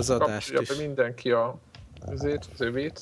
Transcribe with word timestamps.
az 0.00 0.10
adást 0.10 0.52
Kapcsolja 0.52 0.60
is. 0.60 0.68
be 0.68 0.86
mindenki 0.86 1.30
a, 1.30 1.58
azért, 2.06 2.48
az 2.52 2.60
övét. 2.60 3.00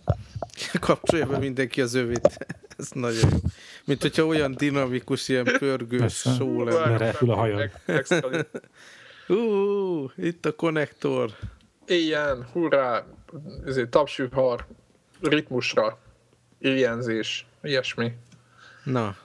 Kapcsolja 0.80 1.26
be 1.26 1.38
mindenki 1.38 1.80
az 1.80 1.94
övét. 1.94 2.46
Ez 2.78 2.90
nagyon 2.90 3.30
jó. 3.30 3.38
Mint 3.84 4.02
hogyha 4.02 4.26
olyan 4.26 4.54
dinamikus, 4.54 5.28
ilyen 5.28 5.44
pörgős 5.44 6.14
só 6.16 6.64
lenne. 6.64 6.96
Repül 6.96 7.30
a 7.30 7.34
hajad. 7.34 7.70
Ú, 9.28 10.10
itt 10.16 10.46
a 10.46 10.54
konnektor. 10.54 11.30
Éljen, 11.86 12.48
hurrá, 12.52 13.04
ezért 13.66 13.88
tapsühar, 13.88 14.66
ritmusra, 15.20 15.98
éjjenzés, 16.58 17.46
ilyesmi. 17.62 18.12
Na, 18.84 19.16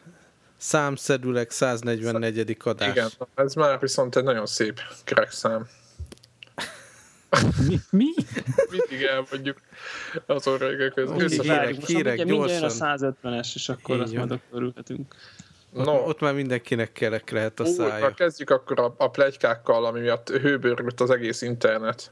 számszedülek 0.57 1.51
144. 1.51 2.57
adás. 2.63 2.89
Igen, 2.89 3.09
ez 3.35 3.53
már 3.53 3.79
viszont 3.79 4.15
egy 4.15 4.23
nagyon 4.23 4.45
szép 4.45 4.79
kerek 5.03 5.31
szám. 5.31 5.67
Mi? 7.67 7.79
Mi? 7.89 8.05
Mindig 8.69 9.05
elmondjuk 9.07 9.57
az 10.25 10.47
orrégek 10.47 10.93
között. 10.93 11.15
Mindjárt, 11.17 11.87
mindjárt 11.87 12.17
jön 12.17 12.41
a 12.41 12.45
gyorsan. 12.47 12.95
150-es, 13.23 13.51
és 13.53 13.69
akkor 13.69 13.95
Így 13.95 14.01
azt 14.01 14.13
majd 14.13 14.31
akkor 14.31 14.43
örülhetünk. 14.51 15.15
Ott, 15.73 15.85
No, 15.85 15.91
ott 15.91 16.19
már 16.19 16.33
mindenkinek 16.33 16.91
kerek 16.91 17.29
lehet 17.29 17.59
a 17.59 17.63
Ú, 17.63 17.73
szája. 17.73 18.07
na 18.07 18.13
kezdjük 18.13 18.49
akkor 18.49 18.79
a, 18.79 18.93
a 18.97 19.09
plegykákkal, 19.09 19.85
ami 19.85 19.99
miatt 19.99 20.29
hőbőrült 20.29 21.01
az 21.01 21.09
egész 21.09 21.41
internet. 21.41 22.11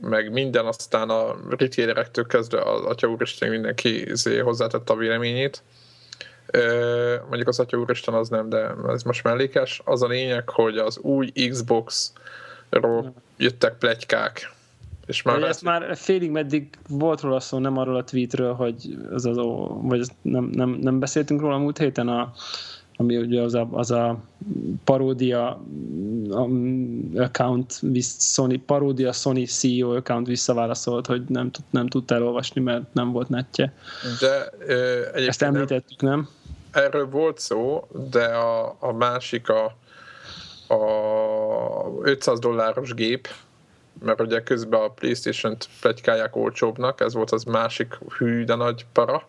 Meg 0.00 0.32
minden, 0.32 0.66
aztán 0.66 1.10
a 1.10 1.36
retailerektől 1.58 2.26
kezdve 2.26 2.62
az 2.62 2.84
Atya 2.84 3.06
Úristen 3.06 3.50
mindenki 3.50 4.10
izé 4.10 4.38
hozzátette 4.38 4.92
a 4.92 4.96
véleményét. 4.96 5.62
Ö, 6.46 7.16
mondjuk 7.28 7.48
az 7.48 7.58
Atya 7.58 7.76
Úristen 7.76 8.14
az 8.14 8.28
nem, 8.28 8.48
de 8.48 8.74
ez 8.88 9.02
most 9.02 9.22
mellékes. 9.22 9.80
Az 9.84 10.02
a 10.02 10.06
lényeg, 10.06 10.48
hogy 10.48 10.78
az 10.78 10.98
új 10.98 11.30
Xbox-ról 12.70 13.12
jöttek 13.36 13.78
plegykák. 13.78 14.52
És 15.06 15.22
már, 15.22 15.42
ezt 15.42 15.62
már 15.62 15.96
félig 15.96 16.30
meddig 16.30 16.68
volt 16.88 17.20
róla 17.20 17.40
szó, 17.40 17.58
nem 17.58 17.78
arról 17.78 17.96
a 17.96 18.04
tweetről, 18.04 18.54
hogy 18.54 18.98
az 19.12 19.26
az, 19.26 19.38
ó- 19.38 19.80
vagy 19.82 20.08
nem, 20.22 20.44
nem, 20.44 20.70
nem 20.70 20.98
beszéltünk 20.98 21.40
róla 21.40 21.58
múlt 21.58 21.78
héten, 21.78 22.08
a, 22.08 22.32
ami 22.96 23.16
ugye 23.16 23.42
az 23.42 23.54
a, 23.54 23.68
az 23.72 23.90
a 23.90 24.18
paródia 24.84 25.60
um, 26.28 27.10
account, 27.16 27.80
Sony, 28.18 28.64
paródia 28.64 29.12
Sony 29.12 29.44
CEO 29.46 29.96
account 29.96 30.26
visszaválaszolt, 30.26 31.06
hogy 31.06 31.22
nem, 31.28 31.50
nem 31.70 31.86
tudta 31.86 32.14
elolvasni, 32.14 32.60
mert 32.60 32.82
nem 32.92 33.12
volt 33.12 33.28
netje. 33.28 33.72
de 34.20 34.52
ö, 34.66 34.98
Ezt 34.98 35.14
egyébként 35.14 35.40
nem, 35.40 35.54
említettük, 35.54 36.00
nem? 36.00 36.28
erről 36.70 37.08
volt 37.08 37.38
szó, 37.38 37.88
de 38.10 38.24
a, 38.24 38.76
a 38.78 38.92
másik 38.92 39.48
a, 39.48 39.64
a 40.74 40.76
500 42.02 42.38
dolláros 42.38 42.94
gép, 42.94 43.28
mert 44.04 44.20
ugye 44.20 44.42
közben 44.42 44.80
a 44.80 44.88
Playstation-t 44.88 45.68
plegykálják 45.80 46.36
olcsóbbnak, 46.36 47.00
ez 47.00 47.14
volt 47.14 47.30
az 47.30 47.44
másik 47.44 47.98
hű, 48.18 48.44
de 48.44 48.54
nagy 48.54 48.86
para. 48.92 49.28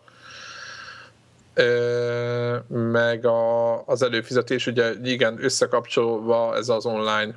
Ö, 1.54 2.56
meg 2.68 3.26
a, 3.26 3.86
az 3.86 4.02
előfizetés, 4.02 4.66
ugye 4.66 4.92
igen, 5.02 5.44
összekapcsolva 5.44 6.56
ez 6.56 6.68
az 6.68 6.86
online 6.86 7.34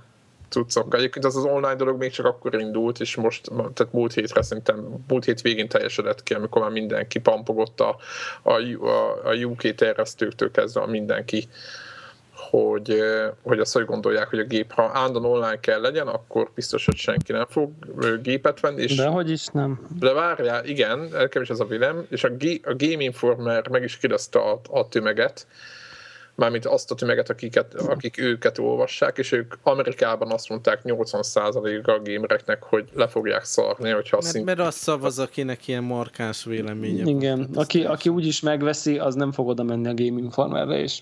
cuccokkal. 0.54 1.00
Egyébként 1.00 1.26
az 1.26 1.36
az 1.36 1.44
online 1.44 1.76
dolog 1.76 1.98
még 1.98 2.12
csak 2.12 2.26
akkor 2.26 2.60
indult, 2.60 3.00
és 3.00 3.16
most, 3.16 3.50
tehát 3.74 3.94
múlt 3.94 4.14
hétre 4.14 4.42
szerintem, 4.42 5.04
múlt 5.08 5.26
hét 5.26 5.42
végén 5.42 5.68
teljesedett 5.68 6.24
ki, 6.24 6.34
amikor 6.34 6.62
már 6.62 6.72
mindenki 6.72 7.20
pampogott 7.20 7.80
a, 7.80 7.98
a, 8.42 8.54
a, 8.86 9.28
a 9.28 9.34
UK 9.34 9.76
terjesztőktől 9.76 10.52
kezdve 10.52 10.82
a 10.82 10.88
mindenki, 10.88 11.48
hogy, 12.60 13.00
hogy 13.42 13.60
azt 13.60 13.74
hogy 13.74 13.86
gondolják, 13.86 14.28
hogy 14.28 14.40
a 14.40 14.44
gép, 14.44 14.72
ha 14.72 14.92
állandóan 14.94 15.26
online 15.26 15.60
kell 15.60 15.82
legyen, 15.82 16.08
akkor 16.08 16.50
biztos, 16.56 16.86
hogy 16.86 16.96
senki 16.96 17.32
nem 17.32 17.46
fog 17.50 17.72
gépet 18.22 18.60
venni, 18.60 18.82
és 18.82 18.96
De 18.96 19.08
hogy 19.08 19.30
is 19.30 19.48
nem. 19.48 19.88
de 20.00 20.14
várjál, 20.14 20.66
igen, 20.66 21.00
nekem 21.00 21.42
is 21.42 21.50
az 21.50 21.60
a 21.60 21.66
vélem, 21.66 22.06
és 22.10 22.24
a, 22.24 22.30
G- 22.30 22.66
a 22.66 22.76
Game 22.78 23.04
Informer 23.04 23.68
meg 23.70 23.84
is 23.84 23.98
kérdezte 23.98 24.40
a, 24.40 24.62
a 24.70 24.88
tömeget, 24.88 25.48
mármint 26.36 26.66
azt 26.66 26.92
a 26.92 26.96
tömeget, 26.96 27.30
akiket, 27.30 27.74
akik 27.74 28.20
őket 28.20 28.58
olvassák, 28.58 29.18
és 29.18 29.32
ők 29.32 29.54
Amerikában 29.64 30.32
azt 30.32 30.50
mondták 30.50 30.80
80%-a 30.84 31.92
a 31.92 32.02
gamereknek, 32.04 32.64
hogy 32.64 32.90
le 32.94 33.08
fogják 33.08 33.44
szarni, 33.44 33.90
hogyha 33.90 34.20
Mert, 34.24 34.46
mert 34.46 34.60
az 34.60 34.76
szavaz, 34.76 35.20
akinek 35.20 35.68
ilyen 35.68 35.84
markáns 35.84 36.44
véleménye 36.44 37.04
van. 37.04 37.16
Igen, 37.16 37.50
aki, 37.56 37.84
aki 37.84 38.10
úgyis 38.10 38.40
megveszi, 38.40 38.98
az 38.98 39.16
nem 39.16 39.32
fog 39.32 39.48
oda 39.48 39.64
menni 39.64 39.88
a 39.88 39.94
Game 39.94 40.20
Informerre, 40.20 40.80
és 40.80 41.00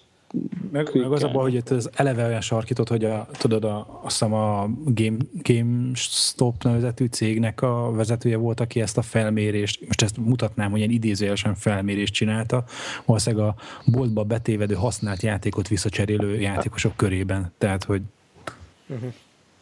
Meg, 0.71 0.89
meg 0.93 1.11
az 1.11 1.23
a 1.23 1.31
baj, 1.31 1.51
hogy 1.51 1.63
az 1.69 1.89
eleve 1.93 2.25
olyan 2.25 2.41
sarkított, 2.41 2.89
hogy 2.89 3.05
a, 3.05 3.27
tudod, 3.31 3.63
a, 3.63 3.99
azt 4.03 4.19
hiszem 4.19 4.33
a 4.33 4.69
Game, 4.85 5.17
GameStop 5.33 6.63
nevezetű 6.63 7.05
cégnek 7.05 7.61
a 7.61 7.91
vezetője 7.91 8.37
volt, 8.37 8.59
aki 8.59 8.81
ezt 8.81 8.97
a 8.97 9.01
felmérést, 9.01 9.85
most 9.85 10.01
ezt 10.01 10.17
mutatnám, 10.17 10.69
hogy 10.69 10.79
ilyen 10.79 10.91
idézőjelesen 10.91 11.55
felmérést 11.55 12.13
csinálta, 12.13 12.63
valószínűleg 13.05 13.45
a 13.45 13.55
boltba 13.85 14.23
betévedő 14.23 14.75
használt 14.75 15.21
játékot 15.21 15.67
visszacserélő 15.67 16.39
játékosok 16.39 16.95
körében. 16.95 17.51
Tehát, 17.57 17.83
hogy 17.83 18.01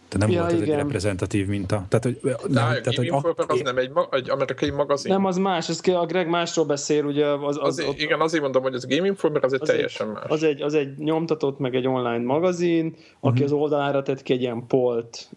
tehát 0.09 0.27
nem 0.27 0.29
Ja, 0.29 0.39
volt 0.41 0.53
ez 0.53 0.59
egy 0.61 0.67
igen. 0.67 0.77
reprezentatív 0.77 1.47
minta. 1.47 1.85
Tehát, 1.89 2.03
hogy, 2.03 2.19
nem, 2.23 2.63
a 2.63 2.67
tehát, 2.67 2.95
hogy 2.95 3.05
Informer 3.05 3.45
az 3.47 3.59
nem 3.63 3.77
egy, 3.77 3.89
ma- 3.91 4.07
egy 4.11 4.29
amerikai 4.29 4.69
magazin. 4.69 5.11
nem, 5.11 5.25
az 5.25 5.37
más, 5.37 5.69
ez, 5.69 5.81
a 5.87 6.05
Greg 6.05 6.29
másról 6.29 6.65
beszél, 6.65 7.03
ugye 7.05 7.25
az, 7.25 7.41
az, 7.41 7.57
azért, 7.61 7.89
ott- 7.89 7.99
igen, 7.99 8.19
azért 8.19 8.43
mondom, 8.43 8.61
hogy 8.61 8.73
az 8.73 8.85
Game 8.87 9.07
Informer 9.07 9.43
az 9.43 9.53
egy 9.53 9.61
az 9.61 9.67
teljesen 9.67 10.07
egy, 10.07 10.13
más. 10.13 10.23
Az 10.27 10.43
egy, 10.43 10.61
az 10.61 10.73
egy 10.73 10.97
nyomtatott, 10.97 11.59
meg 11.59 11.75
egy 11.75 11.87
online 11.87 12.23
magazin, 12.23 12.95
aki 13.19 13.43
az 13.43 13.51
oldalára 13.51 14.01
tett 14.01 14.21
ki 14.23 14.33
egy 14.33 14.41
ilyen 14.41 14.67
polt. 14.67 15.29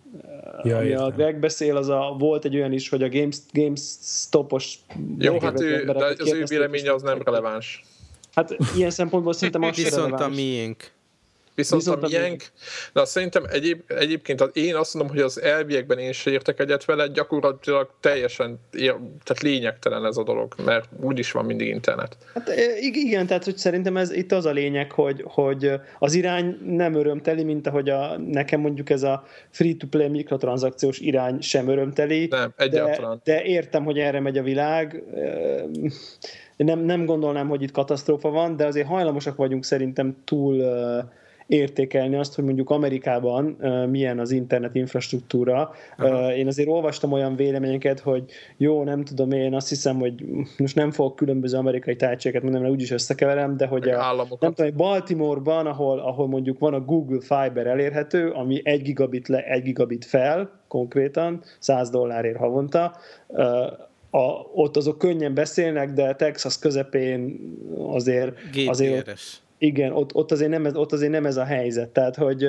Ja, 0.63 0.77
ami 0.77 0.93
a. 0.93 1.11
Greg 1.11 1.39
beszél, 1.39 1.77
az 1.77 1.89
a, 1.89 2.17
volt 2.19 2.45
egy 2.45 2.57
olyan 2.57 2.73
is, 2.73 2.89
hogy 2.89 3.03
a 3.03 3.09
Games, 3.09 3.37
GameStop-os 3.53 4.79
Jó, 5.19 5.41
hát 5.41 5.61
ő, 5.61 5.85
de 5.85 6.05
az 6.05 6.33
ő 6.33 6.45
véleménye 6.49 6.93
az 6.93 7.03
nem 7.03 7.23
releváns. 7.25 7.85
Hát 8.35 8.57
ilyen 8.77 8.91
szempontból 8.91 9.33
szerintem 9.33 9.63
az 9.63 9.77
Viszont 9.77 10.21
a 10.21 10.29
miénk. 10.29 10.91
Viszont, 11.55 11.83
Viszont 11.83 12.03
a 12.03 12.09
miénk, 12.09 12.45
de 12.93 13.05
szerintem 13.05 13.45
egyéb, 13.51 13.81
egyébként 13.87 14.41
az, 14.41 14.51
én 14.53 14.75
azt 14.75 14.95
mondom, 14.95 15.15
hogy 15.15 15.23
az 15.23 15.41
elviekben 15.41 15.99
én 15.99 16.13
se 16.13 16.31
értek 16.31 16.61
egyet 16.61 16.85
vele, 16.85 17.07
gyakorlatilag 17.07 17.91
teljesen 18.01 18.61
tehát 19.25 19.41
lényegtelen 19.43 20.05
ez 20.05 20.17
a 20.17 20.23
dolog, 20.23 20.55
mert 20.65 20.89
úgyis 21.01 21.33
van 21.33 21.45
mindig 21.45 21.69
internet. 21.69 22.17
Hát 22.35 22.49
e, 22.49 22.79
ig- 22.79 22.97
igen, 22.97 23.27
tehát 23.27 23.45
hogy 23.45 23.57
szerintem 23.57 23.97
ez 23.97 24.13
itt 24.13 24.33
az 24.33 24.47
a 24.47 24.51
lényeg, 24.51 24.93
hogy, 24.93 25.25
hogy 25.27 25.73
az 25.99 26.15
irány 26.15 26.59
nem 26.67 26.95
örömteli, 26.95 27.45
mint 27.45 27.67
ahogy 27.67 27.89
a, 27.89 28.19
nekem 28.19 28.61
mondjuk 28.61 28.91
ez 28.91 29.03
a 29.03 29.27
free-to-play 29.51 30.09
mikrotranszakciós 30.09 30.99
irány 30.99 31.41
sem 31.41 31.69
örömteli. 31.69 32.27
Nem, 32.31 32.53
de, 32.57 32.65
egyáltalán. 32.65 33.21
de 33.25 33.43
értem, 33.43 33.85
hogy 33.85 33.99
erre 33.99 34.21
megy 34.21 34.39
a 34.39 34.43
világ. 34.43 35.03
Nem, 36.57 36.79
nem 36.79 37.05
gondolnám, 37.05 37.49
hogy 37.49 37.63
itt 37.63 37.71
katasztrófa 37.71 38.31
van, 38.31 38.57
de 38.57 38.67
azért 38.67 38.87
hajlamosak 38.87 39.37
vagyunk 39.37 39.65
szerintem 39.65 40.17
túl 40.25 40.65
értékelni 41.53 42.17
azt, 42.17 42.35
hogy 42.35 42.45
mondjuk 42.45 42.71
Amerikában 42.71 43.45
milyen 43.91 44.19
az 44.19 44.31
internet 44.31 44.75
infrastruktúra. 44.75 45.71
Uh, 45.99 46.39
én 46.39 46.47
azért 46.47 46.69
olvastam 46.69 47.13
olyan 47.13 47.37
véleményeket, 47.37 48.01
hogy 48.01 48.25
jó, 48.57 48.85
nem 48.85 49.05
tudom, 49.05 49.31
én 49.31 49.55
azt 49.55 49.69
hiszem, 49.69 49.99
hogy 49.99 50.25
most 50.59 50.75
nem 50.75 50.91
fogok 50.91 51.17
különböző 51.17 51.57
amerikai 51.57 51.97
tájtségeket 51.97 52.43
mondani, 52.43 52.65
mert 52.65 52.77
úgyis 52.77 52.91
összekeverem, 52.91 53.57
de 53.57 53.67
hogy 53.67 53.89
a, 53.89 54.01
államokat. 54.01 54.41
nem 54.41 54.53
tudom, 54.53 54.77
Baltimore-ban, 54.77 55.67
ahol, 55.67 55.99
ahol 55.99 56.29
mondjuk 56.29 56.59
van 56.59 56.75
a 56.75 56.81
Google 56.81 57.21
Fiber 57.21 57.67
elérhető, 57.67 58.31
ami 58.31 58.61
1 58.65 58.83
gigabit 58.83 59.29
le, 59.29 59.45
1 59.45 59.63
gigabit 59.63 60.05
fel, 60.05 60.61
konkrétan, 60.69 61.43
100 61.59 61.91
dollárért 61.91 62.39
havonta, 62.39 62.97
a, 64.11 64.21
ott 64.55 64.77
azok 64.77 64.99
könnyen 64.99 65.35
beszélnek, 65.35 65.93
de 65.93 66.15
Texas 66.15 66.59
közepén 66.59 67.41
azért, 67.77 68.33
azért 68.67 69.09
GPRS. 69.09 69.42
Igen, 69.63 69.93
ott, 69.93 70.15
ott, 70.15 70.33
azért 70.33 70.51
nem 70.51 70.67
ez, 70.67 70.77
ott 70.77 70.93
azért 70.93 71.11
nem 71.11 71.27
ez 71.27 71.37
a 71.37 71.45
helyzet. 71.45 71.89
Tehát, 71.89 72.17
hogy, 72.17 72.47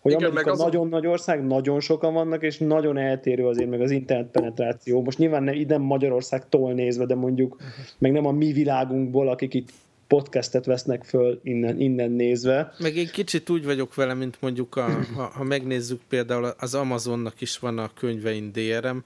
hogy 0.00 0.12
Igen, 0.12 0.30
Amerika 0.30 0.50
az- 0.50 0.58
nagyon 0.58 0.88
nagy 0.88 1.06
ország, 1.06 1.46
nagyon 1.46 1.80
sokan 1.80 2.12
vannak, 2.12 2.42
és 2.42 2.58
nagyon 2.58 2.96
eltérő 2.98 3.46
azért 3.46 3.70
meg 3.70 3.80
az 3.80 3.90
internet 3.90 4.30
penetráció. 4.30 5.02
Most 5.02 5.18
nyilván 5.18 5.42
nem, 5.42 5.64
nem 5.68 5.82
Magyarországtól 5.82 6.72
nézve, 6.72 7.06
de 7.06 7.14
mondjuk 7.14 7.56
meg 7.98 8.12
nem 8.12 8.26
a 8.26 8.32
mi 8.32 8.52
világunkból, 8.52 9.28
akik 9.28 9.54
itt 9.54 9.68
podcastet 10.06 10.64
vesznek 10.66 11.04
föl 11.04 11.40
innen, 11.42 11.80
innen 11.80 12.10
nézve. 12.10 12.72
Meg 12.78 12.96
én 12.96 13.08
kicsit 13.12 13.50
úgy 13.50 13.64
vagyok 13.64 13.94
vele, 13.94 14.14
mint 14.14 14.36
mondjuk, 14.40 14.76
a, 14.76 14.86
ha, 15.14 15.22
ha 15.34 15.44
megnézzük 15.44 16.00
például 16.08 16.54
az 16.58 16.74
Amazonnak 16.74 17.40
is 17.40 17.58
van 17.58 17.78
a 17.78 17.90
könyvein 17.98 18.52
DRM, 18.52 18.96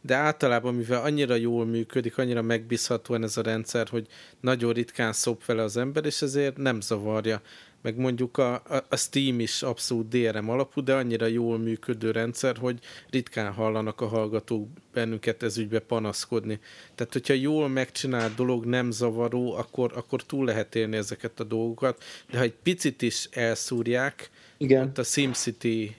de 0.00 0.14
általában, 0.14 0.74
mivel 0.74 1.02
annyira 1.02 1.34
jól 1.34 1.66
működik, 1.66 2.18
annyira 2.18 2.42
megbízhatóan 2.42 3.22
ez 3.22 3.36
a 3.36 3.42
rendszer, 3.42 3.88
hogy 3.88 4.06
nagyon 4.40 4.72
ritkán 4.72 5.12
szop 5.12 5.44
vele 5.44 5.62
az 5.62 5.76
ember, 5.76 6.04
és 6.04 6.22
ezért 6.22 6.56
nem 6.56 6.80
zavarja. 6.80 7.42
Meg 7.82 7.96
mondjuk 7.96 8.38
a, 8.38 8.62
a, 8.88 8.96
Steam 8.96 9.40
is 9.40 9.62
abszolút 9.62 10.08
DRM 10.08 10.48
alapú, 10.48 10.82
de 10.82 10.94
annyira 10.94 11.26
jól 11.26 11.58
működő 11.58 12.10
rendszer, 12.10 12.56
hogy 12.56 12.78
ritkán 13.10 13.52
hallanak 13.52 14.00
a 14.00 14.06
hallgatók 14.06 14.68
bennünket 14.92 15.42
ez 15.42 15.58
ügybe 15.58 15.78
panaszkodni. 15.78 16.60
Tehát, 16.94 17.12
hogyha 17.12 17.34
jól 17.34 17.68
megcsinált 17.68 18.34
dolog 18.34 18.64
nem 18.64 18.90
zavaró, 18.90 19.54
akkor, 19.54 19.92
akkor 19.94 20.22
túl 20.22 20.44
lehet 20.44 20.74
élni 20.74 20.96
ezeket 20.96 21.40
a 21.40 21.44
dolgokat, 21.44 22.04
de 22.30 22.36
ha 22.36 22.42
egy 22.42 22.54
picit 22.62 23.02
is 23.02 23.28
elszúrják, 23.30 24.30
Igen. 24.56 24.86
ott 24.86 24.98
a 24.98 25.02
SimCity 25.02 25.96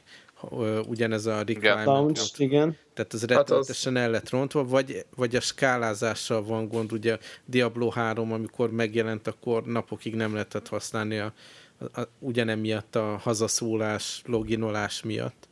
ugyanez 0.88 1.26
a 1.26 1.44
requirement. 1.46 2.32
Igen. 2.38 2.78
Tehát 2.94 3.14
ez 3.14 3.26
rettenetesen 3.26 3.96
hát 3.96 4.04
az... 4.04 4.10
el 4.10 4.10
lett 4.10 4.30
rontva, 4.30 4.66
vagy, 4.66 5.06
vagy 5.16 5.36
a 5.36 5.40
skálázással 5.40 6.44
van 6.44 6.68
gond, 6.68 6.92
ugye 6.92 7.18
Diablo 7.46 7.90
3, 7.90 8.32
amikor 8.32 8.72
megjelent, 8.72 9.28
akkor 9.28 9.64
napokig 9.66 10.16
nem 10.16 10.34
lehetett 10.34 10.68
használni 10.68 11.18
a, 11.18 11.34
a, 11.78 12.02
a, 12.02 12.08
ugyanemiatt 12.20 12.96
a 12.96 13.18
hazaszólás, 13.18 14.22
loginolás 14.26 15.04
miatt 15.04 15.48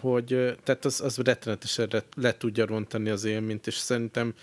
hogy 0.00 0.26
tehát 0.64 0.84
az, 0.84 1.00
az 1.00 1.16
rettenetesen 1.16 1.88
le, 1.90 2.02
le 2.16 2.36
tudja 2.36 2.66
rontani 2.66 3.10
az 3.10 3.24
élményt, 3.24 3.66
és 3.66 3.74
szerintem 3.74 4.34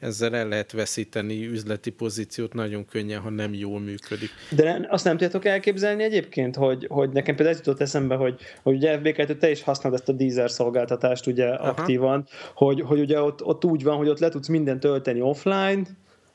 ezzel 0.00 0.36
el 0.36 0.48
lehet 0.48 0.72
veszíteni 0.72 1.46
üzleti 1.46 1.90
pozíciót 1.90 2.52
nagyon 2.52 2.84
könnyen, 2.84 3.20
ha 3.20 3.30
nem 3.30 3.54
jól 3.54 3.80
működik. 3.80 4.30
De 4.50 4.86
azt 4.88 5.04
nem 5.04 5.12
tudjátok 5.12 5.44
elképzelni 5.44 6.02
egyébként, 6.02 6.56
hogy, 6.56 6.86
hogy 6.88 7.10
nekem 7.10 7.34
például 7.34 7.56
ez 7.58 7.66
jutott 7.66 7.80
eszembe, 7.80 8.14
hogy, 8.14 8.40
hogy 8.62 8.74
ugye 8.74 9.00
FB2 9.02 9.38
te 9.38 9.50
is 9.50 9.62
használod 9.62 9.98
ezt 9.98 10.08
a 10.08 10.12
Deezer 10.12 10.50
szolgáltatást 10.50 11.26
ugye 11.26 11.48
Aha. 11.48 11.68
aktívan, 11.68 12.26
hogy, 12.54 12.80
hogy 12.80 13.00
ugye 13.00 13.20
ott, 13.20 13.44
ott 13.44 13.64
úgy 13.64 13.82
van, 13.82 13.96
hogy 13.96 14.08
ott 14.08 14.18
le 14.18 14.28
tudsz 14.28 14.48
mindent 14.48 14.80
tölteni 14.80 15.20
offline, 15.20 15.82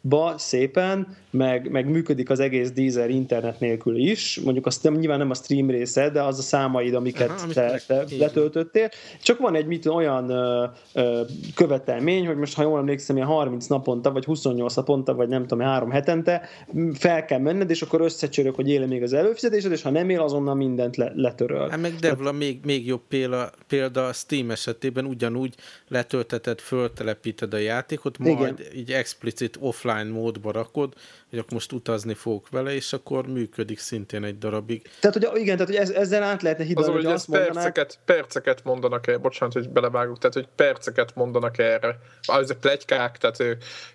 ba 0.05 0.33
szépen, 0.37 1.17
meg, 1.29 1.71
meg 1.71 1.89
működik 1.89 2.29
az 2.29 2.39
egész 2.39 2.71
Deezer 2.71 3.09
internet 3.09 3.59
nélkül 3.59 3.97
is, 3.97 4.39
mondjuk 4.43 4.65
azt 4.65 4.83
nem, 4.83 4.93
nyilván 4.93 5.17
nem 5.17 5.29
a 5.29 5.33
stream 5.33 5.69
része, 5.69 6.09
de 6.09 6.21
az 6.21 6.39
a 6.39 6.41
számaid, 6.41 6.93
amiket 6.93 7.29
Aha, 7.29 7.47
te, 7.47 7.81
te 7.87 8.05
letöltöttél. 8.17 8.89
Csak 9.21 9.39
van 9.39 9.55
egy 9.55 9.65
mit 9.65 9.85
olyan 9.85 10.29
ö, 10.29 10.65
ö, 10.93 11.21
követelmény, 11.55 12.27
hogy 12.27 12.35
most 12.35 12.55
ha 12.55 12.63
jól 12.63 12.79
emlékszem, 12.79 13.15
ilyen 13.15 13.27
30 13.27 13.65
naponta, 13.65 14.11
vagy 14.11 14.25
28 14.25 14.75
naponta, 14.75 15.13
vagy 15.13 15.27
nem 15.27 15.41
tudom, 15.41 15.65
három 15.65 15.91
hetente 15.91 16.49
fel 16.93 17.25
kell 17.25 17.39
menned, 17.39 17.69
és 17.69 17.81
akkor 17.81 18.01
összecsörök, 18.01 18.55
hogy 18.55 18.69
éle 18.69 18.85
még 18.85 19.03
az 19.03 19.13
előfizetésed, 19.13 19.71
és 19.71 19.81
ha 19.81 19.89
nem 19.89 20.09
él, 20.09 20.21
azonnal 20.21 20.55
mindent 20.55 20.95
le, 20.95 21.11
letöröl. 21.15 21.69
Hát 21.69 21.81
meg 21.81 21.93
Devla 21.93 22.29
hát, 22.29 22.37
még, 22.37 22.59
még 22.65 22.85
jobb 22.85 23.01
példa, 23.07 23.51
példa 23.67 24.05
a 24.05 24.13
Steam 24.13 24.51
esetében 24.51 25.05
ugyanúgy 25.05 25.55
letölteted, 25.87 26.59
föltelepíted 26.59 27.53
a 27.53 27.57
játékot, 27.57 28.17
majd 28.17 28.39
Igen. 28.39 28.57
így 28.75 28.91
explicit 28.91 29.57
offline 29.59 29.92
offline 29.93 30.19
módba 30.19 30.51
rakod, 30.51 30.93
hogy 31.29 31.39
akkor 31.39 31.53
most 31.53 31.71
utazni 31.71 32.13
fogok 32.13 32.49
vele, 32.49 32.73
és 32.73 32.93
akkor 32.93 33.27
működik 33.27 33.79
szintén 33.79 34.23
egy 34.23 34.37
darabig. 34.37 34.89
Tehát, 34.99 35.27
hogy 35.27 35.41
igen, 35.41 35.57
tehát, 35.57 35.71
hogy 35.71 35.81
ez, 35.81 35.89
ezzel 35.89 36.23
át 36.23 36.41
lehetne 36.41 36.63
hidalni, 36.63 36.89
az, 36.89 36.95
hogy, 36.95 37.05
hogy 37.05 37.13
azt 37.13 37.27
mondanák... 37.27 37.53
perceket, 37.53 37.99
perceket 38.05 38.63
mondanak 38.63 39.07
el, 39.07 39.17
bocsánat, 39.17 39.53
hogy 39.53 39.69
belevágok, 39.69 40.17
tehát, 40.17 40.33
hogy 40.33 40.47
perceket 40.55 41.15
mondanak 41.15 41.57
erre. 41.57 41.99
Ah, 42.25 42.39
ezek 42.39 42.57
plegykák, 42.57 43.17
tehát... 43.17 43.39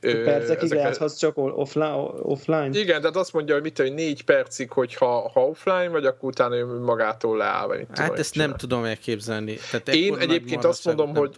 Ő, 0.00 0.25
percekig 0.25 0.62
ezek... 0.62 0.79
játszhatsz 0.79 1.17
csak 1.17 1.37
offline, 1.37 1.95
offline? 2.23 2.79
Igen, 2.79 3.00
tehát 3.00 3.17
azt 3.17 3.33
mondja, 3.33 3.55
hogy 3.55 3.62
mit, 3.62 3.79
hogy 3.79 3.95
négy 3.95 4.25
percig, 4.25 4.71
hogyha 4.71 5.29
ha 5.29 5.47
offline 5.47 5.89
vagy, 5.89 6.05
akkor 6.05 6.29
utána 6.29 6.56
ő 6.56 6.65
magától 6.65 7.37
leáll, 7.37 7.67
vagy 7.67 7.79
mit 7.79 7.99
Hát 7.99 8.19
ezt 8.19 8.35
nem 8.35 8.56
tudom 8.56 8.85
elképzelni. 8.85 9.59
Tehát 9.71 9.89
Én 9.89 10.17
egyébként 10.17 10.65
azt 10.65 10.85
mondom, 10.85 11.15
hogy, 11.15 11.35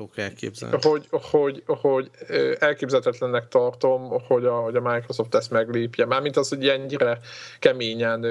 hogy, 0.81 1.09
hogy, 1.11 1.63
hogy 1.67 2.11
elképzelhetetlennek 2.59 3.49
tartom, 3.49 4.09
hogy 4.29 4.45
a, 4.51 4.61
hogy 4.61 4.77
a 4.77 4.81
Microsoft 4.81 5.35
ezt 5.35 5.51
meglépje. 5.51 6.07
Mármint 6.07 6.37
az, 6.37 6.49
hogy 6.49 6.69
ennyire 6.69 7.19
keményen 7.59 8.27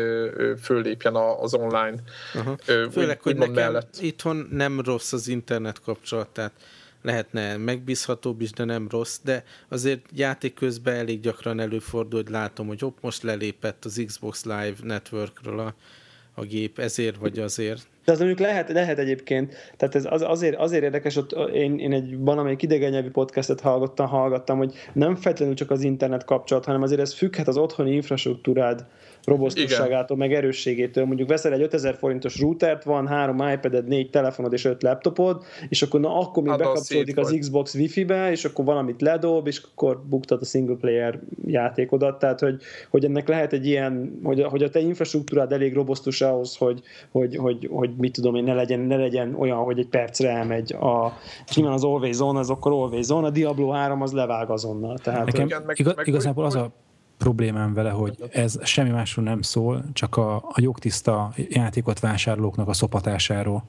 föllépjen 0.62 1.16
az 1.16 1.54
online 1.54 1.96
uh-huh. 2.36 2.58
Főleg, 2.92 3.18
úgy, 3.18 3.24
hogy 3.24 3.36
nekem 3.36 3.54
mellett. 3.54 3.98
itthon 4.02 4.48
nem 4.52 4.80
rossz 4.80 5.14
az 5.14 5.28
internet 5.28 5.82
kapcsolat, 5.82 6.28
tehát 6.30 6.52
lehetne 7.02 7.58
megbízhatóbb 7.58 8.42
is, 8.42 8.52
de 8.52 8.64
nem 8.64 8.88
rossz, 8.90 9.18
de 9.24 9.44
azért 9.68 10.06
játék 10.14 10.54
közben 10.54 10.96
elég 10.96 11.20
gyakran 11.20 11.60
előfordul, 11.60 12.22
hogy 12.22 12.32
látom, 12.32 12.68
hogy 12.68 12.80
hopp, 12.80 12.98
most 13.02 13.24
lelépett 13.24 13.86
az 13.86 14.04
Xbox 14.06 14.44
Live 14.44 14.76
Networkről 14.84 15.60
a, 15.60 15.74
a 16.40 16.44
gép, 16.44 16.80
ezért 16.80 17.18
vagy 17.18 17.40
azért. 17.40 17.82
De 18.06 18.12
az 18.12 18.18
mondjuk 18.18 18.40
lehet, 18.40 18.70
lehet 18.70 19.00
egyébként, 19.00 19.56
tehát 19.78 19.96
ez 19.96 20.06
az, 20.10 20.22
azért, 20.22 20.56
azért 20.56 20.84
érdekes, 20.84 21.16
ott 21.16 21.32
én, 21.54 21.80
én 21.80 21.94
egy 21.94 22.20
valamelyik 22.20 22.62
idegen 22.62 22.92
nyelvű 22.92 23.10
podcastet 23.10 23.62
hallgattam, 23.62 24.08
hallgattam, 24.08 24.58
hogy 24.58 24.74
nem 24.94 25.16
feltétlenül 25.16 25.56
csak 25.56 25.72
az 25.72 25.84
internet 25.84 26.26
kapcsolat, 26.26 26.66
hanem 26.66 26.82
azért 26.82 27.02
ez 27.02 27.14
függhet 27.14 27.48
az 27.48 27.58
otthoni 27.58 27.92
infrastruktúrád 27.92 28.86
robosztusságától, 29.24 30.18
meg 30.18 30.34
erősségétől. 30.34 31.06
Mondjuk 31.06 31.30
veszel 31.30 31.54
egy 31.54 31.62
5000 31.62 31.96
forintos 31.96 32.40
routert, 32.40 32.84
van 32.84 33.08
három 33.08 33.48
iPad-ed, 33.52 33.88
négy 33.88 34.10
telefonod 34.10 34.54
és 34.54 34.66
öt 34.66 34.84
laptopod, 34.84 35.44
és 35.70 35.82
akkor 35.82 36.00
na, 36.00 36.20
akkor 36.20 36.44
még 36.44 36.52
hát 36.52 36.62
bekapcsolódik 36.62 37.18
az, 37.18 37.36
Xbox 37.40 37.76
Wi-Fi-be, 37.76 38.32
és 38.32 38.46
akkor 38.46 38.66
valamit 38.66 39.02
ledob, 39.02 39.48
és 39.48 39.62
akkor 39.72 40.02
buktad 40.10 40.42
a 40.42 40.46
single 40.46 40.76
player 40.76 41.20
játékodat. 41.46 42.20
Tehát, 42.20 42.40
hogy, 42.40 42.62
hogy 42.90 43.06
ennek 43.06 43.28
lehet 43.28 43.54
egy 43.54 43.66
ilyen, 43.66 44.20
hogy, 44.24 44.44
hogy 44.44 44.64
a 44.64 44.70
te 44.70 44.80
infrastruktúrád 44.80 45.52
elég 45.52 45.74
robosztus 45.74 46.22
ahhoz, 46.22 46.56
hogy, 46.56 46.82
hogy, 47.12 47.36
hogy, 47.36 47.70
hogy 47.72 47.90
mit 47.98 48.14
tudom 48.14 48.36
én, 48.36 48.44
ne 48.44 48.54
legyen, 48.54 48.80
ne 48.80 48.96
legyen 48.96 49.36
olyan, 49.36 49.58
hogy 49.58 49.80
egy 49.80 49.88
percre 49.88 50.30
elmegy 50.30 50.74
a, 50.74 51.14
és 51.48 51.56
nyilván 51.56 51.74
az 51.74 51.84
Always 51.84 52.20
On, 52.20 52.36
az 52.36 52.50
akkor 52.50 52.72
Always 52.72 53.10
On, 53.10 53.24
a 53.24 53.30
Diablo 53.30 53.70
3 53.70 54.02
az 54.02 54.12
levág 54.12 54.50
azonnal. 54.50 54.98
Tehát, 54.98 55.26
Nekem 55.26 55.46
igen, 55.46 55.64
meg, 55.66 55.80
igaz, 55.80 55.96
meg, 55.96 56.08
igazából 56.08 56.46
az 56.46 56.56
a 56.56 56.72
problémám 57.20 57.74
vele, 57.74 57.90
hogy 57.90 58.16
ez 58.32 58.60
semmi 58.64 58.90
másról 58.90 59.26
nem 59.26 59.42
szól, 59.42 59.86
csak 59.94 60.18
a, 60.18 60.36
a 60.36 60.56
jogtiszta 60.56 61.34
játékot 61.50 62.00
vásárlóknak 62.00 62.68
a 62.68 62.74
szopatásáról 62.74 63.64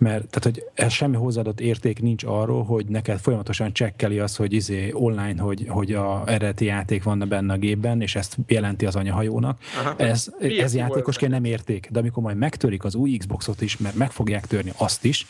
mert 0.00 0.26
tehát, 0.26 0.44
hogy 0.44 0.64
ez 0.74 0.92
semmi 0.92 1.16
hozzáadott 1.16 1.60
érték 1.60 2.02
nincs 2.02 2.24
arról, 2.24 2.64
hogy 2.64 2.86
neked 2.86 3.18
folyamatosan 3.18 3.72
csekkeli 3.72 4.18
az, 4.18 4.36
hogy 4.36 4.52
izé 4.52 4.90
online, 4.92 5.42
hogy, 5.42 5.66
hogy 5.68 5.92
a 5.92 6.22
eredeti 6.26 6.64
játék 6.64 7.02
van 7.02 7.24
benne 7.28 7.52
a 7.52 7.56
gépben, 7.56 8.00
és 8.00 8.16
ezt 8.16 8.36
jelenti 8.46 8.86
az 8.86 8.96
anyahajónak. 8.96 9.58
Aha. 9.80 9.94
Ez, 9.96 10.28
ez 10.58 10.74
játékosként 10.74 11.32
nem 11.32 11.44
érték, 11.44 11.88
de 11.90 11.98
amikor 11.98 12.22
majd 12.22 12.36
megtörik 12.36 12.84
az 12.84 12.94
új 12.94 13.16
Xboxot 13.16 13.60
is, 13.60 13.76
mert 13.76 13.94
meg 13.94 14.10
fogják 14.10 14.46
törni 14.46 14.72
azt 14.76 15.04
is, 15.04 15.26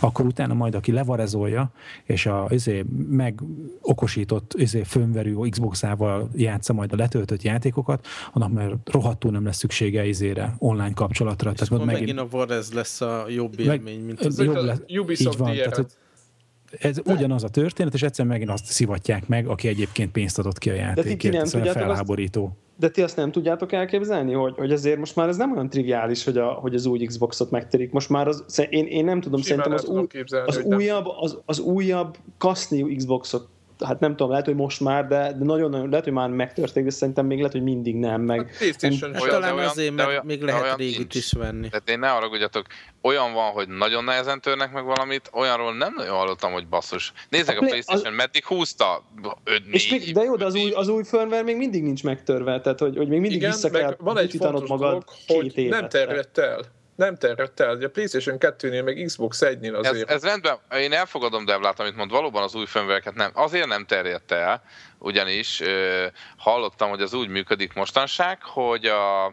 akkor 0.00 0.24
utána 0.24 0.54
majd 0.54 0.74
aki 0.74 0.92
levarezolja, 0.92 1.70
és 2.04 2.26
a 2.26 2.46
izé, 2.48 2.84
meg 3.08 3.40
okosított 3.80 4.54
izé, 4.56 4.82
fönverő 4.82 5.34
Xbox-ával 5.34 6.30
játsza 6.36 6.72
majd 6.72 6.92
a 6.92 6.96
letöltött 7.04 7.42
játékokat, 7.42 8.06
annak 8.32 8.52
már 8.52 8.76
rohadtul 8.84 9.30
nem 9.30 9.44
lesz 9.44 9.56
szüksége 9.56 10.06
izére, 10.06 10.54
online 10.58 10.92
kapcsolatra. 10.94 11.50
És 11.50 11.56
Tehát 11.56 11.84
megint, 11.84 12.00
megint 12.00 12.18
a 12.18 12.28
Varez 12.30 12.72
lesz 12.72 13.00
a 13.00 13.26
jobb 13.28 13.60
élmény, 13.60 14.00
mint 14.00 14.20
az 14.20 14.38
jobb 14.38 14.54
lesz. 14.54 14.80
Ubisoft 14.88 15.34
így 15.34 15.40
van, 15.40 15.54
tehát, 15.54 15.76
hogy 15.76 15.86
ez 16.78 16.96
de. 16.96 17.12
ugyanaz 17.12 17.44
a 17.44 17.48
történet, 17.48 17.94
és 17.94 18.02
egyszer 18.02 18.26
megint 18.26 18.50
azt 18.50 18.64
szivatják 18.64 19.28
meg, 19.28 19.46
aki 19.46 19.68
egyébként 19.68 20.12
pénzt 20.12 20.38
adott 20.38 20.58
ki 20.58 20.70
a 20.70 20.74
játékért. 20.74 21.34
Ez 21.34 21.54
olyan 21.54 21.72
felháborító. 21.72 22.44
Azt, 22.44 22.54
de 22.76 22.88
ti 22.88 23.02
azt 23.02 23.16
nem 23.16 23.30
tudjátok 23.30 23.72
elképzelni, 23.72 24.32
hogy, 24.32 24.54
hogy 24.56 24.72
azért 24.72 24.98
most 24.98 25.16
már 25.16 25.28
ez 25.28 25.36
nem 25.36 25.52
olyan 25.52 25.68
triviális, 25.68 26.24
hogy, 26.24 26.38
a, 26.38 26.46
hogy 26.46 26.74
az 26.74 26.86
új 26.86 27.04
Xboxot 27.04 27.50
megterik. 27.50 27.92
Most 27.92 28.08
már 28.08 28.28
az, 28.28 28.66
én, 28.70 28.86
én 28.86 29.04
nem 29.04 29.20
tudom, 29.20 29.40
Simán 29.40 29.64
szerintem 29.64 29.94
az, 29.94 30.06
új, 30.12 30.22
az, 30.46 30.62
újabb, 30.64 31.04
az, 31.20 31.38
az 31.44 31.58
újabb 31.58 32.16
kaszni 32.38 32.94
Xboxot 32.94 33.48
hát 33.84 34.00
nem 34.00 34.10
tudom, 34.10 34.30
lehet, 34.30 34.44
hogy 34.44 34.54
most 34.54 34.80
már, 34.80 35.06
de, 35.06 35.32
de 35.32 35.44
nagyon-nagyon, 35.44 35.88
lehet, 35.88 36.04
hogy 36.04 36.12
már 36.12 36.28
megtörtént, 36.28 36.86
de 36.86 36.92
szerintem 36.92 37.26
még 37.26 37.38
lehet, 37.38 37.52
hogy 37.52 37.62
mindig 37.62 37.96
nem. 37.96 38.20
Meg, 38.20 38.56
hát, 38.58 38.82
olyan, 38.82 39.12
talán 39.28 39.54
olyan, 39.54 39.68
azért, 39.68 39.94
mert 39.94 40.08
olyan, 40.08 40.26
még 40.26 40.42
lehet 40.42 40.76
régit 40.76 40.98
nincs. 40.98 41.14
is 41.14 41.32
venni. 41.32 41.68
Tehát 41.68 41.90
én 41.90 41.98
ne 41.98 42.08
haragudjatok, 42.08 42.66
olyan 43.02 43.32
van, 43.32 43.50
hogy 43.50 43.68
nagyon 43.68 44.04
nehezen 44.04 44.40
törnek 44.40 44.72
meg 44.72 44.84
valamit, 44.84 45.30
olyanról 45.32 45.74
nem 45.74 45.94
nagyon 45.96 46.16
hallottam, 46.16 46.52
hogy 46.52 46.66
basszus. 46.66 47.12
Nézzek 47.28 47.60
a, 47.60 47.64
a 47.64 47.66
PlayStation, 47.66 48.12
az... 48.12 48.16
meddig 48.16 48.44
húzta? 48.44 49.04
5 49.44 49.62
és 49.70 49.90
még, 49.90 50.12
de 50.12 50.22
jó, 50.22 50.36
de 50.36 50.44
az 50.44 50.54
új, 50.54 50.70
az 50.70 50.88
új 50.88 51.04
firmware 51.04 51.42
még 51.42 51.56
mindig 51.56 51.82
nincs 51.82 52.02
megtörve, 52.02 52.60
tehát 52.60 52.78
hogy, 52.78 52.96
hogy 52.96 53.08
még 53.08 53.20
mindig 53.20 53.38
Igen, 53.38 53.50
vissza 53.50 53.70
kell 53.70 53.96
van 53.98 54.18
egy 54.18 54.34
fontos 54.38 54.68
magad 54.68 54.88
dolog, 54.88 55.04
hogy 55.26 55.66
nem 55.68 55.88
terjedt 55.88 56.38
el 56.38 56.82
nem 56.96 57.16
terjedt 57.16 57.60
el. 57.60 57.82
A 57.82 57.88
PlayStation 57.88 58.36
2-nél, 58.40 58.84
meg 58.84 59.02
Xbox 59.04 59.42
1-nél 59.44 59.78
azért. 59.78 60.10
Ez, 60.10 60.14
ez 60.14 60.30
rendben, 60.30 60.58
én 60.72 60.92
elfogadom 60.92 61.44
Devlát, 61.44 61.80
amit 61.80 61.96
mond, 61.96 62.10
valóban 62.10 62.42
az 62.42 62.54
új 62.54 62.66
firmware 62.66 63.12
nem. 63.14 63.30
Azért 63.34 63.66
nem 63.66 63.86
terjedt 63.86 64.32
el, 64.32 64.62
ugyanis 64.98 65.60
ö, 65.60 66.06
hallottam, 66.36 66.88
hogy 66.88 67.02
az 67.02 67.14
úgy 67.14 67.28
működik 67.28 67.72
mostanság, 67.72 68.42
hogy 68.42 68.84
a, 68.84 69.24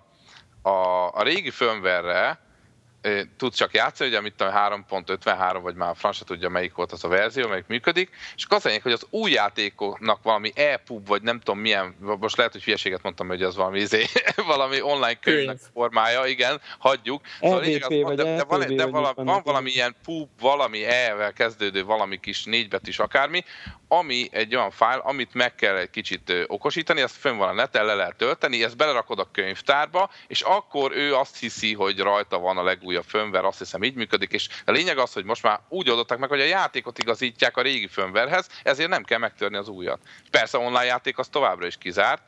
a, 0.62 1.10
a 1.12 1.24
régi 1.24 1.52
firmware 1.52 2.40
tudsz 3.38 3.56
csak 3.56 3.74
játszani, 3.74 4.10
ugye 4.10 4.22
mit 4.22 4.34
tudom, 4.34 4.54
3.53, 4.56 5.60
vagy 5.62 5.76
már 5.76 5.96
francia 5.96 6.26
tudja, 6.26 6.50
melyik 6.50 6.74
volt 6.74 6.92
az 6.92 7.04
a 7.04 7.08
verzió, 7.08 7.48
melyik 7.48 7.68
működik, 7.68 8.10
és 8.36 8.46
azt 8.50 8.64
mondják, 8.64 8.84
hogy 8.84 8.92
az 8.92 9.06
új 9.10 9.32
játékoknak 9.32 10.24
valami 10.24 10.52
e-pub, 10.56 11.08
vagy 11.08 11.22
nem 11.22 11.40
tudom 11.40 11.60
milyen, 11.60 11.96
most 12.20 12.38
lehet, 12.38 12.52
hogy 12.52 12.64
hülyeséget 12.64 13.04
mondtam, 13.04 13.28
hogy 13.28 13.44
az 13.44 13.56
valami, 13.56 13.80
izé, 13.80 14.06
valami 14.46 14.82
online 14.82 15.20
könyvnek 15.20 15.58
formája, 15.74 16.26
igen, 16.26 16.62
hagyjuk. 16.80 17.22
Szóval 17.42 17.62
lényeg, 17.62 17.84
az, 17.84 18.16
de, 18.16 18.24
de, 18.24 18.44
van, 18.44 18.76
de 18.76 18.86
valami, 18.86 19.24
van 19.24 19.42
valami 19.44 19.72
ilyen 19.72 19.96
pub, 20.04 20.30
valami 20.40 20.84
e-vel 20.84 21.34
kezdődő, 21.34 21.84
valami 21.84 22.20
kis 22.20 22.44
négybetűs 22.44 23.00
akármi, 23.00 23.44
ami 23.88 24.30
egy 24.32 24.56
olyan 24.56 24.72
fájl, 24.72 25.00
amit 25.00 25.34
meg 25.34 25.56
kell 25.56 25.76
egy 25.76 25.90
kicsit 25.90 26.34
okosítani, 26.48 27.02
ezt 27.02 27.16
fönn 27.16 27.38
van 27.38 27.50
a 27.50 27.54
neten, 27.54 27.86
le 27.86 27.94
lehet 27.94 28.16
tölteni, 28.16 28.64
ezt 28.64 28.78
belerakod 28.78 29.20
a 29.20 29.30
könyvtárba, 29.32 30.10
és 30.28 30.42
akkor 30.42 30.92
ő 30.96 31.16
azt 31.16 31.40
hiszi, 31.40 31.74
hogy 31.74 32.00
rajta 32.00 32.40
van 32.40 32.58
a 32.58 32.64
legújabb 32.64 32.91
legújabb 32.92 33.22
firmware 33.22 33.48
azt 33.48 33.60
hiszem 33.60 33.84
így 33.84 33.96
működik, 33.96 34.32
és 34.32 34.50
a 34.66 34.72
lényeg 34.72 34.98
az, 34.98 35.14
hogy 35.14 35.24
most 35.26 35.44
már 35.44 35.60
úgy 35.70 35.90
oldották 35.90 36.18
meg, 36.18 36.30
hogy 36.30 36.40
a 36.40 36.46
játékot 36.46 36.98
igazítják 36.98 37.58
a 37.58 37.62
régi 37.62 37.88
firmwarehez, 37.88 38.48
ezért 38.64 38.90
nem 38.90 39.04
kell 39.04 39.20
megtörni 39.20 39.58
az 39.58 39.68
újat. 39.68 40.00
Persze 40.32 40.58
online 40.58 40.86
játék 40.86 41.18
az 41.18 41.28
továbbra 41.28 41.66
is 41.66 41.78
kizárt, 41.78 42.22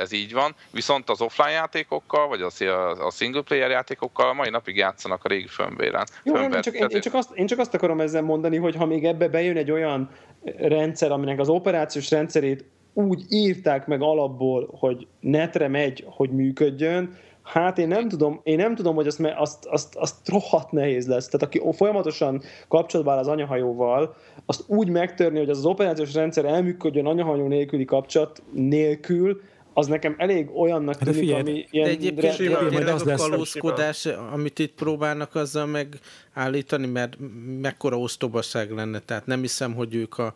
ez 0.00 0.12
így 0.12 0.32
van, 0.32 0.54
viszont 0.70 1.10
az 1.10 1.20
offline 1.20 1.50
játékokkal, 1.50 2.28
vagy 2.28 2.40
a, 2.42 3.06
a 3.06 3.10
single 3.10 3.42
player 3.42 3.70
játékokkal 3.70 4.28
a 4.28 4.32
mai 4.32 4.50
napig 4.50 4.76
játszanak 4.76 5.24
a 5.24 5.28
régi 5.28 5.46
firmware-en. 5.46 6.06
Jó, 6.24 6.34
firmware, 6.34 6.60
csak, 6.60 6.74
én, 6.74 6.86
én, 6.88 7.00
csak 7.00 7.14
azt, 7.14 7.30
én 7.34 7.46
csak 7.46 7.58
azt 7.58 7.74
akarom 7.74 8.00
ezzel 8.00 8.22
mondani, 8.22 8.56
hogy 8.56 8.74
ha 8.74 8.86
még 8.86 9.04
ebbe 9.04 9.28
bejön 9.28 9.56
egy 9.56 9.70
olyan 9.70 10.10
rendszer, 10.56 11.12
aminek 11.12 11.38
az 11.38 11.48
operációs 11.48 12.10
rendszerét 12.10 12.64
úgy 12.92 13.24
írták 13.28 13.86
meg 13.86 14.02
alapból, 14.02 14.68
hogy 14.78 15.06
netre 15.20 15.68
megy, 15.68 16.04
hogy 16.06 16.30
működjön, 16.30 17.16
Hát 17.48 17.78
én 17.78 17.88
nem 17.88 18.08
tudom, 18.08 18.40
én 18.42 18.56
nem 18.56 18.74
tudom, 18.74 18.94
hogy 18.94 19.06
azt, 19.06 19.20
azt, 19.36 19.66
azt, 19.66 19.96
azt 19.96 20.28
rohadt 20.28 20.72
nehéz 20.72 21.06
lesz. 21.06 21.28
Tehát 21.28 21.46
aki 21.46 21.76
folyamatosan 21.76 22.42
kapcsolatban 22.68 23.14
áll 23.14 23.20
az 23.20 23.28
anyahajóval, 23.28 24.16
azt 24.46 24.64
úgy 24.66 24.88
megtörni, 24.88 25.38
hogy 25.38 25.50
az, 25.50 25.58
az 25.58 25.64
operációs 25.64 26.14
rendszer 26.14 26.44
elműködjön 26.44 27.06
anyahajó 27.06 27.46
nélküli 27.46 27.84
kapcsolat 27.84 28.42
nélkül, 28.52 29.40
az 29.72 29.86
nekem 29.86 30.14
elég 30.18 30.50
olyannak 30.56 30.94
hát 30.94 31.04
tűnik, 31.04 31.20
figyelj, 31.20 31.40
ami 31.40 31.66
ilyen... 31.70 31.86
De 31.86 31.92
egyébként 31.92 32.36
tényleg 32.36 32.88
a 32.88 33.14
kalózkodás, 33.14 34.06
amit 34.32 34.58
itt 34.58 34.74
próbálnak 34.74 35.34
azzal 35.34 35.66
megállítani, 35.66 36.86
mert 36.86 37.16
mekkora 37.60 37.98
ostobaság 37.98 38.70
lenne, 38.70 38.98
tehát 38.98 39.26
nem 39.26 39.40
hiszem, 39.40 39.74
hogy 39.74 39.94
ők 39.94 40.18
a 40.18 40.32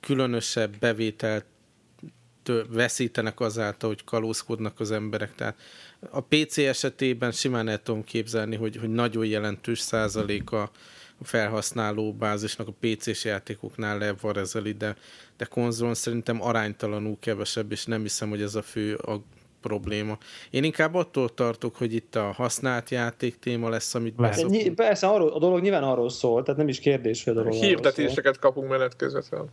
különösebb 0.00 0.78
bevételt 0.78 1.44
veszítenek 2.68 3.40
azáltal, 3.40 3.88
hogy 3.88 4.04
kalózkodnak 4.04 4.80
az 4.80 4.90
emberek. 4.90 5.34
Tehát 5.34 5.56
a 6.10 6.20
PC 6.20 6.58
esetében 6.58 7.32
simán 7.32 7.68
el 7.68 7.82
tudom 7.82 8.04
képzelni, 8.04 8.56
hogy, 8.56 8.76
hogy 8.76 8.90
nagyon 8.90 9.26
jelentős 9.26 9.78
százaléka 9.78 10.70
a 11.18 11.24
felhasználó 11.24 12.12
bázisnak 12.12 12.68
a 12.68 12.74
PC-s 12.80 13.24
játékoknál 13.24 13.98
levarezeli, 13.98 14.72
de, 14.72 14.96
de 15.36 15.44
konzolon 15.44 15.94
szerintem 15.94 16.42
aránytalanul 16.42 17.16
kevesebb, 17.20 17.72
és 17.72 17.84
nem 17.84 18.02
hiszem, 18.02 18.28
hogy 18.28 18.42
ez 18.42 18.54
a 18.54 18.62
fő 18.62 18.94
a 18.94 19.22
probléma. 19.60 20.18
Én 20.50 20.64
inkább 20.64 20.94
attól 20.94 21.34
tartok, 21.34 21.76
hogy 21.76 21.94
itt 21.94 22.14
a 22.14 22.32
használt 22.32 22.90
játék 22.90 23.38
téma 23.38 23.68
lesz, 23.68 23.94
amit 23.94 24.14
beszokunk. 24.14 24.74
Persze, 24.74 25.06
arról, 25.06 25.28
a 25.28 25.38
dolog 25.38 25.60
nyilván 25.60 25.82
arról 25.82 26.10
szól, 26.10 26.42
tehát 26.42 26.58
nem 26.58 26.68
is 26.68 26.78
kérdés, 26.78 27.24
hogy 27.24 27.32
a 27.32 27.36
dolog 27.36 27.52
Hirdetéseket 27.52 28.38
kapunk 28.38 28.68
menet 28.68 28.96
közvetlenül. 28.96 29.48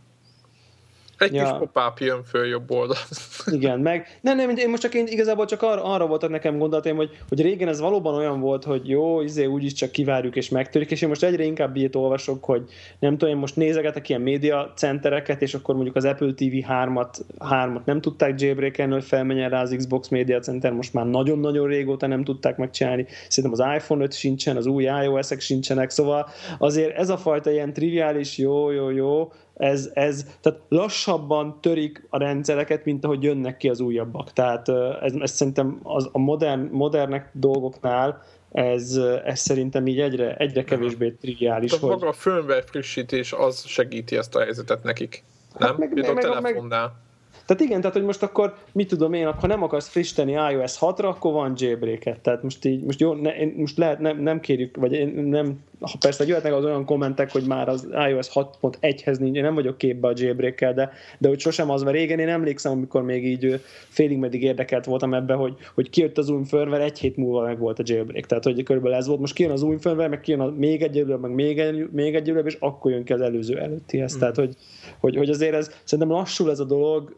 Egy 1.24 1.34
ja. 1.34 1.58
kis 1.58 1.68
pop 1.72 1.98
jön 1.98 2.22
föl 2.24 2.46
jobb 2.46 2.70
oldal. 2.70 2.96
Igen, 3.46 3.80
meg 3.80 4.18
nem, 4.20 4.36
nem, 4.36 4.56
én 4.56 4.68
most 4.68 4.82
csak 4.82 4.94
én 4.94 5.06
igazából 5.06 5.44
csak 5.44 5.62
arra, 5.62 5.84
arra 5.84 6.06
voltak 6.06 6.30
nekem 6.30 6.58
gondolatom, 6.58 6.96
hogy, 6.96 7.10
hogy 7.28 7.40
régen 7.40 7.68
ez 7.68 7.80
valóban 7.80 8.14
olyan 8.14 8.40
volt, 8.40 8.64
hogy 8.64 8.88
jó, 8.88 9.20
izé 9.20 9.44
úgyis 9.44 9.72
csak 9.72 9.90
kivárjuk 9.90 10.36
és 10.36 10.48
megtörik, 10.48 10.90
és 10.90 11.02
én 11.02 11.08
most 11.08 11.22
egyre 11.22 11.44
inkább 11.44 11.76
ilyet 11.76 11.96
olvasok, 11.96 12.44
hogy 12.44 12.62
nem 12.98 13.18
tudom, 13.18 13.34
én 13.34 13.40
most 13.40 13.56
nézegetek 13.56 14.08
ilyen 14.08 14.20
média 14.20 14.72
centereket, 14.76 15.42
és 15.42 15.54
akkor 15.54 15.74
mondjuk 15.74 15.96
az 15.96 16.04
Apple 16.04 16.32
TV 16.32 16.54
3-at, 16.68 17.20
3-at 17.38 17.84
nem 17.84 18.00
tudták 18.00 18.40
jailbreakelni, 18.40 18.92
hogy 18.92 19.04
felmenjen 19.04 19.50
rá 19.50 19.62
az 19.62 19.74
Xbox 19.76 20.08
Media 20.08 20.38
Center, 20.38 20.72
most 20.72 20.92
már 20.92 21.06
nagyon-nagyon 21.06 21.68
régóta 21.68 22.06
nem 22.06 22.24
tudták 22.24 22.56
megcsinálni. 22.56 23.06
Szerintem 23.28 23.64
az 23.66 23.76
iPhone 23.76 24.04
5 24.04 24.12
sincsen, 24.12 24.56
az 24.56 24.66
új 24.66 24.82
iOS-ek 24.84 25.40
sincsenek, 25.40 25.90
szóval 25.90 26.28
azért 26.58 26.96
ez 26.96 27.08
a 27.08 27.16
fajta 27.16 27.50
ilyen 27.50 27.72
triviális, 27.72 28.38
jó, 28.38 28.70
jó, 28.70 28.90
jó, 28.90 29.32
ez, 29.54 29.90
ez 29.94 30.26
tehát 30.40 30.60
lassabban 30.68 31.58
törik 31.60 32.06
a 32.10 32.18
rendszereket, 32.18 32.84
mint 32.84 33.04
ahogy 33.04 33.22
jönnek 33.22 33.56
ki 33.56 33.68
az 33.68 33.80
újabbak. 33.80 34.32
Tehát 34.32 34.68
ez, 35.00 35.12
ez 35.18 35.30
szerintem 35.30 35.80
az, 35.82 36.08
a 36.12 36.18
modern, 36.18 36.68
modernek 36.70 37.30
dolgoknál 37.32 38.22
ez, 38.52 39.00
ez 39.24 39.38
szerintem 39.40 39.86
így 39.86 40.00
egyre, 40.00 40.36
egyre 40.36 40.64
kevésbé 40.64 41.10
triviális. 41.10 41.70
Tehát 41.70 41.84
hogy... 41.84 41.94
maga 41.94 42.08
a 42.08 42.12
firmware 42.12 42.62
frissítés 42.62 43.32
az 43.32 43.64
segíti 43.66 44.16
ezt 44.16 44.34
a 44.34 44.40
helyzetet 44.40 44.82
nekik, 44.82 45.24
nem? 45.58 45.68
Hát 45.68 45.78
meg, 45.78 45.94
meg, 45.94 46.16
a 46.16 46.20
telefonnál. 46.20 46.82
Meg, 46.82 47.02
tehát 47.46 47.62
igen, 47.62 47.80
tehát 47.80 47.96
hogy 47.96 48.04
most 48.04 48.22
akkor, 48.22 48.54
mit 48.72 48.88
tudom 48.88 49.12
én, 49.12 49.32
ha 49.32 49.46
nem 49.46 49.62
akarsz 49.62 49.88
frissíteni 49.88 50.32
iOS 50.32 50.76
6-ra, 50.80 51.08
akkor 51.08 51.32
van 51.32 51.54
jailbreak 51.56 52.20
Tehát 52.20 52.42
most 52.42 52.64
így, 52.64 52.84
most 52.84 53.00
jó, 53.00 53.14
ne, 53.14 53.32
most 53.56 53.78
lehet 53.78 53.98
nem, 53.98 54.20
nem 54.20 54.40
kérjük, 54.40 54.76
vagy 54.76 54.92
én 54.92 55.08
nem, 55.08 55.60
ha 55.80 55.98
persze 56.00 56.26
jöhetnek 56.26 56.52
az 56.52 56.64
olyan 56.64 56.84
kommentek, 56.84 57.32
hogy 57.32 57.44
már 57.46 57.68
az 57.68 57.88
iOS 58.08 58.28
6.1-hez 58.34 59.18
nincs, 59.18 59.36
én 59.36 59.42
nem 59.42 59.54
vagyok 59.54 59.78
képbe 59.78 60.08
a 60.08 60.12
jailbreak 60.14 60.60
de, 60.74 60.92
de 61.18 61.28
hogy 61.28 61.40
sosem 61.40 61.70
az, 61.70 61.82
mert 61.82 61.96
régen 61.96 62.18
én 62.18 62.28
emlékszem, 62.28 62.72
amikor 62.72 63.02
még 63.02 63.26
így 63.26 63.60
félig 63.88 64.18
meddig 64.18 64.42
érdekelt 64.42 64.84
voltam 64.84 65.14
ebbe, 65.14 65.34
hogy, 65.34 65.54
hogy 65.74 65.90
kijött 65.90 66.18
az 66.18 66.28
új 66.28 66.44
firmware, 66.44 66.84
egy 66.84 66.98
hét 66.98 67.16
múlva 67.16 67.42
meg 67.42 67.58
volt 67.58 67.78
a 67.78 67.82
jailbreak. 67.86 68.26
Tehát, 68.26 68.44
hogy 68.44 68.62
körülbelül 68.62 68.96
ez 68.96 69.06
volt, 69.06 69.20
most 69.20 69.34
kijön 69.34 69.50
az 69.50 69.62
új 69.62 69.76
firmware, 69.78 70.08
meg 70.08 70.20
kijön 70.20 70.40
a 70.40 70.50
még 70.50 70.82
egy 70.82 70.98
előbb, 70.98 71.20
meg 71.20 71.34
még 71.34 71.58
egy, 71.58 71.88
még 71.90 72.14
egy 72.14 72.28
előbb, 72.28 72.46
és 72.46 72.56
akkor 72.60 72.90
jön 72.90 73.04
ki 73.04 73.12
az 73.12 73.20
előző 73.20 73.58
előttihez. 73.58 74.16
Mm. 74.16 74.18
Tehát, 74.18 74.36
hogy, 74.36 74.56
hogy, 74.98 75.16
hogy 75.16 75.28
azért 75.28 75.54
ez, 75.54 75.70
szerintem 75.84 76.16
lassul 76.16 76.50
ez 76.50 76.60
a 76.60 76.64
dolog, 76.64 77.14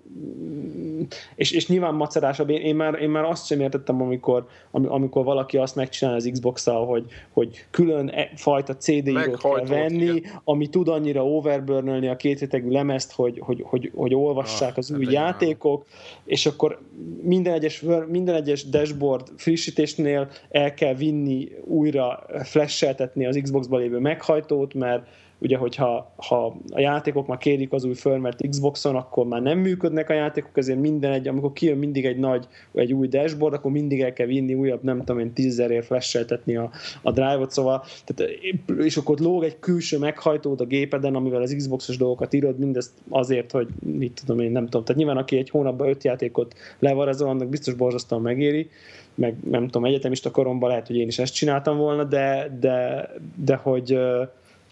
és, 1.35 1.51
és 1.51 1.69
nyilván 1.69 1.95
macerásabb. 1.95 2.51
Én, 2.51 2.61
én, 2.61 2.77
már, 2.77 2.95
én 3.01 3.11
már 3.11 3.25
azt 3.25 3.47
sem 3.47 3.61
értettem, 3.61 4.03
amikor, 4.03 4.47
amikor 4.71 5.25
valaki 5.25 5.57
azt 5.57 5.77
megcsinál 5.77 6.15
az 6.15 6.29
Xbox-szal, 6.33 6.87
hogy, 6.87 7.05
hogy 7.31 7.67
külön 7.71 8.09
e, 8.09 8.31
fajta 8.57 8.77
CD 8.77 9.07
írót 9.07 9.43
kell 9.43 9.65
venni, 9.67 10.05
igen. 10.05 10.41
ami 10.45 10.67
tud 10.67 10.89
annyira 10.89 11.27
overburnölni 11.27 12.09
a 12.09 12.17
kétrétegű 12.17 12.69
lemezt, 12.69 13.13
hogy, 13.13 13.39
hogy, 13.39 13.63
hogy, 13.65 13.91
hogy 13.95 14.15
olvassák 14.15 14.71
ah, 14.71 14.77
az 14.77 14.91
új 14.91 15.07
játékok, 15.11 15.87
és 16.25 16.47
akkor 16.47 16.79
minden 17.23 17.53
egyes, 17.53 17.85
minden 18.09 18.35
egyes 18.35 18.69
dashboard 18.69 19.29
frissítésnél 19.37 20.29
el 20.51 20.75
kell 20.75 20.95
vinni 20.95 21.49
újra 21.65 22.27
flasheltetni 22.43 23.27
az 23.27 23.39
Xbox-ba 23.43 23.77
lévő 23.77 23.99
meghajtót, 23.99 24.75
mert 24.75 25.07
ugye, 25.39 25.57
hogyha 25.57 26.13
ha 26.17 26.57
a 26.71 26.81
játékok 26.81 27.27
már 27.27 27.39
kérik 27.39 27.73
az 27.73 27.85
új 27.85 27.95
firmware 27.95 28.37
Xboxon, 28.49 28.97
akkor 28.97 29.27
már 29.27 29.43
nem 29.43 29.59
működnek 29.59 30.11
a 30.11 30.13
játékok, 30.13 30.57
ezért 30.59 30.79
minden 30.79 31.13
egy, 31.13 31.29
amikor 31.29 31.53
kijön 31.53 31.79
mindig 31.79 32.05
egy 32.07 32.19
nagy, 32.19 32.47
egy 32.75 32.93
új 32.93 33.09
dashboard, 33.09 33.55
akkor 33.55 33.71
mindig 33.71 34.01
el 34.01 34.13
kell 34.13 34.27
vinni 34.27 34.55
újabb, 34.55 34.83
nem 34.83 34.99
tudom 34.99 35.19
én, 35.19 35.33
tízezerért 35.33 35.87
flasheltetni 35.87 36.57
a, 36.57 36.71
a 37.03 37.11
drive-ot, 37.11 37.51
szóval, 37.51 37.85
tehát, 38.05 38.33
és 38.79 38.97
akkor 38.97 39.19
lóg 39.19 39.45
egy 39.45 39.59
külső 39.59 39.99
meghajtód 39.99 40.61
a 40.61 40.65
gépeden, 40.65 41.15
amivel 41.15 41.43
az 41.43 41.55
Xboxos 41.57 41.97
dolgokat 41.97 42.35
írod, 42.35 42.59
mindezt 42.59 42.93
azért, 43.09 43.51
hogy 43.51 43.69
mit 43.81 44.21
tudom 44.25 44.41
én, 44.41 44.51
nem 44.51 44.65
tudom. 44.65 44.85
Tehát 44.85 44.97
nyilván 45.03 45.23
aki 45.23 45.37
egy 45.37 45.51
hónapban 45.51 45.89
öt 45.89 46.05
játékot 46.05 46.55
levarázol, 46.79 47.29
annak 47.29 47.49
biztos 47.49 47.75
borzasztóan 47.75 48.23
megéri, 48.23 48.69
meg 49.15 49.37
nem 49.51 49.65
tudom, 49.65 49.85
egyetemista 49.85 50.31
koromban 50.31 50.69
lehet, 50.69 50.87
hogy 50.87 50.97
én 50.97 51.07
is 51.07 51.19
ezt 51.19 51.35
csináltam 51.35 51.77
volna, 51.77 52.05
de, 52.05 52.57
de, 52.61 53.09
de 53.45 53.55
hogy, 53.55 53.99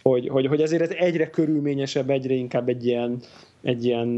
hogy, 0.04 0.28
hogy, 0.28 0.46
hogy 0.46 0.62
azért 0.62 0.82
ez 0.82 0.90
egyre 0.90 1.30
körülményesebb, 1.30 2.11
egyre 2.11 2.34
inkább 2.34 2.68
egy 2.68 2.87
ilyen, 2.87 3.23
egy 3.62 3.84
ilyen 3.84 4.08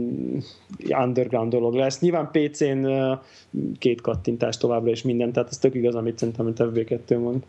underground 0.88 1.52
dolog 1.52 1.74
lesz. 1.74 2.00
Nyilván 2.00 2.30
PC-n 2.30 2.86
két 3.78 4.00
kattintás 4.00 4.56
továbbra 4.56 4.90
is 4.90 5.02
minden, 5.02 5.32
tehát 5.32 5.48
ez 5.50 5.58
tök 5.58 5.74
igaz, 5.74 5.94
amit 5.94 6.18
szerintem 6.18 6.46
a 6.46 6.50
FB2 6.50 7.20
mond. 7.20 7.42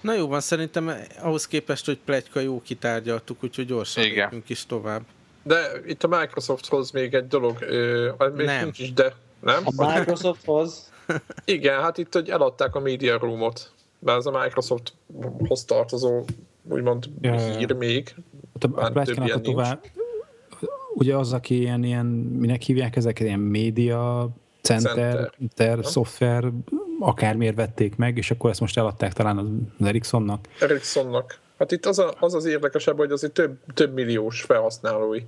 Na 0.00 0.14
jó 0.14 0.26
van, 0.26 0.40
szerintem 0.40 0.90
ahhoz 1.22 1.46
képest, 1.46 1.86
hogy 1.86 1.98
plegyka 2.04 2.40
jó 2.40 2.60
kitárgyaltuk, 2.62 3.44
úgyhogy 3.44 3.66
gyorsan 3.66 4.04
Igen. 4.04 4.42
is 4.46 4.66
tovább. 4.66 5.02
De 5.42 5.56
itt 5.86 6.02
a 6.02 6.08
Microsofthoz 6.08 6.90
még 6.90 7.14
egy 7.14 7.26
dolog, 7.26 7.58
még 8.34 8.46
nem. 8.46 8.62
nincs 8.62 8.78
is, 8.78 8.92
de 8.92 9.14
nem? 9.40 9.62
A 9.64 9.98
Microsofthoz? 9.98 10.92
Igen, 11.44 11.80
hát 11.80 11.98
itt, 11.98 12.12
hogy 12.12 12.28
eladták 12.28 12.74
a 12.74 12.80
Media 12.80 13.18
Roomot, 13.18 13.72
mert 13.98 14.18
ez 14.18 14.26
a 14.26 14.40
Microsofthoz 14.42 15.64
tartozó 15.64 16.24
úgymond 16.68 17.08
ja, 17.20 17.56
hír 17.56 17.72
még. 17.72 18.14
A, 18.60 18.80
a, 18.80 18.92
a 19.16 19.40
tovább, 19.40 19.84
ugye 20.94 21.16
az, 21.16 21.32
aki 21.32 21.58
ilyen, 21.58 21.84
ilyen, 21.84 22.06
minek 22.38 22.62
hívják 22.62 22.96
ezeket, 22.96 23.26
ilyen 23.26 23.40
média 23.40 24.28
center, 24.60 25.32
center 25.38 25.84
szoftver, 25.84 26.52
akármiért 27.00 27.56
vették 27.56 27.96
meg, 27.96 28.16
és 28.16 28.30
akkor 28.30 28.50
ezt 28.50 28.60
most 28.60 28.78
eladták 28.78 29.12
talán 29.12 29.38
az 29.38 29.86
Ericssonnak. 29.86 30.48
Ericssonnak. 30.60 31.40
Hát 31.58 31.72
itt 31.72 31.86
az, 31.86 31.98
a, 31.98 32.14
az 32.20 32.34
az 32.34 32.44
érdekesebb, 32.44 32.96
hogy 32.96 33.10
azért 33.10 33.32
több, 33.32 33.58
több 33.74 33.94
milliós 33.94 34.42
felhasználói 34.42 35.22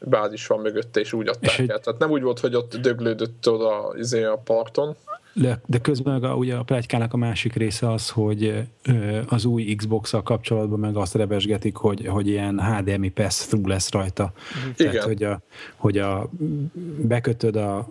bázis 0.00 0.46
van 0.46 0.60
mögötte, 0.60 1.00
és 1.00 1.12
úgy 1.12 1.28
adták 1.28 1.58
és 1.58 1.68
el. 1.68 1.80
Tehát 1.80 1.98
nem 1.98 2.10
úgy 2.10 2.22
volt, 2.22 2.38
hogy 2.40 2.54
ott 2.54 2.76
döglődött 2.76 3.48
oda 3.48 3.94
izé 3.96 4.22
a 4.22 4.36
parton, 4.36 4.96
de, 5.32 5.60
de 5.66 5.78
közben 5.78 6.22
a, 6.22 6.34
ugye 6.34 6.54
a 6.54 6.62
pletykának 6.62 7.12
a 7.12 7.16
másik 7.16 7.54
része 7.54 7.92
az, 7.92 8.08
hogy 8.08 8.68
az 9.26 9.44
új 9.44 9.74
Xbox-szal 9.74 10.22
kapcsolatban 10.22 10.78
meg 10.78 10.96
azt 10.96 11.14
rebesgetik, 11.14 11.76
hogy, 11.76 12.06
hogy 12.06 12.26
ilyen 12.28 12.60
HDMI 12.60 13.08
pass-through 13.08 13.68
lesz 13.68 13.90
rajta. 13.90 14.32
Igen. 14.76 14.92
Tehát, 14.92 15.06
hogy 15.06 15.22
a, 15.22 15.40
hogy 15.76 15.98
a 15.98 16.30
bekötöd 16.98 17.56
a 17.56 17.88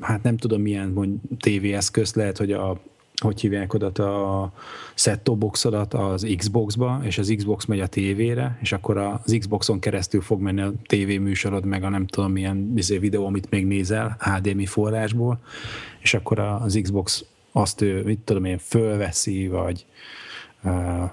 hát 0.00 0.22
nem 0.22 0.36
tudom 0.36 0.60
milyen 0.60 0.88
mond, 0.88 1.18
TV 1.38 1.64
eszközt, 1.64 2.16
lehet, 2.16 2.38
hogy 2.38 2.52
a 2.52 2.80
hogy 3.18 3.40
hívják 3.40 3.74
oda 3.74 3.86
a 4.42 4.52
set 4.94 5.38
boxodat 5.38 5.94
az 5.94 6.26
Xbox-ba, 6.36 7.00
és 7.02 7.18
az 7.18 7.32
Xbox 7.36 7.64
megy 7.64 7.80
a 7.80 7.86
tévére, 7.86 8.58
és 8.60 8.72
akkor 8.72 8.96
az 8.96 9.36
Xboxon 9.38 9.78
keresztül 9.78 10.20
fog 10.20 10.40
menni 10.40 10.60
a 10.60 10.72
TV 10.86 11.20
műsorod, 11.20 11.64
meg 11.64 11.82
a 11.82 11.88
nem 11.88 12.06
tudom 12.06 12.32
milyen 12.32 12.72
izé, 12.76 12.98
videó, 12.98 13.26
amit 13.26 13.50
még 13.50 13.66
nézel 13.66 14.16
HDMI 14.20 14.66
forrásból, 14.66 15.38
és 16.00 16.14
akkor 16.14 16.38
az 16.38 16.78
Xbox 16.82 17.24
azt, 17.52 17.84
mit 18.04 18.18
tudom 18.18 18.44
én, 18.44 18.58
fölveszi, 18.58 19.48
vagy 19.48 19.86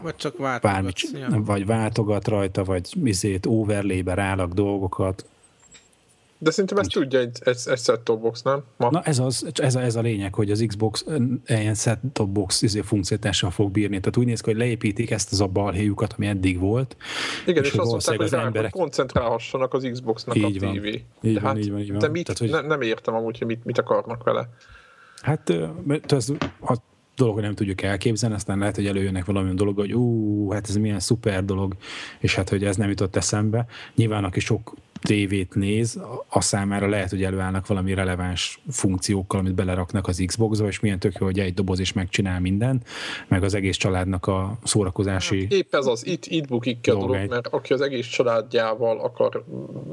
vagy 0.02 0.16
csak 0.16 0.40
ja. 1.14 1.42
vagy 1.44 1.66
váltogat 1.66 2.28
rajta, 2.28 2.64
vagy 2.64 2.90
izét 3.04 3.46
overlay-be 3.46 4.14
rálak 4.14 4.54
dolgokat. 4.54 5.26
De 6.46 6.52
szerintem 6.52 6.78
ezt 6.78 6.92
tudja 6.92 7.20
egy, 7.20 7.38
egy, 7.44 7.58
egy 7.66 7.80
set-top 7.80 8.22
box, 8.22 8.42
nem? 8.42 8.64
Ma. 8.78 8.90
Na 8.90 9.02
ez, 9.02 9.20
az, 9.20 9.46
ez, 9.54 9.76
a, 9.76 9.82
ez 9.82 9.96
a 9.96 10.02
lényeg, 10.02 10.36
hogy 10.36 10.52
az 10.52 10.64
Xbox 10.68 11.06
ilyen 11.46 11.74
set-top 11.74 12.30
box 12.30 12.62
izé, 12.62 12.82
funkciótással 12.82 13.50
fog 13.50 13.72
bírni. 13.72 14.00
Tehát 14.00 14.18
úgy 14.18 14.26
néz 14.26 14.42
ki, 14.42 14.50
hogy 14.50 14.60
leépítik 14.60 15.12
ezt 15.12 15.32
az 15.32 15.42
a 15.42 15.48
balhéjukat, 15.48 16.14
ami 16.18 16.28
eddig 16.28 16.60
volt. 16.60 16.98
Igen, 17.46 17.64
és, 17.64 17.72
és 17.72 17.78
azt 17.78 17.92
mondták, 17.92 18.16
hogy, 18.16 18.26
az 18.26 18.34
emberek... 18.34 18.72
koncentrálhassanak 18.72 19.74
az 19.74 19.88
Xboxnak 19.92 20.36
így 20.36 20.64
a 20.64 20.66
van. 20.66 20.76
TV. 20.76 20.86
Így 20.86 21.04
de 21.22 21.40
van, 21.40 21.42
hát, 21.42 21.58
így 21.58 21.72
van, 21.72 21.80
így 21.80 21.90
van. 21.90 22.00
De 22.00 22.08
mit, 22.08 22.26
Tehát, 22.26 22.40
hogy... 22.40 22.50
ne, 22.50 22.68
nem 22.68 22.82
értem 22.82 23.14
amúgy, 23.14 23.38
hogy 23.38 23.48
mit, 23.48 23.66
mit 23.66 23.78
akarnak 23.78 24.24
vele. 24.24 24.50
Hát 25.22 25.54
ez, 26.08 26.30
a 26.62 26.76
dolog, 27.16 27.40
nem 27.40 27.54
tudjuk 27.56 27.82
elképzelni, 27.82 28.36
aztán 28.36 28.58
lehet, 28.58 28.76
hogy 28.76 28.88
előjönnek 28.88 29.26
valami 29.26 29.54
dolog, 29.54 29.78
hogy 29.78 29.94
ú, 29.94 30.52
hát 30.52 30.70
ez 30.70 30.76
milyen 30.76 31.00
szuper 31.00 31.46
dolog, 31.46 31.76
és 32.20 32.36
hát, 32.36 32.50
hogy 32.50 32.64
ez 32.64 32.76
nem 32.76 32.90
jutott 32.90 33.16
eszembe. 33.16 33.66
Nyilván, 33.96 34.24
aki 34.24 34.40
sok 34.40 34.74
tévét 35.06 35.56
néz, 35.56 36.00
a 36.30 36.42
számára 36.42 36.88
lehet, 36.88 37.10
hogy 37.10 37.24
előállnak 37.24 37.68
valami 37.68 37.94
releváns 37.94 38.60
funkciókkal, 38.70 39.40
amit 39.40 39.56
beleraknak 39.56 40.08
az 40.08 40.24
Xbox-ba, 40.26 40.68
és 40.68 40.80
milyen 40.80 41.00
tök 41.00 41.14
jó, 41.20 41.26
hogy 41.26 41.40
egy 41.40 41.54
doboz 41.54 41.80
is 41.80 41.94
megcsinál 41.94 42.40
minden, 42.40 42.82
meg 43.28 43.44
az 43.44 43.54
egész 43.54 43.78
családnak 43.78 44.28
a 44.28 44.58
szórakozási 44.64 45.42
hát 45.42 45.52
Épp 45.52 45.76
ez 45.76 45.86
az, 45.86 46.06
itt, 46.06 46.26
itt 46.26 46.48
bukik 46.48 46.82
ki 46.82 46.90
a 46.90 46.96
dolog, 46.96 47.30
mert 47.30 47.48
aki 47.48 47.74
az 47.74 47.82
egész 47.82 48.08
családjával 48.08 49.00
akar 49.00 49.44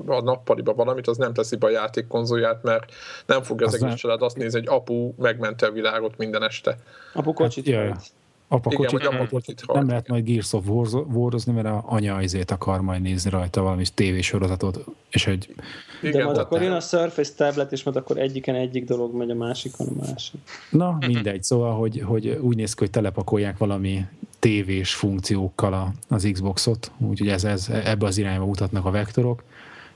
a 0.06 0.22
nappaliba 0.22 0.74
valamit, 0.74 1.06
az 1.06 1.16
nem 1.16 1.32
teszi 1.32 1.56
be 1.56 1.66
a 1.66 1.70
játékkonzolját, 1.70 2.62
mert 2.62 2.92
nem 3.26 3.42
fog 3.42 3.62
az, 3.62 3.68
az 3.68 3.74
egész 3.74 3.86
nem... 3.86 3.96
család 3.96 4.22
azt 4.22 4.36
nézni, 4.36 4.58
hogy 4.58 4.68
apu 4.68 5.12
megmente 5.18 5.66
a 5.66 5.70
világot 5.70 6.16
minden 6.16 6.42
este. 6.42 6.78
Apu 7.12 7.32
kocsit 7.32 7.70
hát, 7.70 8.12
Apa 8.52 8.70
Igen, 8.72 8.86
kocsit, 8.86 9.06
apa 9.06 9.26
kocsit 9.28 9.64
nem 9.72 9.88
lehet 9.88 10.08
majd 10.08 10.24
Gears 10.24 10.52
of 10.52 10.66
war 10.66 11.32
mert 11.46 11.66
a 11.66 11.84
anya 11.86 12.22
izét 12.22 12.50
akar 12.50 12.80
majd 12.80 13.02
nézni 13.02 13.30
rajta 13.30 13.62
valami 13.62 13.84
tévésorozatot, 13.94 14.84
és 15.10 15.26
egy... 15.26 15.54
Igen, 16.02 16.18
De 16.18 16.24
majd 16.24 16.36
akkor 16.36 16.62
jön 16.62 16.72
a 16.72 16.80
Surface 16.80 17.32
tablet, 17.36 17.72
és 17.72 17.82
majd 17.82 17.96
akkor 17.96 18.18
egyiken 18.18 18.54
egyik 18.54 18.84
dolog 18.84 19.14
megy, 19.14 19.30
a 19.30 19.34
másikon 19.34 19.86
a 19.86 20.06
másik. 20.06 20.40
Na, 20.70 20.98
mindegy. 21.06 21.42
Szóval, 21.42 21.76
hogy, 21.76 22.02
hogy 22.04 22.28
úgy 22.28 22.56
néz 22.56 22.74
ki, 22.74 22.78
hogy 22.78 22.90
telepakolják 22.90 23.58
valami 23.58 24.06
tévés 24.38 24.94
funkciókkal 24.94 25.72
a, 25.72 25.92
az 26.08 26.28
Xboxot, 26.32 26.90
úgyhogy 26.98 27.28
ez, 27.28 27.44
ez, 27.44 27.68
ebbe 27.68 28.06
az 28.06 28.18
irányba 28.18 28.44
mutatnak 28.44 28.84
a 28.84 28.90
vektorok. 28.90 29.42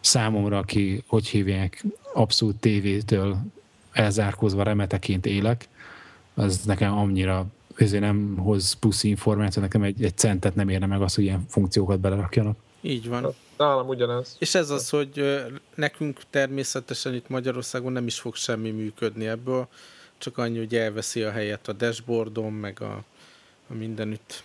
Számomra, 0.01 0.59
aki, 0.59 1.03
hogy 1.07 1.27
hívják, 1.27 1.85
abszolút 2.15 2.57
tévétől 2.57 3.37
elzárkózva 3.93 4.63
remeteként 4.63 5.27
élek, 5.27 5.69
az 6.35 6.61
nekem 6.65 6.99
annyira 6.99 7.47
ezért 7.81 8.03
nem 8.03 8.37
hoz 8.37 8.73
plusz 8.73 9.03
információ, 9.03 9.63
nekem 9.63 9.83
egy, 9.83 10.05
egy 10.05 10.17
centet 10.17 10.55
nem 10.55 10.69
érne 10.69 10.87
meg 10.87 11.03
az, 11.03 11.15
hogy 11.15 11.25
ilyen 11.25 11.45
funkciókat 11.49 12.01
belerakjanak. 12.01 12.59
Így 12.81 13.09
van. 13.09 13.35
Nálam 13.57 13.89
ugyanez. 13.89 14.37
És 14.39 14.55
ez 14.55 14.71
az, 14.71 14.89
hogy 14.89 15.45
nekünk 15.75 16.21
természetesen 16.31 17.15
itt 17.15 17.29
Magyarországon 17.29 17.93
nem 17.93 18.07
is 18.07 18.19
fog 18.19 18.35
semmi 18.35 18.71
működni 18.71 19.27
ebből, 19.27 19.69
csak 20.19 20.39
annyi, 20.39 20.59
hogy 20.59 20.75
elveszi 20.75 21.23
a 21.23 21.31
helyet 21.31 21.69
a 21.69 21.73
dashboardon, 21.73 22.53
meg 22.53 22.81
a, 22.81 23.05
a 23.69 23.75
mindenütt 23.75 24.43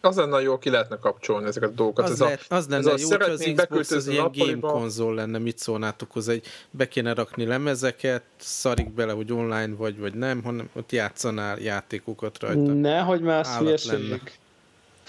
az 0.00 0.16
lenne 0.16 0.40
jó, 0.40 0.58
ki 0.58 0.70
lehetne 0.70 0.96
kapcsolni 0.96 1.46
ezeket 1.46 1.68
a 1.68 1.72
dolgokat. 1.72 2.04
Az, 2.04 2.10
ez 2.10 2.18
lehet, 2.18 2.44
a, 2.48 2.54
az 2.54 2.68
lenne 2.68 2.92
ez 2.92 3.00
jó, 3.00 3.08
hogy 3.08 3.30
az 3.30 3.52
Xbox 3.56 3.90
az 3.90 4.06
ilyen 4.06 4.30
game 4.32 4.60
konzol 4.60 5.14
lenne, 5.14 5.38
mit 5.38 5.58
szólnátok 5.58 6.12
hozzá, 6.12 6.32
egy 6.32 6.46
be 6.70 6.88
kéne 6.88 7.14
rakni 7.14 7.46
lemezeket, 7.46 8.22
szarik 8.36 8.90
bele, 8.90 9.12
hogy 9.12 9.32
online 9.32 9.74
vagy, 9.76 9.98
vagy 9.98 10.14
nem, 10.14 10.42
hanem 10.42 10.70
ott 10.72 10.92
játszanál 10.92 11.58
játékokat 11.58 12.40
rajta. 12.40 12.72
Nehogy 12.72 13.20
már 13.20 13.46
hülyeség. 13.46 14.22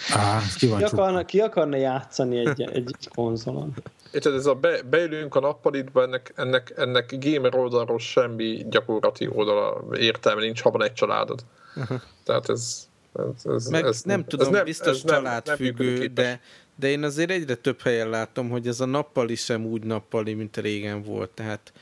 Á, 0.09 0.41
ki, 0.57 0.67
ki, 0.67 0.83
akarna, 0.83 1.25
ki 1.25 1.39
akarna 1.39 1.75
játszani 1.75 2.37
egy, 2.37 2.61
egy, 2.61 2.75
egy 2.75 3.09
konzolon? 3.15 3.73
Érted, 4.11 4.33
ez 4.33 4.45
a 4.45 4.55
be, 4.55 4.81
beülünk 4.81 5.35
a 5.35 5.39
nappalitba, 5.39 6.03
ennek, 6.03 6.33
ennek, 6.35 6.73
ennek 6.75 7.15
gamer 7.19 7.55
oldalról 7.55 7.99
semmi 7.99 8.65
gyakorlati 8.69 9.27
oldala 9.33 9.83
értelme 9.97 10.41
nincs, 10.41 10.61
ha 10.61 10.71
van 10.71 10.83
egy 10.83 10.93
családod. 10.93 11.39
Uh-huh. 11.75 12.01
Tehát 12.23 12.49
ez, 12.49 12.89
ez, 13.13 13.45
ez, 13.45 13.67
Meg 13.67 13.85
ez, 13.85 14.01
nem 14.01 14.25
tudom, 14.25 14.47
ez 14.47 14.53
nem, 14.53 14.63
biztos 14.63 14.97
ez 14.97 15.05
családfüggő, 15.05 15.97
nem, 15.97 16.13
de, 16.13 16.41
de 16.75 16.89
én 16.89 17.03
azért 17.03 17.31
egyre 17.31 17.55
több 17.55 17.81
helyen 17.81 18.09
látom, 18.09 18.49
hogy 18.49 18.67
ez 18.67 18.79
a 18.79 18.85
nappali 18.85 19.35
sem 19.35 19.65
úgy 19.65 19.83
nappali, 19.83 20.33
mint 20.33 20.57
régen 20.57 21.03
volt, 21.03 21.29
tehát 21.29 21.73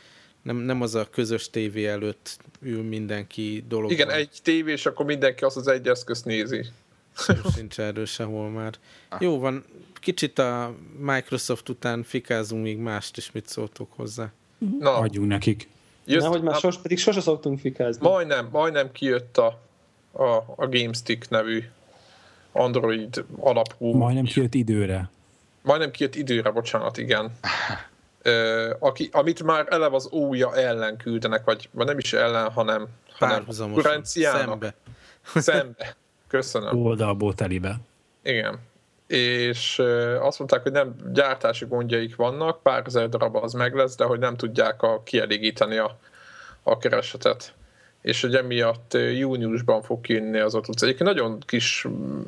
nem, 0.42 0.57
nem 0.57 0.81
az 0.81 0.96
a 0.96 1.09
közös 1.09 1.50
tévé 1.50 1.85
előtt 1.85 2.37
ül 2.61 2.83
mindenki 2.83 3.65
dolog. 3.68 3.92
Igen, 3.92 4.09
egy 4.09 4.29
tévé, 4.44 4.72
és 4.72 4.85
akkor 4.85 5.05
mindenki 5.05 5.44
azt 5.44 5.57
az 5.57 5.68
egy 5.68 5.87
eszközt 5.87 6.25
nézi. 6.25 6.65
Szó 7.13 7.33
sincs 7.55 7.79
erről 7.79 8.05
sehol 8.05 8.50
már. 8.50 8.74
Jó 9.20 9.39
van, 9.39 9.65
kicsit 9.94 10.39
a 10.39 10.75
Microsoft 11.00 11.70
után 11.70 12.03
fikázunk 12.03 12.63
még 12.63 12.77
mást 12.77 13.18
is, 13.18 13.31
mit 13.31 13.48
szóltok 13.48 13.92
hozzá. 13.96 14.31
Na. 14.79 14.98
Adjunk 14.98 15.27
nekik. 15.27 15.68
Just, 16.05 16.22
Nehogy 16.22 16.42
már 16.42 16.55
sos, 16.55 16.77
pedig 16.77 16.98
sose 16.98 17.22
szoktunk 17.22 17.59
fikázni. 17.59 18.07
Majdnem, 18.07 18.50
majdnem 18.51 18.92
kijött 18.92 19.37
a 19.37 19.61
a, 20.11 20.33
a 20.55 20.67
GameStick 20.67 21.29
nevű 21.29 21.63
Android 22.51 23.25
alapú... 23.39 23.93
Majdnem 23.93 24.24
kijött 24.24 24.53
időre. 24.53 25.09
Majdnem 25.61 25.91
kijött 25.91 26.15
időre, 26.15 26.51
bocsánat, 26.51 26.98
igen. 26.98 27.31
Ö, 28.22 28.74
aki, 28.79 29.09
amit 29.11 29.43
már 29.43 29.65
eleve 29.69 29.95
az 29.95 30.09
ója 30.11 30.55
ellen 30.55 30.98
küldenek, 30.98 31.43
vagy, 31.43 31.69
vagy 31.72 31.85
nem 31.85 31.98
is 31.98 32.13
ellen, 32.13 32.51
hanem, 32.51 32.87
hanem 33.11 33.45
konkurenciának. 33.57 34.50
Szembe. 34.50 34.74
Szembe. 35.35 35.95
Köszönöm. 36.27 36.85
Oldalból 36.85 37.33
telibe. 37.33 37.79
Igen. 38.24 38.59
És 39.07 39.81
azt 40.19 40.39
mondták, 40.39 40.61
hogy 40.61 40.72
nem 40.72 40.95
gyártási 41.13 41.65
gondjaik 41.65 42.15
vannak, 42.15 42.61
pár 42.61 42.83
ezer 42.85 43.09
darab 43.09 43.35
az 43.35 43.53
meg 43.53 43.75
lesz, 43.75 43.95
de 43.95 44.03
hogy 44.03 44.19
nem 44.19 44.35
tudják 44.35 44.81
a, 44.81 45.03
kielégíteni 45.03 45.77
a, 45.77 46.00
a 46.63 46.77
keresetet 46.77 47.53
és 48.01 48.22
hogy 48.22 48.35
emiatt 48.35 48.98
júniusban 49.18 49.81
fog 49.81 50.01
kijönni 50.01 50.40
az 50.40 50.55
ott 50.55 50.68
utca. 50.68 50.85
Egyébként 50.85 51.09
nagyon 51.09 51.40
kis, 51.40 51.85
mm, 51.88 52.22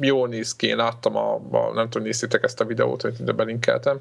jól 0.00 0.28
néz 0.28 0.56
ki, 0.56 0.66
én 0.66 0.76
láttam 0.76 1.16
a, 1.16 1.34
a 1.34 1.72
nem 1.74 1.88
tudom, 1.88 2.06
néztétek 2.06 2.42
ezt 2.42 2.60
a 2.60 2.64
videót, 2.64 3.04
amit 3.04 3.18
ide 3.18 3.32
belinkeltem, 3.32 4.00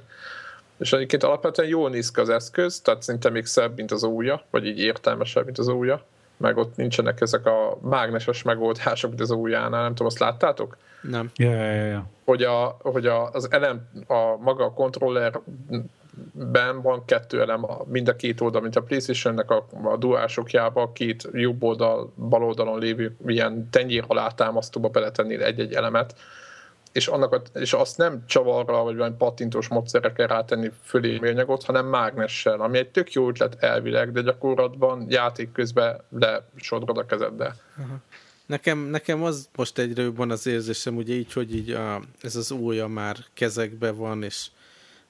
és 0.77 0.93
egyébként 0.93 1.23
alapvetően 1.23 1.69
jól 1.69 1.89
néz 1.89 2.12
ki 2.12 2.19
az 2.19 2.30
eszköz, 2.30 2.80
tehát 2.80 3.01
szerintem 3.01 3.32
még 3.32 3.45
szebb, 3.45 3.75
mint 3.75 3.91
az 3.91 4.03
újja, 4.03 4.43
vagy 4.49 4.65
így 4.65 4.80
értelmesebb, 4.80 5.45
mint 5.45 5.58
az 5.58 5.67
újja, 5.67 6.03
meg 6.38 6.58
ott 6.58 6.75
nincsenek 6.75 7.21
ezek 7.21 7.45
a 7.45 7.77
mágneses 7.82 8.41
megoldások, 8.41 9.10
mint 9.10 9.21
az 9.21 9.32
újjánál, 9.32 9.82
nem 9.82 9.89
tudom, 9.89 10.08
azt 10.08 10.19
láttátok? 10.19 10.77
Nem. 11.01 11.32
Ja, 11.36 11.51
ja, 11.51 11.86
ja. 11.86 12.10
Hogy, 12.25 12.43
a, 12.43 12.77
hogy 12.82 13.06
a, 13.06 13.30
az 13.32 13.51
elem, 13.51 13.89
a 14.08 14.38
maga 14.39 14.63
a 14.63 14.73
kontroller 14.73 15.39
ben 16.34 16.82
van 16.82 17.06
kettő 17.06 17.41
elem, 17.41 17.65
mind 17.86 18.08
a 18.08 18.15
két 18.15 18.41
oldal, 18.41 18.62
mint 18.62 18.75
a 18.75 18.82
Playstation-nek 18.82 19.51
a, 19.51 19.67
a 19.84 19.97
duásokjába, 19.97 20.91
két 20.91 21.30
jobb 21.32 21.63
oldal, 21.63 22.13
bal 22.15 22.43
oldalon 22.43 22.80
lévő 22.80 23.15
ilyen 23.25 23.69
tenyér 23.71 24.03
alá 24.08 24.27
támasztóba 24.27 24.89
beletenni 24.89 25.43
egy-egy 25.43 25.73
elemet, 25.73 26.15
és, 26.91 27.08
annak 27.08 27.34
a, 27.34 27.41
és 27.53 27.73
azt 27.73 27.97
nem 27.97 28.23
csavarra, 28.25 28.84
vagy 28.84 28.95
valami 28.95 29.15
pattintós 29.17 29.67
módszerre 29.67 30.13
kell 30.13 30.27
rátenni 30.27 30.71
fölé 30.84 31.19
mérnyagot, 31.19 31.63
hanem 31.63 31.86
mágnessel, 31.86 32.62
ami 32.62 32.77
egy 32.77 32.89
tök 32.89 33.12
jó 33.12 33.27
ötlet 33.27 33.63
elvileg, 33.63 34.12
de 34.12 34.21
gyakorlatban 34.21 35.06
játék 35.10 35.51
közben 35.51 36.01
lesodrod 36.10 36.97
a. 36.97 37.03
Uh-huh. 37.12 37.97
Nekem, 38.45 38.80
nekem 38.80 39.23
az 39.23 39.49
most 39.56 39.77
egyre 39.77 40.01
jobban 40.01 40.32
az 40.32 40.47
érzésem, 40.47 40.95
ugye 40.95 41.13
így, 41.13 41.34
hogy 41.34 41.56
így 41.56 41.71
a, 41.71 42.01
ez 42.21 42.36
az 42.36 42.51
újja 42.51 42.88
már 42.88 43.17
kezekbe 43.34 43.91
van, 43.91 44.23
és 44.23 44.47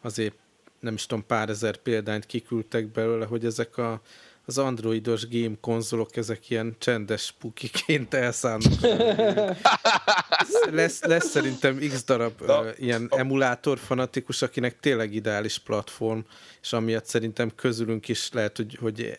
azért 0.02 0.36
nem 0.80 0.94
is 0.94 1.06
tudom, 1.06 1.26
pár 1.26 1.50
ezer 1.50 1.78
példányt 1.78 2.26
kiküldtek 2.26 2.92
belőle, 2.92 3.26
hogy 3.26 3.46
ezek 3.46 3.78
a, 3.78 4.02
az 4.46 4.58
androidos 4.58 5.28
game 5.28 5.56
konzolok, 5.62 6.16
ezek 6.16 6.50
ilyen 6.50 6.76
csendes 6.80 7.34
pukiként 7.40 8.14
elszállnak. 8.14 8.74
lesz, 10.72 11.04
lesz 11.04 11.30
szerintem 11.30 11.78
x 11.78 12.04
darab 12.04 12.42
uh, 12.42 12.68
ilyen 12.78 13.08
emulátor 13.10 13.78
fanatikus, 13.78 14.42
akinek 14.42 14.80
tényleg 14.80 15.14
ideális 15.14 15.58
platform, 15.58 16.20
és 16.62 16.74
amiatt 16.74 17.06
szerintem 17.06 17.56
közülünk 17.56 18.08
is 18.08 18.32
lehet, 18.32 18.58
hogy, 18.58 18.78
hogy 18.82 19.18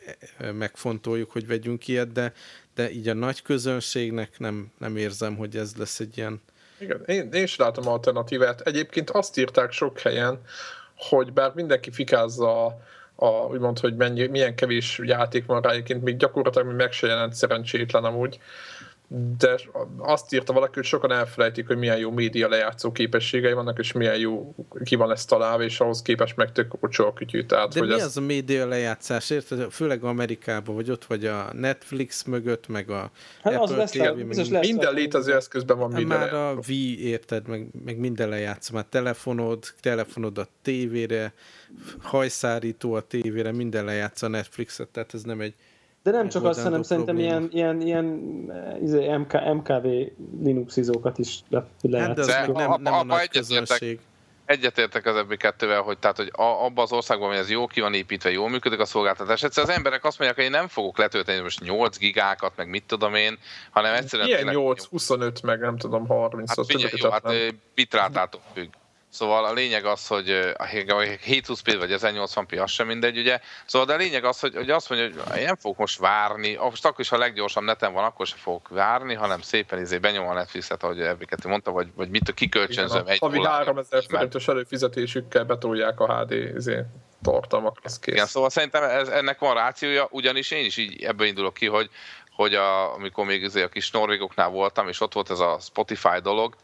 megfontoljuk, 0.53 1.31
hogy 1.31 1.47
vegyünk 1.47 1.89
ilyet, 1.89 2.13
de, 2.13 2.33
de 2.75 2.91
így 2.91 3.09
a 3.09 3.15
nagy 3.15 3.43
közönségnek 3.43 4.39
nem, 4.39 4.73
nem 4.79 4.97
érzem, 4.97 5.37
hogy 5.37 5.57
ez 5.57 5.77
lesz 5.77 6.01
egy 6.01 6.17
ilyen 6.17 6.41
igen, 6.81 7.03
én, 7.07 7.29
én 7.33 7.43
is 7.43 7.57
látom 7.57 7.89
alternatívát. 7.89 8.61
Egyébként 8.61 9.11
azt 9.11 9.39
írták 9.39 9.73
sok 9.73 9.99
helyen, 9.99 10.41
hogy 10.99 11.33
bár 11.33 11.53
mindenki 11.55 11.91
fikázza 11.91 12.67
a, 12.67 12.79
a, 13.15 13.29
úgymond, 13.29 13.79
hogy 13.79 13.97
mennyi, 13.97 14.27
milyen 14.27 14.55
kevés 14.55 15.01
játék 15.03 15.47
van 15.47 15.61
rá, 15.61 15.73
még 16.01 16.17
gyakorlatilag 16.17 16.67
még 16.67 16.77
meg 16.77 16.93
se 16.93 17.07
jelent 17.07 17.35
szerencsétlen 17.35 18.05
amúgy, 18.05 18.39
de 19.39 19.59
azt 19.99 20.33
írta 20.35 20.53
valaki, 20.53 20.75
hogy 20.75 20.85
sokan 20.85 21.13
elfelejtik, 21.13 21.67
hogy 21.67 21.77
milyen 21.77 21.99
jó 21.99 22.11
média 22.11 22.49
lejátszó 22.49 22.93
képességei 22.93 23.53
vannak, 23.53 23.79
és 23.79 23.93
milyen 23.93 24.19
jó 24.19 24.55
ki 24.85 24.95
van 24.95 25.11
ezt 25.11 25.29
találva, 25.29 25.63
és 25.63 25.81
ahhoz 25.81 26.03
képest 26.03 26.37
meg 26.37 26.53
tök 26.53 26.73
olcsó 26.81 27.07
a 27.07 27.13
kütyű. 27.13 27.45
Tehát, 27.45 27.73
de 27.73 27.79
hogy 27.79 27.89
mi 27.89 27.95
ez... 27.95 28.05
az 28.05 28.17
a 28.17 28.21
média 28.21 28.67
lejátszás, 28.67 29.31
érted? 29.31 29.71
Főleg 29.71 30.05
Amerikában, 30.05 30.75
vagy 30.75 30.91
ott 30.91 31.05
vagy 31.05 31.27
a 31.27 31.51
Netflix 31.53 32.25
mögött, 32.25 32.69
meg 32.69 32.91
a 32.91 33.11
Hát 33.43 33.55
az 33.55 33.61
Apple 33.61 33.77
lesz, 33.77 33.91
TV, 33.91 33.99
meg 33.99 34.17
minden- 34.17 34.49
lesz 34.51 34.67
Minden 34.67 34.95
létező 34.95 35.35
eszközben 35.35 35.79
van 35.79 35.91
minden. 35.91 36.19
már 36.19 36.35
a 36.35 36.59
Wii, 36.69 37.07
érted, 37.07 37.49
meg, 37.49 37.67
meg 37.85 37.99
minden 37.99 38.29
lejátszom, 38.29 38.75
már 38.77 38.87
telefonod, 38.89 39.65
telefonod 39.81 40.39
a 40.39 40.47
tévére, 40.63 41.33
hajszárító 42.01 42.95
a 42.95 43.01
tévére, 43.01 43.53
minden 43.53 43.85
lejátsza 43.85 44.27
a 44.27 44.29
Netflixet, 44.29 44.89
tehát 44.89 45.15
ez 45.15 45.23
nem 45.23 45.41
egy 45.41 45.55
De 46.03 46.11
nem 46.11 46.29
csak 46.29 46.45
azt, 46.45 46.63
hanem 46.63 46.83
szerintem 46.83 47.19
ilyen, 47.19 47.49
ilyen, 47.53 47.81
ilyen 47.81 48.07
eh, 48.51 48.83
izé, 48.83 49.17
MK, 49.17 49.33
MKV 49.55 49.87
Linux 50.43 50.77
izókat 50.77 51.19
is 51.19 51.41
le, 51.49 51.67
lehet. 51.81 52.07
Hát 52.07 52.17
de 52.17 52.23
az 52.23 52.27
meg 52.29 52.53
nem, 52.53 52.71
a- 52.71 52.79
nem 52.79 52.93
a, 52.93 52.97
abba 52.99 53.05
nagy 53.15 53.29
egyetértek. 53.33 53.67
közönség. 53.67 54.01
Egyetértek 54.45 55.07
az 55.07 55.17
ebből 55.17 55.37
kettővel, 55.37 55.81
hogy, 55.81 55.99
tehát, 55.99 56.17
hogy 56.17 56.31
a, 56.33 56.43
abban 56.43 56.85
az 56.85 56.93
országban, 56.93 57.29
hogy 57.29 57.37
ez 57.37 57.51
jó 57.51 57.67
ki 57.67 57.81
van 57.81 57.95
építve, 57.95 58.31
jól 58.31 58.49
működik 58.49 58.81
a 58.81 58.85
szolgáltatás. 58.85 59.43
Egyszerűen 59.43 59.71
az 59.73 59.77
emberek 59.79 60.05
azt 60.05 60.19
mondják, 60.19 60.39
hogy 60.39 60.55
én 60.55 60.61
nem 60.61 60.69
fogok 60.69 60.99
letölteni 60.99 61.41
most 61.41 61.61
8 61.61 61.99
gigákat, 61.99 62.53
meg 62.57 62.69
mit 62.69 62.85
tudom 62.87 63.15
én, 63.15 63.39
hanem 63.71 63.95
egyszerűen 63.95 64.29
Ilyen 64.29 64.39
tényleg- 64.41 64.57
8, 64.59 64.85
25, 64.85 65.43
meg 65.43 65.61
nem 65.61 65.77
tudom, 65.77 66.07
30 66.07 66.49
Hát 66.49 66.59
az 66.59 66.67
figyelj, 66.67 66.93
jó, 66.97 67.11
hát 67.11 67.23
nem. 67.23 67.35
ö, 67.35 67.49
bitrátától 67.75 68.41
függ. 68.55 68.69
Szóval 69.19 69.45
a 69.45 69.53
lényeg 69.53 69.85
az, 69.85 70.07
hogy 70.07 70.31
a 70.57 70.65
720p 70.65 71.77
vagy 71.79 71.95
1080p, 72.01 72.63
az 72.63 72.71
sem 72.71 72.87
mindegy, 72.87 73.19
ugye. 73.19 73.41
Szóval 73.67 73.87
de 73.87 73.93
a 73.93 73.97
lényeg 73.97 74.25
az, 74.25 74.41
hogy, 74.41 74.55
hogy 74.55 74.71
azt 74.71 74.89
mondja, 74.89 75.23
hogy 75.25 75.39
én 75.39 75.45
nem 75.45 75.57
fogok 75.57 75.79
most 75.79 75.99
várni, 75.99 76.55
most 76.55 76.85
akkor 76.85 77.01
is, 77.01 77.09
ha 77.09 77.19
leggyorsabb 77.19 77.63
neten 77.63 77.93
van, 77.93 78.05
akkor 78.05 78.27
sem 78.27 78.39
fogok 78.39 78.69
várni, 78.69 79.15
hanem 79.15 79.41
szépen 79.41 79.81
izé 79.81 79.99
benyomom 79.99 80.31
a 80.31 80.35
Netflixet, 80.35 80.83
ahogy 80.83 81.01
Ebbeket 81.01 81.45
mondta, 81.45 81.71
vagy, 81.71 81.89
vagy 81.95 82.09
mit 82.09 82.35
kikölcsönzöm 82.35 83.01
Igen, 83.01 83.13
egy 83.13 83.19
havi 83.19 83.37
dollárért. 83.37 83.67
3000 83.67 84.05
forintos 84.09 84.49
előfizetésükkel 84.49 85.45
betolják 85.45 86.01
a 86.01 86.19
HD 86.19 86.33
izé, 86.33 86.85
tartalmakra, 87.23 87.83
az 87.85 87.99
kész. 87.99 88.15
Igen, 88.15 88.27
szóval 88.27 88.51
szerintem 88.51 88.83
ez, 88.83 89.09
ennek 89.09 89.39
van 89.39 89.55
rációja, 89.55 90.07
ugyanis 90.11 90.51
én 90.51 90.65
is 90.65 90.77
így 90.77 91.03
ebből 91.03 91.27
indulok 91.27 91.55
ki, 91.55 91.67
hogy, 91.67 91.91
hogy 92.31 92.55
a, 92.55 92.95
amikor 92.95 93.25
még 93.25 93.45
azért 93.45 93.67
a 93.67 93.69
kis 93.69 93.91
norvégoknál 93.91 94.49
voltam, 94.49 94.89
és 94.89 95.01
ott 95.01 95.13
volt 95.13 95.31
ez 95.31 95.41
a 95.41 95.59
Spotify 95.61 96.21
dolog, 96.23 96.57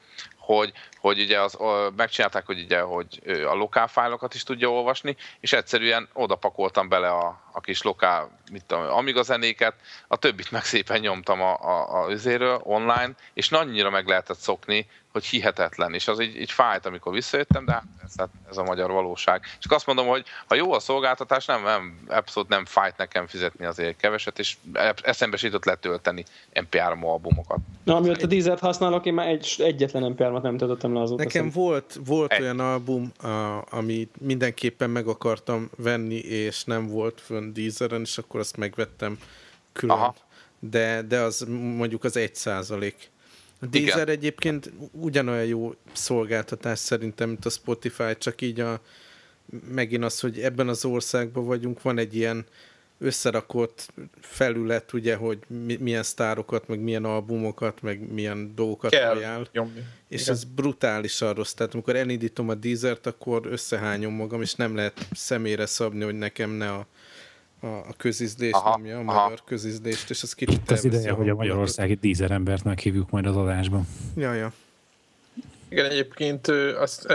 hogy, 0.44 0.72
hogy 1.00 1.20
ugye 1.20 1.40
az, 1.40 1.58
megcsinálták, 1.96 2.46
hogy 2.46 2.60
ugye, 2.60 2.80
hogy 2.80 3.20
a 3.26 3.54
lokál 3.54 3.88
fájlokat 3.88 4.34
is 4.34 4.42
tudja 4.42 4.70
olvasni, 4.70 5.16
és 5.40 5.52
egyszerűen 5.52 6.08
oda 6.12 6.34
pakoltam 6.34 6.88
bele 6.88 7.08
a, 7.08 7.42
a 7.52 7.60
kis 7.60 7.82
lokál, 7.82 8.38
mit 8.52 8.64
tudom, 8.64 8.90
Amiga 8.90 9.22
zenéket, 9.22 9.74
a 10.08 10.16
többit 10.16 10.50
meg 10.50 10.64
szépen 10.64 11.00
nyomtam 11.00 11.40
a, 11.40 11.52
a, 11.60 12.02
a 12.04 12.10
üzéről 12.10 12.60
online, 12.62 13.10
és 13.34 13.50
annyira 13.50 13.90
meg 13.90 14.06
lehetett 14.06 14.38
szokni, 14.38 14.86
hogy 15.14 15.24
hihetetlen, 15.24 15.94
és 15.94 16.08
az 16.08 16.20
így, 16.20 16.40
így 16.40 16.50
fájt, 16.50 16.86
amikor 16.86 17.12
visszajöttem, 17.12 17.64
de 17.64 17.72
hát 17.72 17.84
ez, 18.04 18.12
hát 18.16 18.28
ez 18.50 18.56
a 18.56 18.62
magyar 18.62 18.90
valóság. 18.90 19.42
És 19.58 19.66
azt 19.68 19.86
mondom, 19.86 20.06
hogy 20.06 20.24
ha 20.46 20.54
jó 20.54 20.72
a 20.72 20.78
szolgáltatás, 20.78 21.44
nem, 21.44 21.62
nem 21.62 22.04
abszolút 22.08 22.48
nem 22.48 22.64
fájt 22.64 22.96
nekem 22.96 23.26
fizetni 23.26 23.64
azért 23.64 23.96
keveset, 23.96 24.38
és 24.38 24.56
eszembe 25.02 25.36
se 25.36 25.46
jutott 25.46 25.64
letölteni 25.64 26.24
MP3 26.54 27.02
albumokat. 27.02 27.58
Na, 27.84 27.96
amióta 27.96 28.26
Deezert 28.26 28.60
használok, 28.60 29.06
én 29.06 29.14
már 29.14 29.28
egy, 29.28 29.54
egyetlen 29.58 30.02
mp 30.10 30.42
nem 30.42 30.56
töltöttem 30.56 30.94
le 30.94 31.00
azóta. 31.00 31.22
Nekem 31.22 31.32
szerintem. 31.32 31.62
volt, 31.62 31.98
volt 32.04 32.32
Egy. 32.32 32.40
olyan 32.40 32.60
album, 32.60 33.12
a, 33.18 33.64
amit 33.70 34.14
mindenképpen 34.20 34.90
meg 34.90 35.06
akartam 35.06 35.70
venni, 35.76 36.18
és 36.18 36.64
nem 36.64 36.86
volt 36.86 37.20
fönn 37.20 37.52
Deezeren, 37.52 38.00
és 38.00 38.18
akkor 38.18 38.40
azt 38.40 38.56
megvettem 38.56 39.18
külön. 39.72 39.96
Aha. 39.96 40.14
De, 40.58 41.02
de 41.02 41.20
az 41.20 41.46
mondjuk 41.76 42.04
az 42.04 42.16
egy 42.16 42.34
százalék. 42.34 43.12
A 43.64 43.66
Deezer 43.70 44.02
Igen. 44.02 44.08
egyébként 44.08 44.72
ugyanolyan 44.90 45.44
jó 45.44 45.74
szolgáltatás 45.92 46.78
szerintem, 46.78 47.28
mint 47.28 47.44
a 47.44 47.50
Spotify, 47.50 48.18
csak 48.18 48.40
így 48.40 48.60
a, 48.60 48.80
megint 49.68 50.04
az, 50.04 50.20
hogy 50.20 50.40
ebben 50.40 50.68
az 50.68 50.84
országban 50.84 51.44
vagyunk, 51.44 51.82
van 51.82 51.98
egy 51.98 52.16
ilyen 52.16 52.44
összerakott 52.98 53.92
felület, 54.20 54.92
ugye, 54.92 55.14
hogy 55.14 55.38
mi, 55.64 55.76
milyen 55.76 56.02
sztárokat, 56.02 56.68
meg 56.68 56.80
milyen 56.80 57.04
albumokat, 57.04 57.82
meg 57.82 58.12
milyen 58.12 58.52
dolgokat 58.54 58.90
Kell 58.90 59.16
ajánl. 59.16 59.48
nyomni. 59.52 59.82
És 60.08 60.22
Igen. 60.22 60.34
ez 60.34 60.44
brutálisan 60.44 61.34
rossz. 61.34 61.52
Tehát 61.52 61.74
amikor 61.74 61.96
elindítom 61.96 62.48
a 62.48 62.54
Deezert, 62.54 63.06
akkor 63.06 63.46
összehányom 63.46 64.14
magam, 64.14 64.42
és 64.42 64.54
nem 64.54 64.74
lehet 64.74 65.06
személyre 65.12 65.66
szabni, 65.66 66.04
hogy 66.04 66.18
nekem 66.18 66.50
ne 66.50 66.72
a, 66.72 66.86
a, 67.64 67.78
a 67.88 67.92
közizlést 67.96 68.54
Aha, 68.54 68.76
nyomja, 68.76 68.98
a 68.98 69.02
aha. 69.04 69.22
magyar 69.22 69.42
közizlést, 69.44 70.10
és 70.10 70.22
az 70.22 70.32
kicsit 70.34 70.54
Itt 70.54 70.70
az 70.70 70.84
ideje, 70.84 71.12
hogy 71.12 71.28
a 71.28 71.34
magyarországi 71.34 71.94
dízer 71.94 72.30
embert 72.30 72.64
meghívjuk 72.64 73.10
majd 73.10 73.26
az 73.26 73.36
adásban. 73.36 73.86
Ja, 74.16 74.32
ja. 74.32 74.52
Igen, 75.74 75.90
egyébként 75.90 76.48
azt 76.78 77.12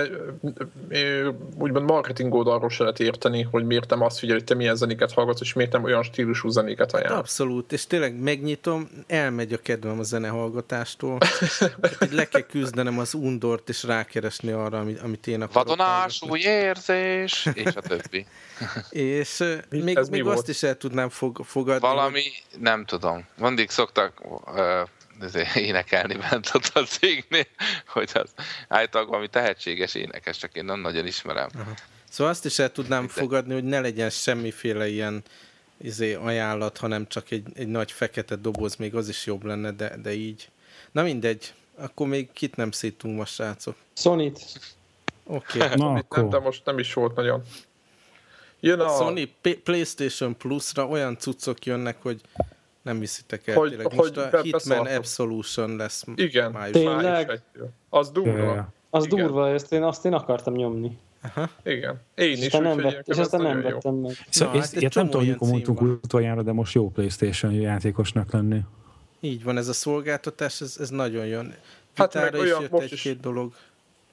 úgymond 1.57 1.85
marketing 1.85 2.33
oldalról 2.33 2.69
se 2.69 2.83
lehet 2.83 2.99
érteni, 2.99 3.41
hogy 3.51 3.65
miért 3.65 3.89
nem 3.89 4.01
azt 4.01 4.19
figyel, 4.19 4.35
hogy 4.35 4.43
te 4.43 4.53
milyen 4.53 4.75
zenéket 4.75 5.11
hallgatsz, 5.11 5.41
és 5.41 5.53
miért 5.53 5.71
nem 5.71 5.83
olyan 5.83 6.03
stílusú 6.03 6.49
zenéket 6.49 6.93
ajánl. 6.93 7.15
Abszolút, 7.15 7.71
és 7.71 7.87
tényleg 7.87 8.21
megnyitom, 8.21 8.89
elmegy 9.07 9.53
a 9.53 9.57
kedvem 9.57 9.99
a 9.99 10.03
zenehallgatástól, 10.03 11.17
Tehát, 11.81 11.95
hogy 11.97 12.11
le 12.11 12.27
kell 12.27 12.41
küzdenem 12.41 12.99
az 12.99 13.13
undort, 13.13 13.69
és 13.69 13.83
rákeresni 13.83 14.51
arra, 14.51 14.79
amit, 14.79 15.01
amit 15.01 15.27
én 15.27 15.41
akarok 15.41 15.67
Vadonás, 15.67 16.21
új 16.29 16.39
érzés, 16.39 17.49
és 17.53 17.75
a 17.75 17.81
többi. 17.81 18.25
És 18.89 19.37
Mi- 19.69 19.81
még, 19.81 19.99
még 20.11 20.23
volt? 20.23 20.37
azt 20.37 20.49
is 20.49 20.63
el 20.63 20.77
tudnám 20.77 21.09
fog, 21.09 21.41
fogadni, 21.45 21.87
Valami, 21.87 22.23
nem 22.57 22.85
tudom. 22.85 23.25
Mindig 23.37 23.69
szoktak 23.69 24.21
uh, 24.45 24.87
énekelni 25.55 26.15
bent 26.15 26.49
ott 26.53 26.71
a 26.73 26.83
cégnél, 26.83 27.47
hogy 27.93 28.11
az 28.13 28.33
általában 28.67 29.11
valami 29.11 29.27
tehetséges 29.27 29.95
énekes, 29.95 30.37
csak 30.37 30.55
én 30.55 30.65
nem 30.65 30.79
nagyon 30.79 31.07
ismerem. 31.07 31.49
Szóval 32.09 32.33
azt 32.33 32.45
is 32.45 32.59
el 32.59 32.71
tudnám 32.71 33.05
De- 33.05 33.11
fogadni, 33.11 33.53
hogy 33.53 33.63
ne 33.63 33.79
legyen 33.79 34.09
semmiféle 34.09 34.87
ilyen 34.87 35.23
izé, 35.77 36.13
ajánlat, 36.13 36.77
hanem 36.77 37.07
csak 37.07 37.31
egy, 37.31 37.47
egy 37.53 37.67
nagy 37.67 37.91
fekete 37.91 38.35
doboz, 38.35 38.75
még 38.75 38.95
az 38.95 39.09
is 39.09 39.25
jobb 39.25 39.43
lenne, 39.43 39.71
de, 39.71 39.97
de 39.97 40.13
így. 40.13 40.49
Na 40.91 41.03
mindegy, 41.03 41.53
akkor 41.75 42.07
még 42.07 42.31
kit 42.31 42.55
nem 42.55 42.71
szítunk 42.71 43.17
most, 43.17 43.33
srácok. 43.33 43.75
Sony-t. 43.93 44.39
Oké. 45.23 45.63
Okay. 45.63 45.75
Na, 45.81 46.05
nem, 46.09 46.29
de 46.29 46.39
most 46.39 46.65
nem 46.65 46.79
is 46.79 46.93
volt 46.93 47.15
nagyon. 47.15 47.43
Jön 48.59 48.79
a... 48.79 48.97
Sony 48.97 49.31
P- 49.41 49.59
PlayStation 49.63 50.37
Plus-ra 50.37 50.87
olyan 50.87 51.17
cuccok 51.17 51.65
jönnek, 51.65 52.01
hogy 52.01 52.21
nem 52.89 52.99
viszitek 52.99 53.47
el 53.47 53.55
Hogy- 53.55 53.69
tényleg. 53.69 53.87
hogy 53.87 53.95
Most 53.97 54.17
a 54.17 54.41
Hitman. 54.41 54.85
Absolution 54.87 55.75
lesz 55.75 56.03
Igen. 56.15 56.51
május. 56.51 56.71
Tényleg? 56.75 57.27
május. 57.27 57.39
Az 57.89 58.11
durva. 58.11 58.31
Ö, 58.55 58.59
Az 58.89 59.05
Igen. 59.05 59.25
durva, 59.25 59.49
ezt 59.49 59.73
én, 59.73 59.83
azt 59.83 60.05
én 60.05 60.13
akartam 60.13 60.53
nyomni. 60.53 60.97
Igen. 61.63 61.99
Én 62.15 62.29
És 62.31 62.45
is. 62.45 62.51
nem, 62.51 62.77
vett, 62.77 63.07
és 63.07 63.17
aztán 63.17 63.41
nem 63.41 63.61
vettem 63.61 63.93
meg. 63.93 64.11
Szóval 64.29 64.53
Na, 64.53 64.59
ezt, 64.59 64.71
hát 64.73 64.81
ilyet 64.81 64.93
nem 64.93 65.09
tudom, 65.09 65.27
mikor 65.27 65.47
mondtunk 65.49 65.81
utoljára, 65.81 66.41
de 66.41 66.51
most 66.51 66.73
jó 66.73 66.89
Playstation 66.89 67.51
játékosnak 67.51 68.31
lenni. 68.31 68.59
Így 69.19 69.43
van, 69.43 69.57
ez 69.57 69.67
a 69.67 69.73
szolgáltatás, 69.73 70.61
ez, 70.61 70.77
ez 70.79 70.89
nagyon 70.89 71.25
jön. 71.25 71.55
Hát 71.95 72.13
Vitára 72.13 72.31
meg 72.31 72.41
is 72.45 72.47
olyan 72.51 72.61
jött 72.61 72.81
is- 72.83 72.91
egy-két 72.91 73.19
dolog. 73.19 73.53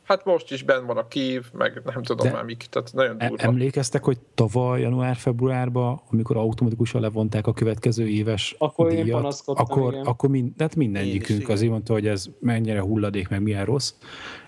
Hát 0.07 0.25
most 0.25 0.53
is 0.53 0.62
benn 0.62 0.87
van 0.87 0.97
a 0.97 1.09
kív, 1.09 1.45
meg 1.53 1.83
nem 1.85 2.03
tudom 2.03 2.27
De- 2.27 2.33
már 2.33 2.45
mik, 2.45 2.66
tehát 2.71 2.92
nagyon 2.92 3.16
E- 3.19 3.29
durva. 3.29 3.42
Emlékeztek, 3.42 4.05
hogy 4.05 4.19
tavaly 4.35 4.81
január-februárban, 4.81 6.01
amikor 6.11 6.37
automatikusan 6.37 7.01
levonták 7.01 7.47
a 7.47 7.53
következő 7.53 8.09
éves 8.09 8.55
Akkor 8.59 8.92
én 8.92 9.03
díjat, 9.03 9.21
panaszkodtam, 9.21 9.64
akkor, 9.64 9.92
igen. 9.92 10.05
akkor 10.05 10.29
mind, 10.29 10.53
hát 10.59 10.73
Én 10.73 10.79
mindegyikünk 10.79 11.49
azért 11.49 11.71
mondta, 11.71 11.92
hogy 11.92 12.07
ez 12.07 12.27
mennyire 12.38 12.81
hulladék, 12.81 13.29
meg 13.29 13.42
milyen 13.42 13.64
rossz, 13.64 13.92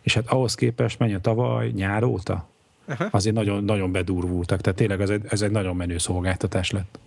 és 0.03 0.14
hát 0.14 0.29
ahhoz 0.29 0.55
képest 0.55 0.99
mennyi 0.99 1.14
a 1.14 1.21
tavaly 1.21 1.68
nyár 1.71 2.05
óta, 2.05 2.49
Aha. 2.88 3.09
azért 3.11 3.35
nagyon, 3.35 3.64
nagyon 3.64 3.92
bedurvultak, 3.92 4.61
tehát 4.61 4.79
tényleg 4.79 5.01
ez 5.01 5.11
egy, 5.11 5.23
ez 5.29 5.42
egy 5.42 5.51
nagyon 5.51 5.77
menő 5.77 5.99
szolgáltatás 5.99 6.71
lett. 6.71 6.99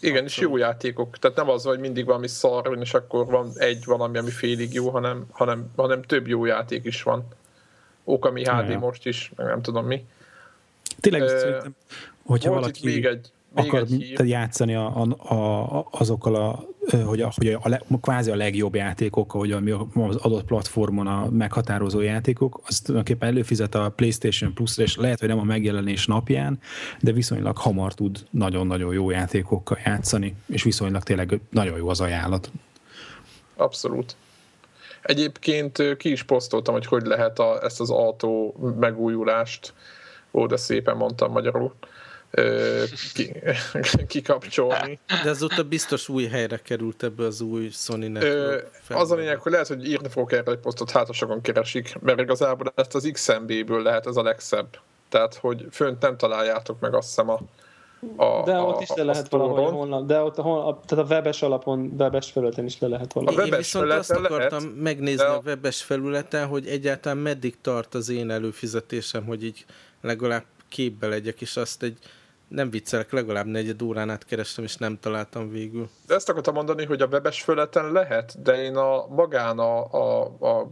Igen, 0.00 0.24
és 0.24 0.38
jó 0.38 0.56
játékok. 0.56 1.18
Tehát 1.18 1.36
nem 1.36 1.48
az, 1.48 1.64
hogy 1.64 1.78
mindig 1.78 2.04
valami 2.04 2.28
szar 2.28 2.68
van, 2.68 2.80
és 2.80 2.94
akkor 2.94 3.26
van 3.26 3.50
egy 3.54 3.84
valami, 3.84 4.18
ami 4.18 4.30
félig 4.30 4.72
jó, 4.72 4.88
hanem, 4.88 5.26
hanem, 5.30 5.70
hanem 5.76 6.02
több 6.02 6.26
jó 6.28 6.44
játék 6.44 6.84
is 6.84 7.02
van. 7.02 7.24
Okami 8.04 8.40
HD 8.44 8.68
Ja. 8.68 8.78
most 8.78 9.06
is, 9.06 9.32
meg 9.36 9.46
nem 9.46 9.62
tudom 9.62 9.86
mi. 9.86 10.04
Tényleg 11.00 11.22
Ö, 11.22 11.38
szerintem, 11.38 11.74
hogyha 12.22 12.50
valaki... 12.52 12.86
még 12.86 13.04
egy, 13.04 13.30
még 13.54 13.66
akar 13.66 13.86
egy 14.16 14.28
játszani 14.28 14.74
a, 14.74 15.02
a, 15.02 15.34
a, 15.34 15.86
azokkal 15.90 16.34
a, 16.34 16.64
hogy 17.04 17.20
a, 17.20 17.32
hogy 17.36 17.48
a, 17.48 17.68
le, 17.68 17.80
kvázi 18.00 18.30
a 18.30 18.36
legjobb 18.36 18.74
játékokkal, 18.74 19.40
hogy 19.40 19.52
ami 19.52 19.70
az 19.94 20.16
adott 20.16 20.44
platformon 20.44 21.06
a 21.06 21.28
meghatározó 21.30 22.00
játékok, 22.00 22.60
az 22.66 22.80
tulajdonképpen 22.80 23.28
előfizet 23.28 23.74
a 23.74 23.92
PlayStation 23.96 24.54
plus 24.54 24.78
és 24.78 24.96
lehet, 24.96 25.20
hogy 25.20 25.28
nem 25.28 25.38
a 25.38 25.44
megjelenés 25.44 26.06
napján, 26.06 26.58
de 27.00 27.12
viszonylag 27.12 27.56
hamar 27.56 27.94
tud 27.94 28.26
nagyon-nagyon 28.30 28.92
jó 28.92 29.10
játékokkal 29.10 29.78
játszani, 29.84 30.34
és 30.46 30.62
viszonylag 30.62 31.02
tényleg 31.02 31.40
nagyon 31.50 31.76
jó 31.76 31.88
az 31.88 32.00
ajánlat. 32.00 32.50
Abszolút. 33.56 34.16
Egyébként 35.02 35.78
ö, 35.78 35.96
ki 35.96 36.10
is 36.10 36.22
posztoltam, 36.22 36.74
hogy 36.74 36.86
hogy 36.86 37.06
lehet 37.06 37.38
a, 37.38 37.62
ezt 37.62 37.80
az 37.80 37.90
autó 37.90 38.54
megújulást, 38.80 39.72
ó, 40.32 40.46
de 40.46 40.56
szépen 40.56 40.96
mondtam 40.96 41.32
magyarul, 41.32 41.74
ki, 43.14 43.32
kikapcsolni. 44.08 44.98
De 45.22 45.30
azóta 45.30 45.64
biztos 45.64 46.08
új 46.08 46.26
helyre 46.26 46.56
került 46.56 47.02
ebbe 47.02 47.24
az 47.24 47.40
új 47.40 47.68
Sony 47.72 48.10
Network. 48.10 48.66
Az 48.88 49.10
a 49.10 49.14
lényeg, 49.14 49.38
hogy 49.38 49.52
lehet, 49.52 49.66
hogy 49.66 49.88
írni 49.88 50.08
fogok 50.08 50.32
erre 50.32 50.50
egy 50.50 50.58
posztot, 50.58 50.90
hát 50.90 51.12
sokan 51.12 51.40
keresik, 51.40 51.94
mert 52.00 52.20
igazából 52.20 52.72
ezt 52.74 52.94
az 52.94 53.10
XMB-ből 53.12 53.82
lehet 53.82 54.06
ez 54.06 54.16
a 54.16 54.22
legszebb. 54.22 54.78
Tehát, 55.08 55.34
hogy 55.34 55.66
fönt 55.70 56.00
nem 56.00 56.16
találjátok 56.16 56.80
meg 56.80 56.94
azt 56.94 57.06
hiszem 57.06 57.28
a, 57.28 57.40
a, 58.16 58.42
de 58.44 58.58
ott 58.58 58.80
is 58.80 58.88
le 58.94 59.02
lehet 59.02 59.28
valahol 59.28 59.70
honlap, 59.70 60.06
de 60.06 60.22
ott 60.22 60.38
a, 60.38 60.68
a, 60.68 60.80
tehát 60.86 61.04
a 61.04 61.14
webes 61.14 61.42
alapon, 61.42 61.94
webes 61.98 62.30
felületen 62.30 62.64
is 62.64 62.78
le 62.78 62.88
lehet 62.88 63.12
valahol. 63.12 63.40
A 63.40 63.42
webes 63.42 63.52
Én 63.52 63.58
viszont 63.58 63.92
azt 63.92 64.10
akartam 64.10 64.62
lehet, 64.62 64.82
megnézni 64.82 65.24
a... 65.24 65.34
a 65.34 65.40
webes 65.44 65.82
felületen, 65.82 66.46
hogy 66.46 66.66
egyáltalán 66.66 67.18
meddig 67.18 67.60
tart 67.60 67.94
az 67.94 68.08
én 68.08 68.30
előfizetésem, 68.30 69.24
hogy 69.24 69.44
így 69.44 69.64
legalább 70.00 70.44
képbe 70.68 71.06
legyek, 71.06 71.40
és 71.40 71.56
azt 71.56 71.82
egy 71.82 71.98
nem 72.50 72.70
viccelek, 72.70 73.12
legalább 73.12 73.46
negyed 73.46 73.82
órán 73.82 74.10
át 74.10 74.24
kerestem, 74.24 74.64
és 74.64 74.76
nem 74.76 74.98
találtam 75.00 75.50
végül. 75.50 75.88
De 76.06 76.14
ezt 76.14 76.28
akartam 76.28 76.54
mondani, 76.54 76.84
hogy 76.84 77.02
a 77.02 77.06
webes 77.06 77.42
föleten 77.42 77.92
lehet, 77.92 78.42
de 78.42 78.62
én 78.62 78.76
a 78.76 79.06
magán 79.06 79.58
a, 79.58 79.92
a, 79.92 80.22
a 80.40 80.70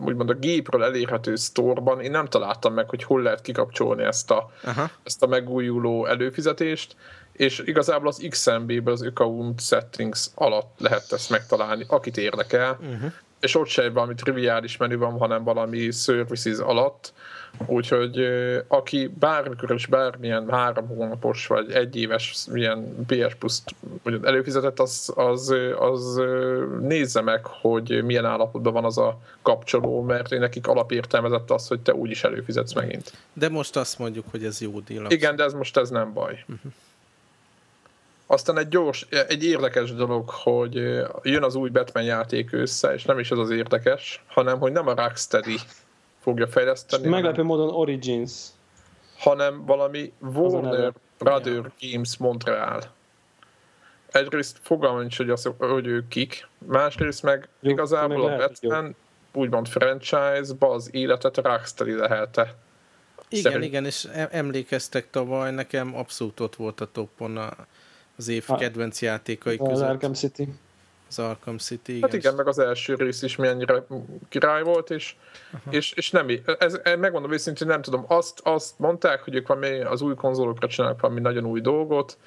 úgymond 0.00 0.30
a 0.30 0.34
gépről 0.34 0.84
elérhető 0.84 1.36
sztorban 1.36 2.00
én 2.00 2.10
nem 2.10 2.26
találtam 2.26 2.74
meg, 2.74 2.88
hogy 2.88 3.02
hol 3.02 3.22
lehet 3.22 3.40
kikapcsolni 3.40 4.02
ezt 4.02 4.30
a, 4.30 4.50
Aha. 4.64 4.90
ezt 5.02 5.22
a 5.22 5.26
megújuló 5.26 6.06
előfizetést, 6.06 6.96
és 7.32 7.62
igazából 7.64 8.08
az 8.08 8.26
XMB-ből 8.28 8.92
az 8.92 9.02
account 9.02 9.60
settings 9.60 10.26
alatt 10.34 10.74
lehet 10.78 11.12
ezt 11.12 11.30
megtalálni, 11.30 11.84
akit 11.88 12.16
érdekel, 12.16 12.78
uh-huh. 12.80 13.12
És 13.40 13.54
ott 13.54 13.66
se 13.66 13.90
valami 13.90 14.14
triviális 14.14 14.76
menü 14.76 14.96
van, 14.96 15.18
hanem 15.18 15.44
valami 15.44 15.90
services 15.90 16.58
alatt, 16.58 17.12
Úgyhogy 17.66 18.26
aki 18.68 19.06
bármikor 19.18 19.74
is 19.74 19.86
bármilyen 19.86 20.50
három 20.50 20.86
hónapos 20.86 21.46
vagy 21.46 21.72
egy 21.72 21.96
éves 21.96 22.46
milyen 22.50 23.06
PS 23.06 23.34
Plus 23.34 23.58
előfizetett, 24.22 24.80
az, 24.80 25.12
az, 25.16 25.54
az 25.78 26.20
nézze 26.80 27.20
meg, 27.20 27.46
hogy 27.46 28.04
milyen 28.04 28.24
állapotban 28.24 28.72
van 28.72 28.84
az 28.84 28.98
a 28.98 29.18
kapcsoló, 29.42 30.02
mert 30.02 30.30
nekik 30.30 30.66
alapértelmezett 30.66 31.50
az, 31.50 31.68
hogy 31.68 31.80
te 31.80 31.94
úgyis 31.94 32.24
előfizetsz 32.24 32.72
megint. 32.72 33.12
De 33.32 33.48
most 33.48 33.76
azt 33.76 33.98
mondjuk, 33.98 34.24
hogy 34.30 34.44
ez 34.44 34.60
jó 34.60 34.80
díl. 34.80 35.06
Igen, 35.08 35.36
de 35.36 35.44
ez 35.44 35.52
most 35.52 35.76
ez 35.76 35.90
nem 35.90 36.12
baj. 36.12 36.44
Uh-huh. 36.48 36.72
Aztán 38.26 38.58
egy 38.58 38.68
gyors, 38.68 39.06
egy 39.28 39.44
érdekes 39.44 39.94
dolog, 39.94 40.28
hogy 40.28 40.74
jön 41.22 41.42
az 41.42 41.54
új 41.54 41.68
Batman 41.68 42.04
játék 42.04 42.52
össze, 42.52 42.94
és 42.94 43.04
nem 43.04 43.18
is 43.18 43.30
ez 43.30 43.38
az 43.38 43.50
érdekes, 43.50 44.24
hanem 44.26 44.58
hogy 44.58 44.72
nem 44.72 44.86
a 44.86 44.94
Rocksteady 44.94 45.56
fogja 46.20 46.46
fejleszteni. 46.46 47.08
Meglepő 47.08 47.42
hanem, 47.42 47.46
módon 47.46 47.74
Origins. 47.74 48.32
Hanem 49.18 49.64
valami 49.64 50.12
Warner 50.20 50.92
Brother 51.18 51.52
ja. 51.52 51.72
Games 51.80 52.16
Montreal. 52.16 52.82
Egyrészt 54.10 54.58
fogalmam 54.62 55.00
nincs, 55.00 55.16
hogy, 55.16 55.30
az, 55.30 55.50
hogy 55.58 55.86
ők 55.86 56.08
kik, 56.08 56.48
másrészt 56.58 57.22
meg 57.22 57.48
jó, 57.60 57.70
igazából 57.70 58.28
meg 58.28 58.40
a 58.40 58.46
Batman 58.46 58.96
úgymond 59.32 59.68
franchise-ba 59.68 60.70
az 60.70 60.88
életet 60.94 61.36
Rocksteady 61.36 61.94
lehelte. 61.94 62.54
Igen, 63.28 63.42
Szerint... 63.42 63.64
igen, 63.64 63.84
és 63.84 64.08
emlékeztek 64.30 65.10
tavaly, 65.10 65.50
nekem 65.50 65.96
abszolút 65.96 66.40
ott 66.40 66.56
volt 66.56 66.80
a 66.80 66.90
toppon 66.92 67.40
az 68.16 68.28
év 68.28 68.46
kedvenc 68.58 69.02
játékai 69.02 69.56
között. 69.56 69.72
Az 69.72 69.80
Arkham 69.80 70.12
City 70.12 70.48
az 71.08 71.18
Arkham 71.18 71.58
City. 71.58 71.96
Igen. 71.96 72.02
Hát 72.02 72.18
igen, 72.18 72.34
meg 72.34 72.46
az 72.46 72.58
első 72.58 72.94
rész 72.94 73.22
is 73.22 73.36
mennyire 73.36 73.86
király 74.28 74.62
volt, 74.62 74.90
és, 74.90 75.14
és, 75.70 75.92
és 75.92 76.10
nem, 76.10 76.26
ez, 76.58 76.78
ez, 76.82 76.98
megmondom 76.98 77.32
őszintén, 77.32 77.66
nem 77.66 77.82
tudom, 77.82 78.04
azt, 78.08 78.40
azt 78.42 78.78
mondták, 78.78 79.22
hogy 79.22 79.34
ők 79.34 79.46
valami 79.46 79.80
az 79.80 80.00
új 80.00 80.14
konzolokra 80.14 80.68
csinálnak 80.68 81.00
valami 81.00 81.20
nagyon 81.20 81.44
új 81.44 81.60
dolgot, 81.60 82.18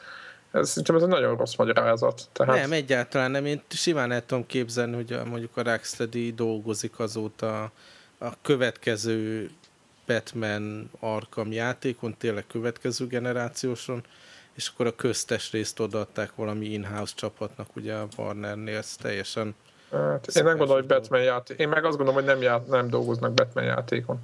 ez, 0.52 0.69
szerintem 0.69 0.95
ez 0.95 1.02
egy 1.02 1.08
nagyon 1.08 1.38
rossz 1.38 1.56
magyarázat. 1.56 2.30
Tehát... 2.32 2.56
Nem, 2.56 2.71
egyáltalán 2.71 3.32
nem. 3.32 3.45
Én 3.45 3.62
simán 3.69 4.12
el 4.12 4.25
tudom 4.25 4.45
képzelni, 4.45 4.95
hogy 4.95 5.13
a, 5.13 5.25
mondjuk 5.25 5.58
a 5.58 5.63
Rocksteady 5.63 6.34
dolgozik 6.34 6.99
azóta 6.99 7.71
a 8.17 8.41
következő 8.41 9.49
Batman 10.08 10.91
Arkham 10.99 11.52
játékon, 11.52 12.15
tényleg 12.17 12.47
következő 12.47 13.08
generációson, 13.08 14.04
és 14.60 14.67
akkor 14.74 14.86
a 14.86 14.95
köztes 14.95 15.52
részt 15.52 15.80
odaadták 15.80 16.36
valami 16.36 16.65
in-house 16.65 17.13
csapatnak, 17.15 17.76
ugye 17.76 17.93
a 17.93 18.08
Warnernél, 18.17 18.78
ez 18.78 18.95
teljesen... 18.95 19.56
Hát, 19.91 20.28
én 20.28 20.43
nem 20.43 20.58
gondolom, 20.58 20.82
hogy 20.82 20.86
Batman 20.88 21.22
játék. 21.22 21.60
Én 21.60 21.69
meg 21.69 21.86
azt 21.86 21.98
gondolom, 21.98 22.13
hogy 22.13 22.24
nem, 22.34 22.41
ját, 22.41 22.67
nem 22.67 22.89
dolgoznak 22.89 23.34
Batman 23.34 23.63
játékon. 23.63 24.19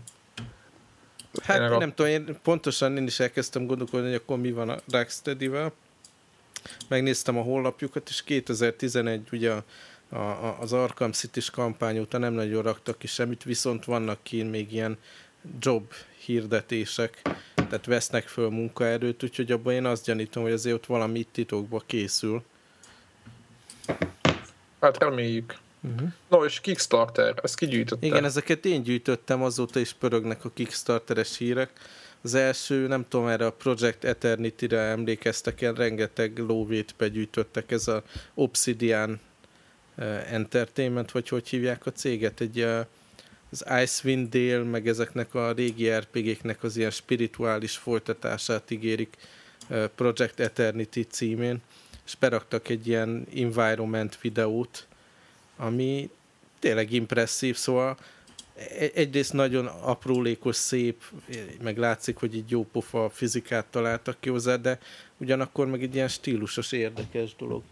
Hát 1.43 1.60
én 1.60 1.63
nem 1.63 1.89
a... 1.89 1.93
tudom, 1.93 2.12
én 2.12 2.38
pontosan 2.43 2.98
én 2.98 3.06
is 3.06 3.19
elkezdtem 3.19 3.65
gondolkodni, 3.65 4.08
hogy 4.08 4.15
akkor 4.15 4.38
mi 4.38 4.52
van 4.52 4.69
a 4.69 4.78
Rocksteady-vel. 4.91 5.71
Megnéztem 6.88 7.38
a 7.38 7.41
honlapjukat, 7.41 8.10
és 8.10 8.24
2011 8.24 9.28
ugye 9.32 9.52
a, 9.52 10.15
a, 10.15 10.58
az 10.60 10.74
Arkham 10.74 11.12
City-s 11.12 11.50
kampány 11.50 12.00
után 12.00 12.21
nem 12.21 12.34
nagyon 12.34 12.63
raktak 12.63 12.98
ki 12.98 13.08
semmit, 13.08 13.43
viszont 13.43 13.86
vannak 13.86 14.24
ki 14.24 14.43
még 14.43 14.74
ilyen 14.74 14.98
job 15.60 15.93
hirdetések, 16.26 17.21
tehát 17.67 17.86
vesznek 17.86 18.28
föl 18.28 18.49
munkaerőt, 18.49 19.23
úgyhogy 19.23 19.51
abban 19.51 19.73
én 19.73 19.86
azt 19.86 20.06
gyanítom, 20.06 20.43
hogy 20.43 20.51
azért 20.51 20.75
ott 20.75 20.86
valami 20.86 21.19
itt 21.19 21.30
titokba 21.32 21.84
készül. 21.86 22.43
Hát 24.80 24.97
reméljük. 24.97 25.58
Uh-huh. 25.82 26.10
No, 26.30 26.45
és 26.45 26.62
Kickstarter, 26.62 27.34
ezt 27.43 27.56
kigyűjtöttem. 27.56 28.10
Igen, 28.10 28.23
ezeket 28.23 28.65
én 28.65 28.84
gyűjtöttem, 28.84 29.43
azóta 29.43 29.80
is 29.80 29.93
pörögnek 29.93 30.45
a 30.45 30.49
Kickstarteres 30.54 31.38
hírek. 31.38 31.71
Az 32.21 32.34
első, 32.34 32.88
nem 32.88 33.06
tudom, 33.10 33.28
erre 33.28 33.45
a 33.45 33.51
Project 33.51 34.04
Eternity-re 34.04 34.80
emlékeztek 34.80 35.62
el, 35.62 35.73
rengeteg 35.73 36.38
lóvét 36.38 36.93
begyűjtöttek, 36.97 37.71
ez 37.71 37.88
a 37.88 38.04
Obsidian 38.34 39.19
uh, 39.97 40.34
Entertainment, 40.34 41.12
vagy 41.12 41.30
hogy 41.30 41.47
hívják 41.47 41.86
a 41.86 41.91
céget, 41.91 42.41
egy 42.41 42.62
uh, 42.62 42.86
az 43.56 43.82
Icewind 43.82 44.30
Dale, 44.30 44.63
meg 44.63 44.88
ezeknek 44.88 45.34
a 45.34 45.52
régi 45.52 45.89
RPG-knek 45.89 46.63
az 46.63 46.78
ilyen 46.78 46.89
spirituális 46.89 47.78
folytatását 47.78 48.72
ígérik 48.72 49.18
Project 49.96 50.39
Eternity 50.39 51.02
címén, 51.10 51.62
és 52.06 52.15
beraktak 52.15 52.70
egy 52.70 52.88
ilyen 52.88 53.28
environment 53.36 54.22
videót, 54.22 54.88
ami 55.58 56.10
tényleg 56.60 56.91
impresszív, 56.91 57.56
szóval 57.56 57.98
e-, 58.56 58.91
egyrészt 58.94 59.34
nagyon 59.34 59.65
aprólékos, 59.65 60.56
szép, 60.56 61.04
meg 61.62 61.78
látszik, 61.78 62.18
hogy 62.18 62.36
így 62.36 62.52
jó 62.52 62.63
pofa 62.63 63.10
fizikát 63.10 63.65
találtak 63.65 64.18
ki 64.20 64.30
hozzá, 64.30 64.56
de 64.56 64.80
ugyanakkor 65.18 65.68
meg 65.68 65.84
egy 65.84 65.96
ilyen 65.96 66.08
stílusos, 66.08 66.72
érdekes 66.72 67.36
dolog. 67.36 67.63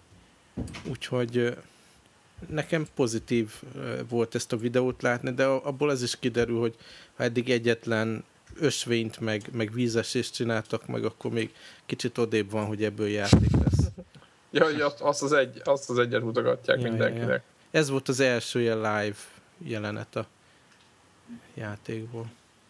Úgyhogy 0.90 1.56
nekem 2.48 2.88
pozitív 2.96 3.52
volt 4.10 4.36
ezt 4.36 4.54
a 4.54 4.58
videót 4.58 5.02
látni, 5.02 5.32
de 5.32 5.46
abból 5.46 5.90
az 5.90 6.02
is 6.02 6.20
kiderül, 6.20 6.60
hogy 6.60 6.76
ha 7.16 7.24
eddig 7.24 7.50
egyetlen 7.50 8.24
ösvényt, 8.60 9.20
meg, 9.20 9.42
meg 9.52 9.74
vízesést 9.74 10.34
csináltak 10.34 10.88
meg, 10.88 11.06
akkor 11.06 11.32
még 11.32 11.54
kicsit 11.86 12.18
odébb 12.18 12.52
van, 12.52 12.66
hogy 12.66 12.84
ebből 12.84 13.08
játék 13.08 13.52
lesz. 13.52 13.90
ja, 14.52 14.64
hogy 14.64 14.82
azt 15.00 15.22
az, 15.22 15.32
egy, 15.32 15.62
azt 15.64 15.90
az 15.90 15.98
egyet 15.98 16.24
mutogatják 16.24 16.82
ja, 16.82 16.90
mindenkinek. 16.90 17.28
Ja, 17.28 17.34
ja. 17.34 17.42
Ez 17.72 17.90
volt 17.90 18.08
az 18.08 18.20
első 18.20 18.62
ilyen 18.62 18.78
live 18.78 19.16
jelenet 19.58 20.16
a 20.16 20.26
játékból. 21.54 22.26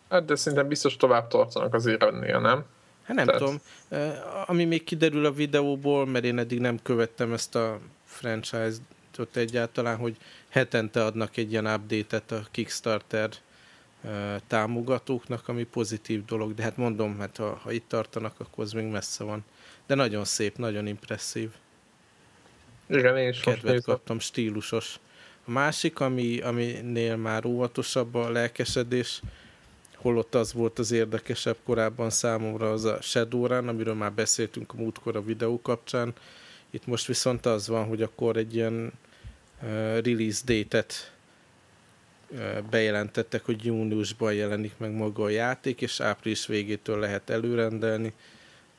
Hát 0.10 0.26
de 0.26 0.36
szerintem 0.36 0.67
biztos 0.67 0.95
tovább 0.95 1.28
tartanak 1.28 1.73
azért 1.73 2.04
ennél, 2.04 2.39
nem? 2.39 2.65
Hát 3.04 3.15
nem 3.15 3.26
Tehát... 3.26 3.41
tudom. 3.41 3.62
Ami 4.45 4.65
még 4.65 4.84
kiderül 4.84 5.26
a 5.26 5.32
videóból, 5.32 6.06
mert 6.06 6.26
én 6.26 6.39
eddig 6.39 6.60
nem 6.60 6.80
követtem 6.84 7.34
ezt 7.34 7.56
a 7.56 7.80
franchise 8.06 8.76
ott 9.19 9.36
egyáltalán, 9.36 9.97
hogy 9.97 10.17
hetente 10.49 11.06
adnak 11.06 11.38
egy 11.38 11.52
ilyen 11.52 11.65
update-et 11.65 12.32
a 12.32 12.45
Kickstarter 12.52 13.30
támogatóknak, 14.47 15.47
ami 15.47 15.63
pozitív 15.63 16.26
dolog, 16.26 16.54
de 16.54 16.63
hát 16.63 16.78
mondom, 16.78 17.19
hát 17.19 17.38
ha, 17.38 17.60
ha 17.63 17.71
itt 17.71 17.88
tartanak, 17.88 18.39
akkor 18.39 18.63
az 18.63 18.71
még 18.71 18.86
messze 18.86 19.23
van. 19.23 19.43
De 19.88 19.95
nagyon 19.95 20.26
szép, 20.26 20.58
nagyon 20.58 20.88
impresszív. 20.88 21.49
Igen, 22.88 23.17
én 23.17 23.30
is 23.30 23.39
Kedvet 23.39 23.84
kaptam, 23.84 24.19
stílusos. 24.19 24.99
A 25.45 25.52
másik, 25.52 25.99
ami, 25.99 26.39
aminél 26.39 27.15
már 27.15 27.45
óvatosabb 27.45 28.15
a 28.15 28.30
lelkesedés, 28.30 29.21
holott 29.95 30.36
az 30.36 30.54
volt 30.54 30.80
az 30.80 30.91
érdekesebb 30.91 31.58
korábban 31.63 32.10
számomra, 32.10 32.71
az 32.71 32.84
a 32.84 33.02
Shadowrun, 33.02 33.67
amiről 33.67 33.93
már 33.93 34.13
beszéltünk 34.13 34.73
a 34.73 34.78
múltkor 34.78 35.15
a 35.15 35.23
videó 35.23 35.62
kapcsán, 35.62 36.13
itt 36.73 36.86
most 36.86 37.07
viszont 37.07 37.45
az 37.45 37.67
van, 37.67 37.86
hogy 37.86 38.01
akkor 38.01 38.38
egy 38.38 38.55
ilyen 38.55 38.91
release 40.03 40.41
date-et 40.45 41.12
bejelentettek, 42.69 43.45
hogy 43.45 43.65
júniusban 43.65 44.33
jelenik 44.33 44.73
meg 44.77 44.91
maga 44.91 45.23
a 45.23 45.29
játék, 45.29 45.81
és 45.81 45.99
április 45.99 46.45
végétől 46.45 46.99
lehet 46.99 47.29
előrendelni. 47.29 48.13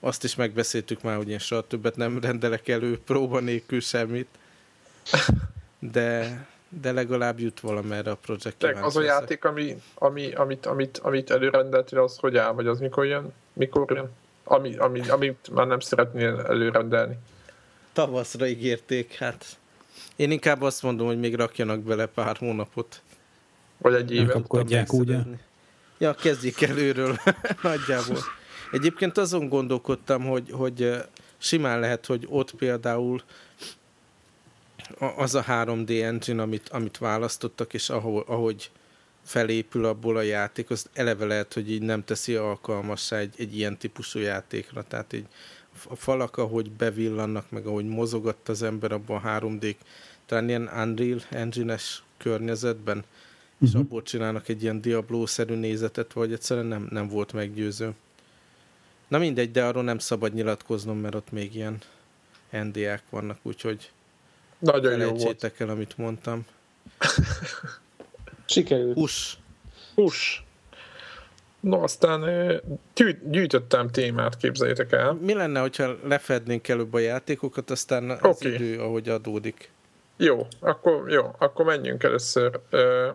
Azt 0.01 0.25
is 0.25 0.35
megbeszéltük 0.35 1.03
már, 1.03 1.17
hogy 1.17 1.29
én 1.29 1.39
soha 1.39 1.67
többet 1.67 1.97
nem 1.97 2.21
rendelek 2.21 2.69
elő 2.69 2.99
próba 2.99 3.41
nélkül 3.41 3.81
semmit. 3.81 4.29
De, 5.79 6.47
de 6.69 6.93
legalább 6.93 7.39
jut 7.39 7.61
valamerre 7.61 8.11
a 8.11 8.17
projekt. 8.17 8.63
Az 8.63 8.97
a 8.97 9.03
játék, 9.03 9.45
ami, 9.45 9.83
ami, 9.95 10.33
amit, 10.33 10.67
amit, 10.67 10.99
amit 10.99 11.31
előrendeltél, 11.31 11.99
az 11.99 12.19
hogy 12.19 12.37
áll, 12.37 12.53
vagy 12.53 12.67
az 12.67 12.79
mikor 12.79 13.07
jön? 13.07 13.33
Mikor 13.53 13.93
jön? 13.97 14.11
ami, 14.45 14.77
ami, 14.77 15.09
amit 15.09 15.51
már 15.53 15.67
nem 15.67 15.81
szeretnél 15.81 16.41
előrendelni. 16.41 17.19
Tavaszra 17.95 18.47
ígérték, 18.47 19.13
hát 19.13 19.57
én 20.17 20.31
inkább 20.31 20.63
azt 20.63 20.83
mondom, 20.83 21.07
hogy 21.07 21.19
még 21.19 21.35
rakjanak 21.35 21.81
bele 21.81 22.07
pár 22.07 22.37
hónapot. 22.37 23.03
Vagy 23.79 23.95
egy 23.95 24.13
évet. 24.13 24.33
Kapkodják, 24.33 24.93
ugye? 24.93 25.19
Ja, 25.99 26.15
kezdjék 26.15 26.63
előről 26.63 27.17
nagyjából. 27.63 28.19
Egyébként 28.73 29.19
azon 29.19 29.49
gondolkodtam, 29.49 30.25
hogy, 30.25 30.51
hogy 30.51 31.05
simán 31.39 31.81
lehet, 31.81 32.07
hogy 32.07 32.27
ott 32.29 32.55
például 32.55 33.23
az 35.17 35.35
a 35.35 35.45
3D 35.49 36.03
engine, 36.03 36.43
amit, 36.43 36.69
amit 36.69 36.99
választottak, 36.99 37.75
és 37.75 37.91
ahogy, 37.91 38.25
ahogy 38.27 38.71
felépül 39.25 39.85
abból 39.85 40.17
a 40.17 40.23
játék, 40.23 40.71
az 40.71 40.87
eleve 40.93 41.25
lehet, 41.25 41.55
hogy 41.55 41.71
így 41.71 41.83
nem 41.83 42.05
teszi 42.05 42.35
alkalmassá 42.35 43.19
egy, 43.19 43.35
egy 43.39 43.57
ilyen 43.57 43.79
típusú 43.79 44.19
játékra. 44.19 44.85
Tehát 44.89 45.13
így 45.13 45.27
a 45.89 45.97
falak, 45.97 46.37
ahogy 46.37 46.71
bevillannak, 46.71 47.51
meg 47.51 47.67
ahogy 47.67 47.87
mozogat 47.87 48.49
az 48.49 48.63
ember 48.63 48.93
abban 48.93 49.23
a 49.23 49.29
3D, 49.41 49.75
talán 50.27 50.49
ilyen 50.49 50.71
Unreal 50.77 51.21
Engine-es 51.31 52.03
környezetben, 52.17 52.97
uh-huh. 52.97 53.13
és 53.61 53.71
mhm. 53.71 53.81
abból 53.81 54.03
csinálnak 54.03 54.49
egy 54.49 54.63
ilyen 54.63 54.81
Diablo-szerű 54.81 55.55
nézetet, 55.55 56.13
vagy 56.13 56.33
egyszerűen 56.33 56.67
nem, 56.67 56.89
nem 56.91 57.09
volt 57.09 57.33
meggyőző. 57.33 57.95
Na 59.09 59.19
mindegy, 59.19 59.51
de 59.51 59.65
arról 59.65 59.83
nem 59.83 59.99
szabad 59.99 60.35
nyilatkoznom, 60.35 60.99
mert 60.99 61.15
ott 61.15 61.33
még 61.33 61.55
ilyen 61.55 61.79
NDA-k 62.51 63.03
vannak, 63.11 63.39
úgyhogy 63.43 63.91
nagyon 64.59 64.99
jó 64.99 65.13
volt. 65.13 65.53
el, 65.59 65.69
amit 65.69 65.99
mondtam. 65.99 66.47
Sikerült. 68.47 68.95
Hús. 68.95 69.39
Hús. 69.95 70.45
No, 71.65 71.83
aztán 71.83 72.25
gyűjtöttem 73.31 73.89
témát, 73.89 74.37
képzeljétek 74.37 74.93
el. 74.93 75.13
Mi 75.13 75.35
lenne, 75.35 75.61
hogyha 75.61 75.97
lefednénk 76.03 76.69
előbb 76.69 76.95
a 76.95 76.99
játékokat, 76.99 77.71
aztán 77.71 78.11
az 78.11 78.19
okay. 78.23 78.55
idő, 78.55 78.81
ahogy 78.81 79.09
adódik. 79.09 79.71
Jó, 80.17 80.47
akkor, 80.61 81.11
jó, 81.11 81.35
akkor 81.39 81.65
menjünk 81.65 82.03
először. 82.03 82.61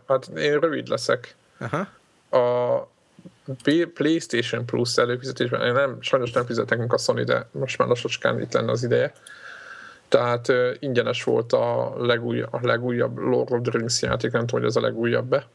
Hát 0.07 0.27
én 0.27 0.59
rövid 0.59 0.87
leszek. 0.87 1.35
Aha. 1.59 1.87
A 2.43 2.87
PlayStation 3.93 4.65
Plus 4.65 4.97
előfizetésben, 4.97 5.61
én 5.61 5.73
nem, 5.73 5.97
sajnos 6.01 6.31
nem 6.31 6.45
fizetek 6.45 6.93
a 6.93 6.97
Sony, 6.97 7.23
de 7.23 7.47
most 7.51 7.77
már 7.77 7.87
lassacskán 7.87 8.41
itt 8.41 8.53
lenne 8.53 8.71
az 8.71 8.83
ideje. 8.83 9.13
Tehát 10.07 10.51
ingyenes 10.79 11.23
volt 11.23 11.53
a, 11.53 11.93
legúj, 11.97 12.41
a 12.41 12.59
legújabb 12.61 13.17
Lord 13.17 13.51
of 13.51 13.61
the 13.61 13.77
Rings 13.77 14.01
játék, 14.01 14.31
nem 14.31 14.45
tudom, 14.45 14.61
hogy 14.61 14.69
ez 14.69 14.75
a 14.75 14.81
legújabb-e. 14.81 15.47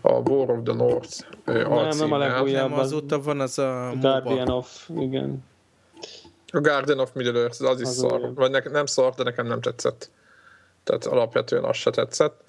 A 0.00 0.12
War 0.12 0.50
of 0.50 0.58
the 0.64 0.74
North 0.74 1.18
uh, 1.46 1.54
Nem, 1.54 1.98
nem 1.98 2.12
a 2.12 2.18
legújabb. 2.18 2.70
Nem, 2.70 2.78
azóta 2.78 3.20
van 3.20 3.40
az 3.40 3.58
a 3.58 3.92
Guardian 4.00 4.38
MOBA. 4.38 4.56
of, 4.56 4.90
igen. 4.98 5.44
A 6.52 6.60
Guardian 6.60 6.98
of 6.98 7.12
Middle-earth, 7.14 7.62
az 7.62 7.80
is 7.80 7.86
az 7.86 7.96
szar. 7.96 8.34
Vagy 8.34 8.50
ne, 8.50 8.60
nem 8.70 8.86
szar, 8.86 9.14
de 9.14 9.22
nekem 9.22 9.46
nem 9.46 9.60
tetszett. 9.60 10.10
Tehát 10.84 11.06
alapvetően 11.06 11.64
az 11.64 11.76
se 11.76 11.90
tetszett. 11.90 12.42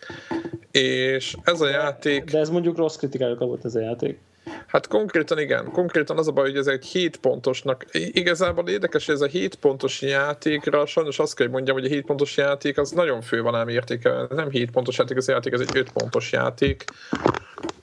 És 0.71 1.37
ez 1.43 1.61
a 1.61 1.69
játék... 1.69 2.23
De 2.23 2.39
ez 2.39 2.49
mondjuk 2.49 2.77
rossz 2.77 2.95
kritikájuk 2.95 3.39
volt 3.39 3.65
ez 3.65 3.75
a 3.75 3.79
játék. 3.79 4.19
Hát 4.67 4.87
konkrétan 4.87 5.39
igen, 5.39 5.71
konkrétan 5.71 6.17
az 6.17 6.27
a 6.27 6.31
baj, 6.31 6.49
hogy 6.49 6.57
ez 6.57 6.67
egy 6.67 6.85
7 6.85 7.17
pontosnak, 7.17 7.85
igazából 7.91 8.69
érdekes, 8.69 9.05
hogy 9.05 9.15
ez 9.15 9.21
a 9.21 9.25
7 9.25 9.55
pontos 9.55 10.01
játékra, 10.01 10.85
sajnos 10.85 11.19
azt 11.19 11.35
kell, 11.35 11.45
hogy 11.45 11.55
mondjam, 11.55 11.75
hogy 11.75 11.85
a 11.85 11.89
7 11.89 12.05
pontos 12.05 12.37
játék 12.37 12.77
az 12.77 12.91
nagyon 12.91 13.21
fő 13.21 13.41
van 13.41 13.55
ám 13.55 13.67
értéke, 13.67 14.25
nem 14.29 14.49
7 14.49 14.71
pontos 14.71 14.97
játék, 14.97 15.17
az 15.17 15.27
játék, 15.27 15.53
ez 15.53 15.59
egy 15.59 15.77
5 15.77 15.91
pontos 15.91 16.31
játék, 16.31 16.83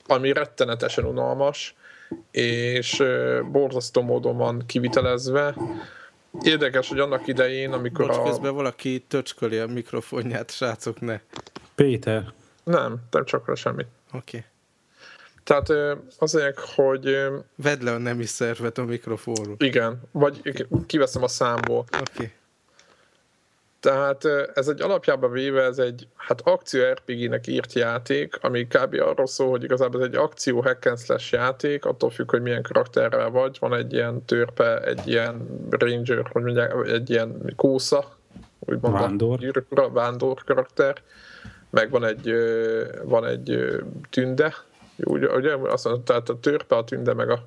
ami 0.07 0.33
rettenetesen 0.33 1.05
unalmas, 1.05 1.75
és 2.31 3.03
borzasztó 3.51 4.01
módon 4.01 4.37
van 4.37 4.63
kivitelezve. 4.65 5.55
Érdekes, 6.41 6.89
hogy 6.89 6.99
annak 6.99 7.27
idején, 7.27 7.71
amikor 7.71 8.07
Bocs, 8.07 8.17
a... 8.17 8.23
közben 8.23 8.53
valaki 8.53 9.05
töcsköli 9.07 9.57
a 9.57 9.67
mikrofonját, 9.67 10.51
srácok, 10.51 10.99
ne. 10.99 11.19
Péter. 11.75 12.33
Nem, 12.63 12.95
nem 13.11 13.25
csak 13.25 13.51
semmit. 13.55 13.87
Oké. 14.13 14.37
Okay. 14.37 14.49
Tehát 15.51 15.97
azért, 16.19 16.59
hogy... 16.59 17.17
Vedd 17.55 17.83
le 17.83 17.91
a 17.91 17.97
nemi 17.97 18.25
szervet 18.25 18.77
a 18.77 18.83
mikrofonról. 18.83 19.55
Igen, 19.57 20.01
vagy 20.11 20.65
kiveszem 20.85 21.23
a 21.23 21.27
számból. 21.27 21.79
Oké. 21.79 22.01
Okay. 22.13 22.31
Tehát 23.79 24.25
ez 24.53 24.67
egy 24.67 24.81
alapjában 24.81 25.31
véve, 25.31 25.63
ez 25.63 25.79
egy 25.79 26.07
hát 26.15 26.41
akció 26.41 26.81
RPG-nek 26.91 27.47
írt 27.47 27.73
játék, 27.73 28.37
ami 28.41 28.67
kb. 28.67 28.93
arról 28.99 29.27
szól, 29.27 29.49
hogy 29.49 29.63
igazából 29.63 30.01
ez 30.01 30.07
egy 30.07 30.15
akció 30.15 30.61
hack 30.61 30.85
and 30.85 30.99
slash 30.99 31.33
játék, 31.33 31.85
attól 31.85 32.09
függ, 32.09 32.29
hogy 32.29 32.41
milyen 32.41 32.61
karakterrel 32.61 33.29
vagy. 33.29 33.57
Van 33.59 33.73
egy 33.73 33.93
ilyen 33.93 34.25
törpe, 34.25 34.79
egy 34.79 35.07
ilyen 35.07 35.47
ranger, 35.69 36.27
hogy 36.31 36.43
mondják, 36.43 36.73
egy 36.87 37.09
ilyen 37.09 37.53
kósza, 37.55 38.17
úgymond 38.59 38.93
vándor. 38.93 39.65
A 39.69 39.91
vándor 39.91 40.43
karakter, 40.43 41.01
meg 41.69 41.89
van 41.89 42.05
egy, 42.05 42.33
van 43.03 43.25
egy 43.25 43.79
tünde, 44.09 44.53
úgy, 45.03 45.25
ugye, 45.25 45.55
azt 45.55 45.85
mondta, 45.85 46.03
tehát 46.03 46.29
a 46.29 46.39
törpe, 46.39 46.75
a 46.75 46.83
tünde, 46.83 47.13
meg 47.13 47.29
a, 47.29 47.43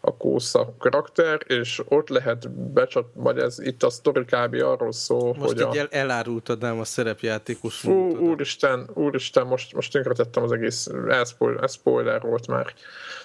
a 0.00 0.16
kósza 0.16 0.74
karakter, 0.78 1.40
és 1.46 1.82
ott 1.88 2.08
lehet 2.08 2.50
becsat, 2.50 3.06
vagy 3.14 3.38
ez 3.38 3.58
itt 3.58 3.82
a 3.82 3.90
sztori 3.90 4.24
kb. 4.24 4.54
arról 4.54 4.92
szól, 4.92 5.34
most 5.38 5.60
hogy 5.60 5.76
így 5.76 5.78
a... 5.78 5.86
elárultad 5.90 6.60
nem 6.60 6.78
a 6.80 6.84
szerepjátékos 6.84 7.84
Ú, 7.84 8.16
úristen, 8.16 8.88
úristen, 8.94 9.46
most, 9.46 9.74
most 9.74 9.92
tönkretettem 9.92 10.42
az 10.42 10.52
egész, 10.52 10.88
ez 11.08 11.36
spoiler 11.66 12.20
volt 12.20 12.46
már. 12.46 12.74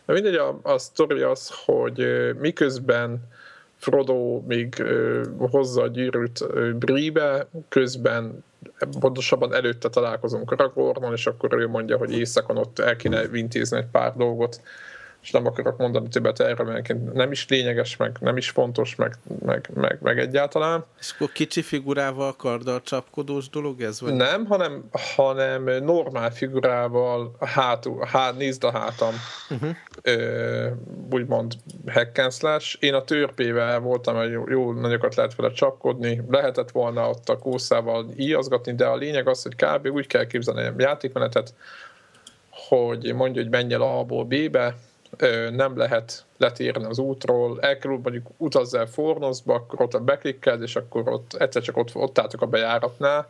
De 0.05 0.13
mindegy, 0.13 0.35
a, 0.35 0.59
a 0.63 0.77
sztori 0.77 1.21
az, 1.21 1.51
hogy 1.65 2.05
miközben 2.39 3.27
Frodo 3.79 4.41
még 4.47 4.83
hozza 5.37 5.81
a 5.81 5.87
gyűrűt 5.87 6.45
Bríbe, 6.77 7.47
közben 7.69 8.43
pontosabban 8.99 9.53
előtte 9.53 9.89
találkozunk 9.89 10.51
Aragornon, 10.51 11.13
és 11.13 11.27
akkor 11.27 11.53
ő 11.53 11.67
mondja, 11.67 11.97
hogy 11.97 12.11
éjszakon 12.11 12.57
ott 12.57 12.79
el 12.79 12.95
kéne 12.95 13.23
intézni 13.33 13.77
egy 13.77 13.87
pár 13.91 14.13
dolgot, 14.15 14.61
és 15.21 15.31
nem 15.31 15.45
akarok 15.45 15.77
mondani 15.77 16.07
többet 16.07 16.39
erről, 16.39 16.67
mert 16.67 17.13
nem 17.13 17.31
is 17.31 17.47
lényeges, 17.47 17.97
meg 17.97 18.17
nem 18.19 18.37
is 18.37 18.49
fontos, 18.49 18.95
meg, 18.95 19.15
meg, 19.45 19.69
meg, 19.73 19.97
meg 20.01 20.19
egyáltalán. 20.19 20.85
És 20.99 21.11
akkor 21.15 21.31
kicsi 21.31 21.61
figurával 21.61 22.35
karddal 22.35 22.81
csapkodós 22.81 23.49
dolog 23.49 23.81
ez? 23.81 24.01
Vagy? 24.01 24.13
Nem, 24.13 24.45
hanem, 24.45 24.89
hanem 25.15 25.63
normál 25.63 26.31
figurával, 26.31 27.35
hátul, 27.39 28.05
hát, 28.05 28.37
nézd 28.37 28.63
a 28.63 28.71
hátam, 28.71 29.13
uh-huh. 29.49 29.75
ö, 30.01 30.67
úgymond 31.11 31.53
hack 31.87 32.17
and 32.17 32.33
slash. 32.33 32.75
Én 32.79 32.93
a 32.93 33.03
törpével 33.03 33.79
voltam, 33.79 34.15
hogy 34.15 34.31
jó, 34.31 34.49
jó 34.49 34.71
nagyokat 34.71 35.15
lehet 35.15 35.35
vele 35.35 35.51
csapkodni, 35.51 36.21
lehetett 36.29 36.71
volna 36.71 37.09
ott 37.09 37.29
a 37.29 37.37
kószával 37.37 38.05
íjazgatni, 38.17 38.73
de 38.75 38.85
a 38.85 38.95
lényeg 38.95 39.27
az, 39.27 39.43
hogy 39.43 39.55
kb. 39.55 39.87
úgy 39.87 40.07
kell 40.07 40.25
képzelni 40.25 40.63
a 40.63 40.73
játékmenetet, 40.77 41.53
hogy 42.67 43.13
mondja, 43.13 43.41
hogy 43.41 43.51
menj 43.51 43.73
el 43.73 43.81
A-ból 43.81 44.25
B-be, 44.25 44.75
nem 45.51 45.77
lehet 45.77 46.25
letérni 46.37 46.85
az 46.85 46.99
útról, 46.99 47.61
elkerül 47.61 47.99
mondjuk 48.03 48.27
utazz 48.37 48.73
el 48.73 48.85
Fornoszba, 48.85 49.53
akkor 49.53 49.81
ott 49.81 49.93
a 49.93 49.99
beklikkeld, 49.99 50.61
és 50.61 50.75
akkor 50.75 51.09
ott 51.09 51.33
egyszer 51.33 51.61
csak 51.61 51.77
ott, 51.77 51.95
ott 51.95 52.19
álltok 52.19 52.41
a 52.41 52.45
bejáratnál, 52.45 53.29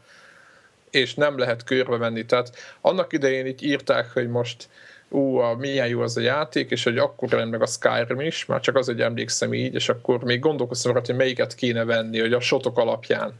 és 0.89 1.13
nem 1.13 1.37
lehet 1.37 1.63
körbe 1.63 1.97
menni. 1.97 2.25
Tehát 2.25 2.55
annak 2.81 3.13
idején 3.13 3.45
itt 3.45 3.61
írták, 3.61 4.13
hogy 4.13 4.29
most 4.29 4.69
ú, 5.09 5.37
a, 5.37 5.55
milyen 5.55 5.87
jó 5.87 6.01
az 6.01 6.17
a 6.17 6.21
játék, 6.21 6.71
és 6.71 6.83
hogy 6.83 6.97
akkor 6.97 7.29
jön 7.31 7.47
meg 7.47 7.61
a 7.61 7.65
Skyrim 7.65 8.19
is, 8.19 8.45
már 8.45 8.59
csak 8.59 8.75
az, 8.75 8.85
hogy 8.85 9.01
emlékszem 9.01 9.53
így, 9.53 9.73
és 9.73 9.89
akkor 9.89 10.23
még 10.23 10.39
gondolkoztam 10.39 10.93
hogy 10.93 11.15
melyiket 11.15 11.55
kéne 11.55 11.83
venni, 11.83 12.19
hogy 12.19 12.33
a 12.33 12.39
sotok 12.39 12.77
alapján. 12.77 13.39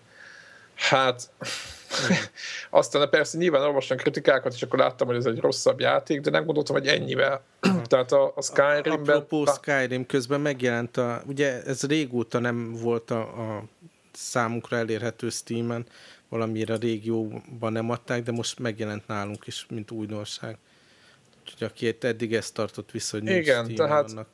Hát 0.75 1.30
Aztán 2.69 3.10
persze 3.10 3.38
nyilván 3.38 3.62
olvastam 3.62 3.97
kritikákat, 3.97 4.54
és 4.54 4.62
akkor 4.62 4.80
láttam, 4.80 5.08
hogy 5.08 5.15
ez 5.15 5.25
egy 5.25 5.39
rosszabb 5.39 5.80
játék, 5.80 6.21
de 6.21 6.30
nem 6.30 6.45
gondoltam, 6.45 6.75
hogy 6.75 6.88
ennyivel. 6.88 7.43
Tehát 7.89 8.12
a, 8.12 8.34
a 8.36 8.41
Skyrimben... 8.41 8.91
Apropó 8.91 9.45
Skyrim 9.45 10.06
közben 10.06 10.41
megjelent 10.41 10.97
a... 10.97 11.21
Ugye 11.25 11.63
ez 11.63 11.84
régóta 11.84 12.39
nem 12.39 12.73
volt 12.73 13.12
a, 13.12 13.21
a 13.21 13.63
számunkra 14.13 14.78
elérhető 14.78 15.30
Steam-en, 15.30 15.86
valamire 16.30 16.73
a 16.73 16.78
régióban 16.78 17.71
nem 17.71 17.89
adták, 17.89 18.23
de 18.23 18.32
most 18.32 18.60
megjelent 18.60 19.08
nálunk 19.08 19.47
is, 19.47 19.65
mint 19.69 19.91
újdonság. 19.91 20.58
Úgyhogy 21.41 21.67
aki 21.67 21.97
eddig 22.02 22.34
ezt 22.34 22.54
tartott 22.54 22.91
vissza, 22.91 23.17
hogy 23.17 23.30
Igen, 23.30 23.75
tehát 23.75 24.12
annak 24.12 24.28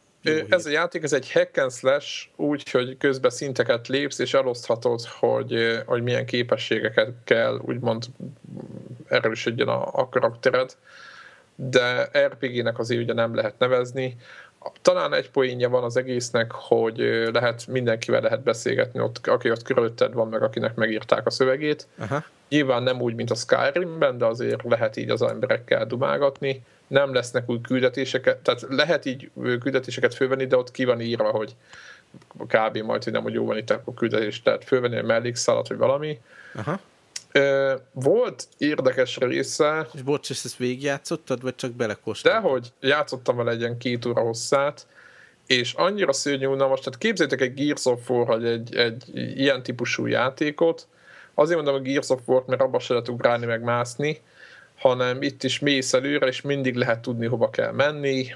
ez 0.50 0.66
a 0.66 0.70
játék, 0.70 1.04
ez 1.04 1.14
egy 1.14 1.32
hack 1.32 1.58
and 1.58 1.72
slash, 1.72 2.28
úgy, 2.36 2.70
hogy 2.70 2.98
közben 2.98 3.32
szinteket 3.32 3.88
lépsz, 3.88 4.20
és 4.20 4.34
eloszthatod, 4.34 5.02
hogy, 5.06 5.82
hogy 5.86 6.04
milyen 6.04 6.26
képességeket 6.26 7.14
kell, 7.24 7.62
úgymond 7.66 8.06
erősödjön 9.08 9.68
a, 9.68 9.88
a 9.92 10.10
karaktered, 10.10 10.76
de 11.56 12.10
RPG-nek 12.18 12.80
azért 12.80 13.02
ugye 13.02 13.14
nem 13.14 13.36
lehet 13.36 13.60
nevezni. 13.60 14.18
Talán 14.82 15.14
egy 15.14 15.32
poénja 15.32 15.70
van 15.70 15.84
az 15.84 15.98
egésznek, 15.98 16.52
hogy 16.52 16.98
lehet 17.34 17.68
mindenkivel 17.68 18.22
lehet 18.22 18.44
beszélgetni, 18.44 19.00
ott, 19.00 19.28
aki 19.28 19.52
ott 19.52 19.64
körülötted 19.64 20.14
van, 20.14 20.28
meg 20.28 20.44
akinek 20.44 20.76
megírták 20.76 21.26
a 21.26 21.30
szövegét. 21.30 21.88
Aha. 21.98 22.24
Nyilván 22.50 22.84
nem 22.84 23.02
úgy, 23.02 23.16
mint 23.16 23.32
a 23.32 23.36
Skyrimben, 23.36 24.18
de 24.18 24.26
azért 24.26 24.64
lehet 24.64 24.98
így 24.98 25.10
az 25.10 25.22
emberekkel 25.22 25.86
dumálgatni 25.86 26.64
nem 26.88 27.14
lesznek 27.14 27.50
új 27.50 27.62
küldetéseket, 27.62 28.38
tehát 28.38 28.66
lehet 28.70 29.06
így 29.06 29.30
küldetéseket 29.34 30.14
fölvenni, 30.14 30.46
de 30.46 30.58
ott 30.58 30.72
ki 30.72 30.86
van 30.86 31.02
írva, 31.02 31.30
hogy 31.30 31.56
kb. 32.38 32.78
majd, 32.78 33.04
hogy 33.04 33.14
nem, 33.14 33.24
hogy 33.24 33.34
jó 33.34 33.46
van 33.46 33.58
itt, 33.58 33.70
akkor 33.70 33.94
küldetést 33.94 34.44
tehát 34.44 34.64
fölvenni 34.64 34.96
egy 34.96 35.04
mellékszalat, 35.04 35.68
vagy 35.68 35.78
valami. 35.78 36.20
Aha. 36.54 36.80
Volt 37.92 38.48
érdekes 38.58 39.18
része. 39.18 39.88
És 39.94 40.02
bocs, 40.02 40.30
ezt 40.30 40.58
végigjátszottad, 40.58 41.42
vagy 41.42 41.56
csak 41.56 41.72
belekóstoltad? 41.72 42.42
Dehogy, 42.42 42.74
játszottam 42.80 43.36
vele 43.36 43.52
egy 43.52 43.60
ilyen 43.60 43.78
két 43.78 44.06
óra 44.06 44.22
hosszát, 44.22 44.88
és 45.46 45.74
annyira 45.74 46.14
szörnyű 46.14 46.46
unalmas, 46.46 46.80
tehát 46.80 47.00
képzeljétek 47.00 47.42
egy 47.42 47.54
Gears 47.54 47.86
of 47.86 48.10
War, 48.10 48.28
hogy 48.28 48.46
egy, 48.46 48.76
egy 48.76 49.04
ilyen 49.14 49.64
típusú 49.64 50.06
játékot, 50.06 50.88
azért 51.34 51.56
mondom 51.56 51.76
a 51.76 51.80
Gears 51.80 52.10
of 52.10 52.22
War, 52.26 52.44
mert 52.48 52.62
abba 52.62 52.80
se 52.80 52.94
lehet 52.94 53.10
ugrálni, 53.10 53.46
meg 53.46 53.64
mászni, 53.64 54.22
hanem 54.78 55.22
itt 55.22 55.44
is 55.44 55.60
mész 55.60 55.94
előre, 55.94 56.28
és 56.28 56.42
mindig 56.42 56.76
lehet 56.76 57.02
tudni, 57.02 57.26
hova 57.26 57.50
kell 57.50 57.72
menni, 57.72 58.28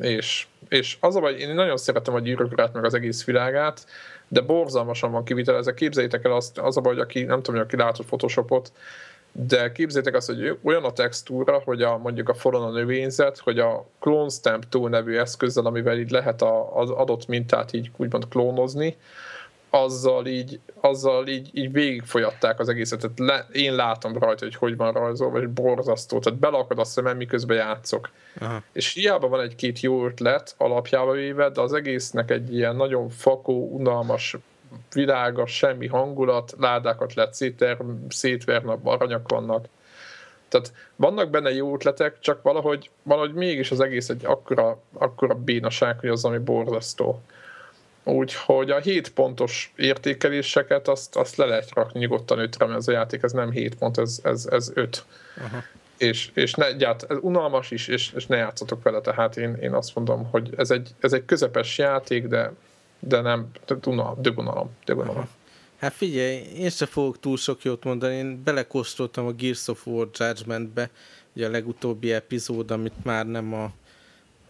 és, 0.00 0.46
és 0.68 0.96
az 1.00 1.16
a 1.16 1.20
baj, 1.20 1.34
én 1.34 1.54
nagyon 1.54 1.76
szeretem 1.76 2.14
a 2.14 2.20
gyűrökörát, 2.20 2.72
meg 2.72 2.84
az 2.84 2.94
egész 2.94 3.24
világát, 3.24 3.86
de 4.28 4.40
borzalmasan 4.40 5.12
van 5.12 5.24
kivitelezve. 5.24 5.74
Képzeljétek 5.74 6.24
el 6.24 6.32
azt, 6.32 6.58
az 6.58 6.76
a 6.76 6.80
baj, 6.80 7.00
aki, 7.00 7.22
nem 7.22 7.42
tudom, 7.42 7.60
hogy 7.60 7.68
aki 7.68 7.76
látott 7.76 8.06
Photoshopot, 8.06 8.72
de 9.32 9.72
képzeljétek 9.72 10.14
azt, 10.14 10.26
hogy 10.26 10.58
olyan 10.62 10.84
a 10.84 10.92
textúra, 10.92 11.62
hogy 11.64 11.82
a, 11.82 11.98
mondjuk 11.98 12.28
a 12.28 12.34
falon 12.34 12.62
a 12.62 12.70
növényzet, 12.70 13.38
hogy 13.38 13.58
a 13.58 13.86
Clone 14.00 14.28
Stamp 14.28 14.68
Tool 14.68 14.88
nevű 14.88 15.16
eszközzel, 15.16 15.66
amivel 15.66 15.98
így 15.98 16.10
lehet 16.10 16.42
a, 16.42 16.76
az 16.76 16.90
adott 16.90 17.26
mintát 17.26 17.72
így 17.72 17.90
úgymond 17.96 18.28
klónozni, 18.28 18.96
azzal 19.74 20.26
így, 20.26 20.60
azzal 20.80 21.26
így, 21.28 21.50
így 21.52 21.72
végigfolyatták 21.72 22.58
az 22.58 22.68
egészet. 22.68 23.00
Tehát 23.00 23.18
le, 23.18 23.60
én 23.60 23.74
látom 23.74 24.18
rajta, 24.18 24.44
hogy 24.44 24.54
hogy 24.54 24.76
van 24.76 24.92
rajzolva, 24.92 25.40
és 25.40 25.46
borzasztó. 25.46 26.18
Tehát 26.18 26.38
belakad 26.38 26.78
a 26.78 26.84
szemem, 26.84 27.16
miközben 27.16 27.56
játszok. 27.56 28.10
Aha. 28.40 28.62
És 28.72 28.92
hiába 28.92 29.28
van 29.28 29.40
egy-két 29.40 29.80
jó 29.80 30.06
ötlet 30.06 30.54
alapjába 30.58 31.12
véve, 31.12 31.50
de 31.50 31.60
az 31.60 31.72
egésznek 31.72 32.30
egy 32.30 32.54
ilyen 32.54 32.76
nagyon 32.76 33.08
fakó, 33.08 33.68
unalmas 33.70 34.36
világa, 34.94 35.46
semmi 35.46 35.86
hangulat, 35.86 36.54
ládákat 36.58 37.14
lehet 37.14 37.34
széter, 37.34 37.76
szétverni, 38.08 38.72
aranyak 38.82 39.28
vannak. 39.28 39.66
Tehát 40.48 40.72
vannak 40.96 41.30
benne 41.30 41.50
jó 41.50 41.74
ötletek, 41.74 42.18
csak 42.20 42.42
valahogy, 42.42 42.90
valahogy 43.02 43.34
mégis 43.34 43.70
az 43.70 43.80
egész 43.80 44.08
egy 44.08 44.24
akkora, 44.24 44.78
akkora 44.92 45.34
bénaság, 45.34 45.98
hogy 45.98 46.08
az, 46.08 46.24
ami 46.24 46.38
borzasztó. 46.38 47.20
Úgyhogy 48.04 48.70
a 48.70 48.80
7 48.80 49.12
pontos 49.12 49.72
értékeléseket 49.76 50.88
azt, 50.88 51.16
azt 51.16 51.36
le 51.36 51.44
lehet 51.44 51.70
rakni 51.74 52.00
nyugodtan 52.00 52.38
5 52.38 52.58
mert 52.58 52.72
ez 52.72 52.88
a 52.88 52.92
játék, 52.92 53.22
ez 53.22 53.32
nem 53.32 53.50
7 53.50 53.74
pont, 53.74 53.98
ez, 53.98 54.20
ez, 54.22 54.48
ez 54.50 54.70
5. 54.74 55.04
Aha. 55.38 55.62
És, 55.98 56.30
és 56.34 56.54
ne, 56.54 56.72
gyárt, 56.72 57.10
ez 57.10 57.16
unalmas 57.20 57.70
is, 57.70 57.88
és, 57.88 58.12
és 58.16 58.26
ne 58.26 58.36
játszatok 58.36 58.82
vele, 58.82 59.00
tehát 59.00 59.36
én, 59.36 59.54
én 59.54 59.72
azt 59.72 59.94
mondom, 59.94 60.28
hogy 60.30 60.50
ez 60.56 60.70
egy, 60.70 60.88
ez 61.00 61.12
egy 61.12 61.24
közepes 61.24 61.78
játék, 61.78 62.26
de, 62.26 62.52
de 62.98 63.20
nem, 63.20 63.50
unalom, 63.84 64.22
dögunalom, 64.22 64.70
dögunalom. 64.84 65.28
Hát 65.78 65.92
figyelj, 65.92 66.42
én 66.56 66.70
sem 66.70 66.88
fogok 66.88 67.20
túl 67.20 67.36
sok 67.36 67.62
jót 67.62 67.84
mondani, 67.84 68.14
én 68.14 68.42
belekóstoltam 68.44 69.26
a 69.26 69.32
Gears 69.32 69.68
of 69.68 69.86
War 69.86 70.08
Judgment-be, 70.18 70.90
ugye 71.32 71.46
a 71.46 71.50
legutóbbi 71.50 72.12
epizód, 72.12 72.70
amit 72.70 73.04
már 73.04 73.26
nem 73.26 73.54
a 73.54 73.72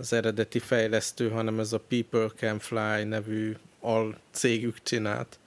az 0.03 0.13
eredeti 0.13 0.59
fejlesztő, 0.59 1.31
hanem 1.31 1.59
ez 1.59 1.73
a 1.73 1.81
People 1.89 2.29
Can 2.37 2.59
Fly 2.59 3.05
nevű 3.05 3.57
al 3.81 4.17
cégük 4.31 4.83
csinált. 4.83 5.39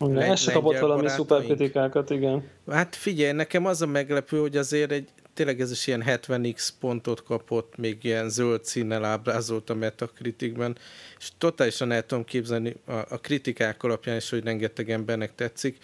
Igen, 0.00 0.16
ez 0.18 0.40
se 0.40 0.52
kapott 0.52 0.78
valami 0.78 1.08
szuper 1.08 1.42
kritikákat, 1.42 2.10
igen. 2.10 2.48
Hát 2.70 2.96
figyelj, 2.96 3.32
nekem 3.32 3.66
az 3.66 3.82
a 3.82 3.86
meglepő, 3.86 4.38
hogy 4.38 4.56
azért 4.56 4.90
egy 4.90 5.08
tényleg 5.34 5.60
ez 5.60 5.70
is 5.70 5.86
ilyen 5.86 6.04
70x 6.06 6.68
pontot 6.80 7.22
kapott, 7.22 7.76
még 7.76 8.04
ilyen 8.04 8.28
zöld 8.28 8.64
színnel 8.64 9.04
ábrázolt 9.04 9.70
a 9.70 9.74
Metacriticben, 9.74 10.76
és 11.18 11.28
totálisan 11.38 11.92
el 11.92 12.06
tudom 12.06 12.24
képzelni 12.24 12.76
a, 12.84 12.92
a 12.92 13.18
kritikák 13.20 13.82
alapján 13.82 14.16
is, 14.16 14.30
hogy 14.30 14.44
rengeteg 14.44 14.90
embernek 14.90 15.34
tetszik, 15.34 15.78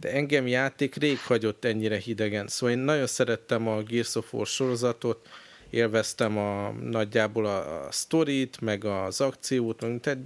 de 0.00 0.12
engem 0.12 0.46
játék 0.46 0.94
rég 0.94 1.18
hagyott 1.18 1.64
ennyire 1.64 1.96
hidegen. 1.96 2.46
Szóval 2.46 2.76
én 2.76 2.82
nagyon 2.82 3.06
szerettem 3.06 3.68
a 3.68 3.82
Gears 3.82 4.14
of 4.14 4.34
War 4.34 4.46
sorozatot, 4.46 5.26
élveztem 5.70 6.38
a, 6.38 6.70
nagyjából 6.70 7.46
a, 7.46 7.86
a 7.86 7.92
sztorit, 7.92 8.60
meg 8.60 8.84
az 8.84 9.20
akciót, 9.20 9.80
meg, 9.80 10.00
tehát 10.00 10.18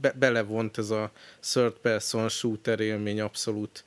be, 0.00 0.12
belevont 0.18 0.78
ez 0.78 0.90
a 0.90 1.10
third 1.40 1.72
person 1.72 2.28
shooter 2.28 2.80
élmény 2.80 3.20
abszolút 3.20 3.84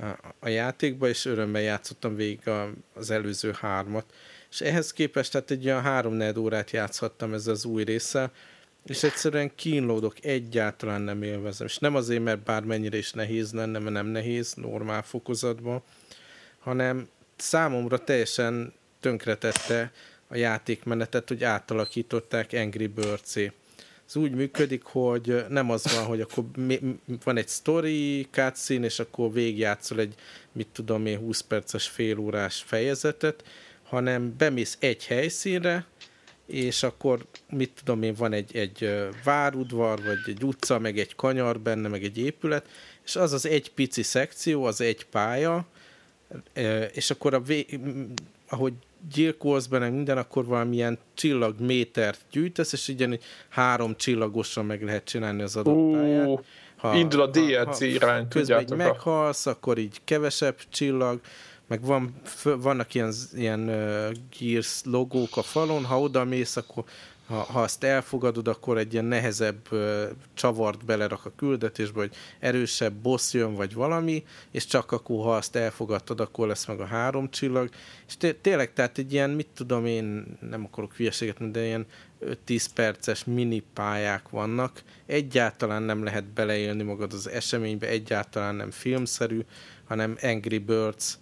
a, 0.00 0.04
a 0.40 0.48
játékba, 0.48 1.08
és 1.08 1.24
örömmel 1.24 1.62
játszottam 1.62 2.14
végig 2.14 2.48
a, 2.48 2.70
az 2.94 3.10
előző 3.10 3.54
hármat. 3.60 4.04
És 4.50 4.60
ehhez 4.60 4.92
képest 4.92 5.32
tehát 5.32 5.50
egy 5.50 5.66
olyan 5.66 5.82
három 5.82 6.22
órát 6.38 6.70
játszhattam 6.70 7.34
ez 7.34 7.46
az 7.46 7.64
új 7.64 7.84
része, 7.84 8.30
és 8.86 9.02
egyszerűen 9.02 9.54
kínlódok, 9.54 10.24
egyáltalán 10.24 11.00
nem 11.00 11.22
élvezem. 11.22 11.66
És 11.66 11.78
nem 11.78 11.94
azért, 11.94 12.22
mert 12.22 12.42
bármennyire 12.42 12.96
is 12.96 13.12
nehéz 13.12 13.52
lenne, 13.52 13.78
mert 13.78 13.94
nem 13.94 14.06
nehéz, 14.06 14.54
normál 14.54 15.02
fokozatban, 15.02 15.82
hanem 16.58 17.08
számomra 17.36 17.98
teljesen 17.98 18.72
tönkretette 19.00 19.92
a 20.28 20.36
játékmenetet, 20.36 21.28
hogy 21.28 21.44
átalakították 21.44 22.52
Angry 22.52 22.86
birds 22.86 23.36
-é. 23.36 23.52
Ez 24.08 24.16
úgy 24.16 24.34
működik, 24.34 24.82
hogy 24.82 25.44
nem 25.48 25.70
az 25.70 25.92
van, 25.94 26.04
hogy 26.04 26.20
akkor 26.20 26.44
van 27.24 27.36
egy 27.36 27.48
story, 27.48 28.26
cutscene, 28.30 28.84
és 28.84 28.98
akkor 28.98 29.32
végigjátszol 29.32 30.00
egy, 30.00 30.14
mit 30.52 30.68
tudom 30.72 31.06
én, 31.06 31.18
20 31.18 31.40
perces 31.40 31.88
félórás 31.88 32.62
fejezetet, 32.66 33.44
hanem 33.82 34.34
bemész 34.36 34.76
egy 34.80 35.06
helyszínre, 35.06 35.86
és 36.46 36.82
akkor 36.82 37.26
mit 37.50 37.70
tudom 37.74 38.02
én, 38.02 38.14
van 38.14 38.32
egy, 38.32 38.56
egy 38.56 39.06
várudvar, 39.24 40.02
vagy 40.02 40.18
egy 40.26 40.42
utca, 40.42 40.78
meg 40.78 40.98
egy 40.98 41.14
kanyar 41.14 41.60
benne, 41.60 41.88
meg 41.88 42.04
egy 42.04 42.18
épület, 42.18 42.68
és 43.04 43.16
az 43.16 43.32
az 43.32 43.46
egy 43.46 43.70
pici 43.70 44.02
szekció, 44.02 44.64
az 44.64 44.80
egy 44.80 45.04
pálya, 45.04 45.66
és 46.92 47.10
akkor 47.10 47.34
a 47.34 47.40
vé- 47.40 47.78
ahogy 48.48 48.72
gyilkolsz 49.12 49.66
benne 49.66 49.88
minden, 49.88 50.18
akkor 50.18 50.44
valamilyen 50.44 50.98
csillagmétert 51.14 52.20
gyűjtesz, 52.30 52.72
és 52.72 52.88
így 52.88 53.18
három 53.48 53.96
csillagosan 53.96 54.64
meg 54.64 54.82
lehet 54.82 55.04
csinálni 55.04 55.42
az 55.42 55.56
adott 55.56 55.92
pályát. 55.92 56.44
Ha, 56.76 56.94
indul 56.94 57.20
a 57.20 57.26
DLC 57.26 57.78
ha, 57.78 57.84
irány, 57.84 58.28
közben 58.28 58.60
így 58.60 58.70
meghalsz, 58.70 59.46
akkor 59.46 59.78
így 59.78 60.00
kevesebb 60.04 60.56
csillag, 60.68 61.20
meg 61.68 61.84
van, 61.84 62.14
vannak 62.42 62.94
ilyen, 62.94 63.12
ilyen 63.34 63.68
uh, 63.68 64.16
Gears 64.38 64.80
logók 64.84 65.36
a 65.36 65.42
falon, 65.42 65.84
ha 65.84 66.00
oda 66.00 66.24
mész, 66.24 66.56
akkor 66.56 66.84
ha, 67.26 67.42
ha 67.42 67.62
azt 67.62 67.84
elfogadod, 67.84 68.48
akkor 68.48 68.78
egy 68.78 68.92
ilyen 68.92 69.04
nehezebb 69.04 69.72
uh, 69.72 70.02
csavart 70.34 70.84
belerak 70.84 71.24
a 71.24 71.32
küldetésbe, 71.36 71.98
hogy 71.98 72.14
erősebb 72.38 72.92
boss 72.92 73.32
jön, 73.32 73.54
vagy 73.54 73.74
valami, 73.74 74.24
és 74.50 74.66
csak 74.66 74.92
akkor, 74.92 75.24
ha 75.24 75.36
azt 75.36 75.56
elfogadtad, 75.56 76.20
akkor 76.20 76.46
lesz 76.46 76.66
meg 76.66 76.80
a 76.80 76.84
három 76.84 77.30
csillag. 77.30 77.68
És 78.06 78.16
té- 78.16 78.36
tényleg, 78.36 78.72
tehát 78.72 78.98
egy 78.98 79.12
ilyen, 79.12 79.30
mit 79.30 79.48
tudom 79.54 79.86
én, 79.86 80.36
nem 80.50 80.64
akarok 80.64 80.94
hülyeséget 80.94 81.50
de 81.50 81.64
ilyen 81.64 81.86
5-10 82.46 82.66
perces 82.74 83.24
mini 83.24 83.62
pályák 83.74 84.28
vannak. 84.28 84.82
Egyáltalán 85.06 85.82
nem 85.82 86.04
lehet 86.04 86.24
beleélni 86.24 86.82
magad 86.82 87.12
az 87.12 87.28
eseménybe, 87.28 87.86
egyáltalán 87.86 88.54
nem 88.54 88.70
filmszerű, 88.70 89.40
hanem 89.84 90.16
Angry 90.22 90.58
Birds, 90.58 91.18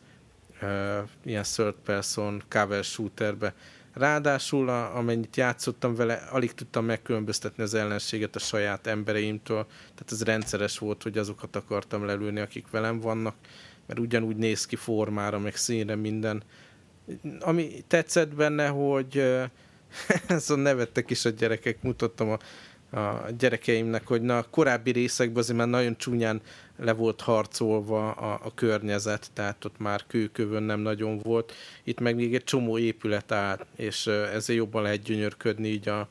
uh, 0.63 1.09
ilyen 1.25 1.43
third 1.43 1.75
person 1.85 2.43
cover 2.49 2.85
shooterbe 2.85 3.55
Ráadásul, 3.95 4.69
a, 4.69 4.97
amennyit 4.97 5.37
játszottam 5.37 5.95
vele, 5.95 6.15
alig 6.15 6.55
tudtam 6.55 6.85
megkülönböztetni 6.85 7.63
az 7.63 7.75
ellenséget 7.75 8.37
a 8.37 8.39
saját 8.39 8.87
embereimtől, 8.87 9.67
tehát 9.67 10.13
ez 10.13 10.23
rendszeres 10.23 10.79
volt, 10.79 11.03
hogy 11.03 11.19
azokat 11.19 11.57
akartam 11.57 12.05
lelőni, 12.05 12.41
akik 12.41 12.71
velem 12.71 13.01
vannak, 13.01 13.37
mert 13.87 14.01
ugyanúgy 14.01 14.37
néz 14.37 14.67
ki 14.67 14.77
formára, 14.77 15.39
meg 15.39 15.57
színre 15.57 15.95
minden. 15.95 16.43
Ami 17.41 17.85
tetszett 17.87 18.35
benne, 18.35 18.69
hogy 18.69 19.19
a 20.49 20.55
nevettek 20.55 21.11
is 21.11 21.25
a 21.25 21.31
gyerekek, 21.31 21.83
mutattam 21.83 22.31
a 22.31 22.39
a 22.95 23.31
gyerekeimnek, 23.39 24.07
hogy 24.07 24.23
na, 24.23 24.39
a 24.39 24.47
korábbi 24.51 24.91
részekben 24.91 25.43
azért 25.43 25.59
már 25.59 25.69
nagyon 25.69 25.97
csúnyán 25.97 26.41
le 26.77 26.93
volt 26.93 27.21
harcolva 27.21 28.11
a, 28.11 28.41
a 28.45 28.55
környezet, 28.55 29.31
tehát 29.33 29.65
ott 29.65 29.79
már 29.79 30.05
kőkövön 30.07 30.63
nem 30.63 30.81
nagyon 30.81 31.19
volt. 31.19 31.53
Itt 31.85 32.01
meg 32.01 32.15
még 32.15 32.35
egy 32.35 32.45
csomó 32.45 32.79
épület 32.79 33.33
áll, 33.33 33.67
és 33.77 34.07
ezért 34.07 34.59
jobban 34.59 34.83
lehet 34.83 35.03
gyönyörködni 35.03 35.69
így 35.69 35.89
a, 35.89 36.09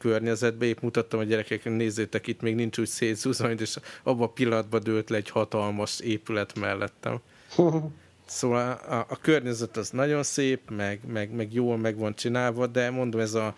környezetbe. 0.00 0.66
Épp 0.66 0.80
mutattam 0.80 1.20
a 1.20 1.24
gyerekeknek, 1.24 1.74
nézzétek, 1.74 2.26
itt 2.26 2.40
még 2.40 2.54
nincs 2.54 2.78
úgy 2.78 2.86
szétszúzva, 2.86 3.50
és 3.50 3.76
abban 4.02 4.26
a 4.26 4.32
pillanatban 4.32 4.82
dőlt 4.82 5.10
le 5.10 5.16
egy 5.16 5.30
hatalmas 5.30 6.00
épület 6.00 6.58
mellettem. 6.58 7.20
Szóval 8.26 8.72
a, 8.72 9.06
a 9.08 9.18
környezet 9.20 9.76
az 9.76 9.90
nagyon 9.90 10.22
szép, 10.22 10.70
meg, 10.70 11.00
meg, 11.06 11.30
meg 11.30 11.52
jól 11.52 11.78
meg 11.78 11.96
van 11.96 12.14
csinálva, 12.14 12.66
de 12.66 12.90
mondom, 12.90 13.20
ez 13.20 13.34
a 13.34 13.54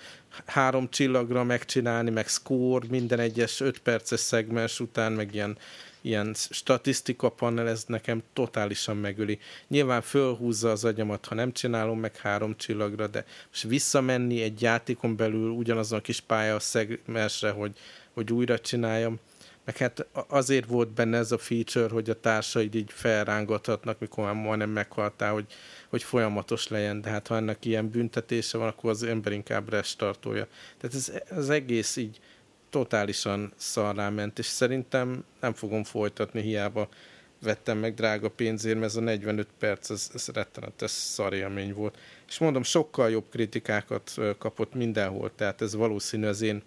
három 0.47 0.89
csillagra 0.91 1.45
megcsinálni, 1.45 2.11
meg 2.11 2.29
score 2.29 2.87
minden 2.91 3.19
egyes 3.19 3.61
öt 3.61 3.79
perces 3.79 4.21
szegmens 4.21 4.81
után, 4.81 5.13
meg 5.13 5.35
ilyen, 5.35 5.59
ilyen 6.03 6.35
statisztika 6.35 7.29
panel, 7.29 7.69
ez 7.69 7.85
nekem 7.87 8.23
totálisan 8.33 8.97
megöli. 8.97 9.39
Nyilván 9.69 10.03
fölhúzza 10.03 10.71
az 10.71 10.85
agyamat, 10.85 11.27
ha 11.27 11.35
nem 11.35 11.53
csinálom 11.53 11.99
meg 11.99 12.17
három 12.17 12.57
csillagra, 12.57 13.07
de 13.07 13.25
most 13.49 13.63
visszamenni 13.63 14.43
egy 14.43 14.63
játékon 14.63 15.17
belül 15.17 15.51
ugyanazon 15.51 15.99
a 15.99 16.03
kis 16.03 16.21
pálya 16.21 16.59
szegmensre, 16.59 17.51
hogy, 17.51 17.77
hogy 18.13 18.33
újra 18.33 18.59
csináljam, 18.59 19.21
meg 19.65 19.77
hát 19.77 20.07
azért 20.29 20.69
volt 20.69 20.89
benne 20.89 21.19
ez 21.19 21.33
a 21.33 21.39
feature, 21.39 21.89
hogy 21.89 22.11
a 22.11 22.21
társaid 22.21 22.75
így 22.75 22.91
felrángathatnak, 22.93 23.99
mikor 23.99 24.25
már 24.25 24.35
majdnem 24.35 24.71
meghaltál, 24.71 25.33
hogy, 25.33 25.47
hogy 25.89 26.03
folyamatos 26.03 26.69
legyen, 26.69 27.01
de 27.01 27.11
hát 27.11 27.27
ha 27.27 27.37
ennek 27.37 27.65
ilyen 27.65 27.89
büntetése 27.89 28.59
van, 28.59 28.69
akkor 28.69 28.91
az 28.91 29.03
ember 29.03 29.33
inkább 29.33 29.69
restartolja. 29.69 30.47
Tehát 30.79 30.97
ez, 30.97 31.13
az 31.37 31.51
egész 31.51 31.97
így 31.97 32.21
totálisan 32.73 33.53
szarrá 33.57 34.09
ment, 34.09 34.39
és 34.39 34.47
szerintem 34.47 35.25
nem 35.41 35.53
fogom 35.53 35.85
folytatni, 35.85 36.41
hiába 36.41 36.89
vettem 37.43 37.79
meg 37.79 37.95
drága 37.95 38.29
pénzért, 38.29 38.79
mert 38.79 38.91
ez 38.91 38.97
a 38.97 39.01
45 39.01 39.49
perc, 39.59 39.91
ez, 39.91 40.11
ez 40.15 40.29
rettenetes 40.35 40.91
szarélmény 40.91 41.75
volt. 41.75 41.99
És 42.29 42.39
mondom, 42.39 42.63
sokkal 42.63 43.11
jobb 43.11 43.25
kritikákat 43.31 44.15
kapott 44.39 44.75
mindenhol, 44.75 45.31
tehát 45.35 45.63
ez 45.63 45.75
valószínű 45.75 46.27
az 46.27 46.41
én 46.41 46.63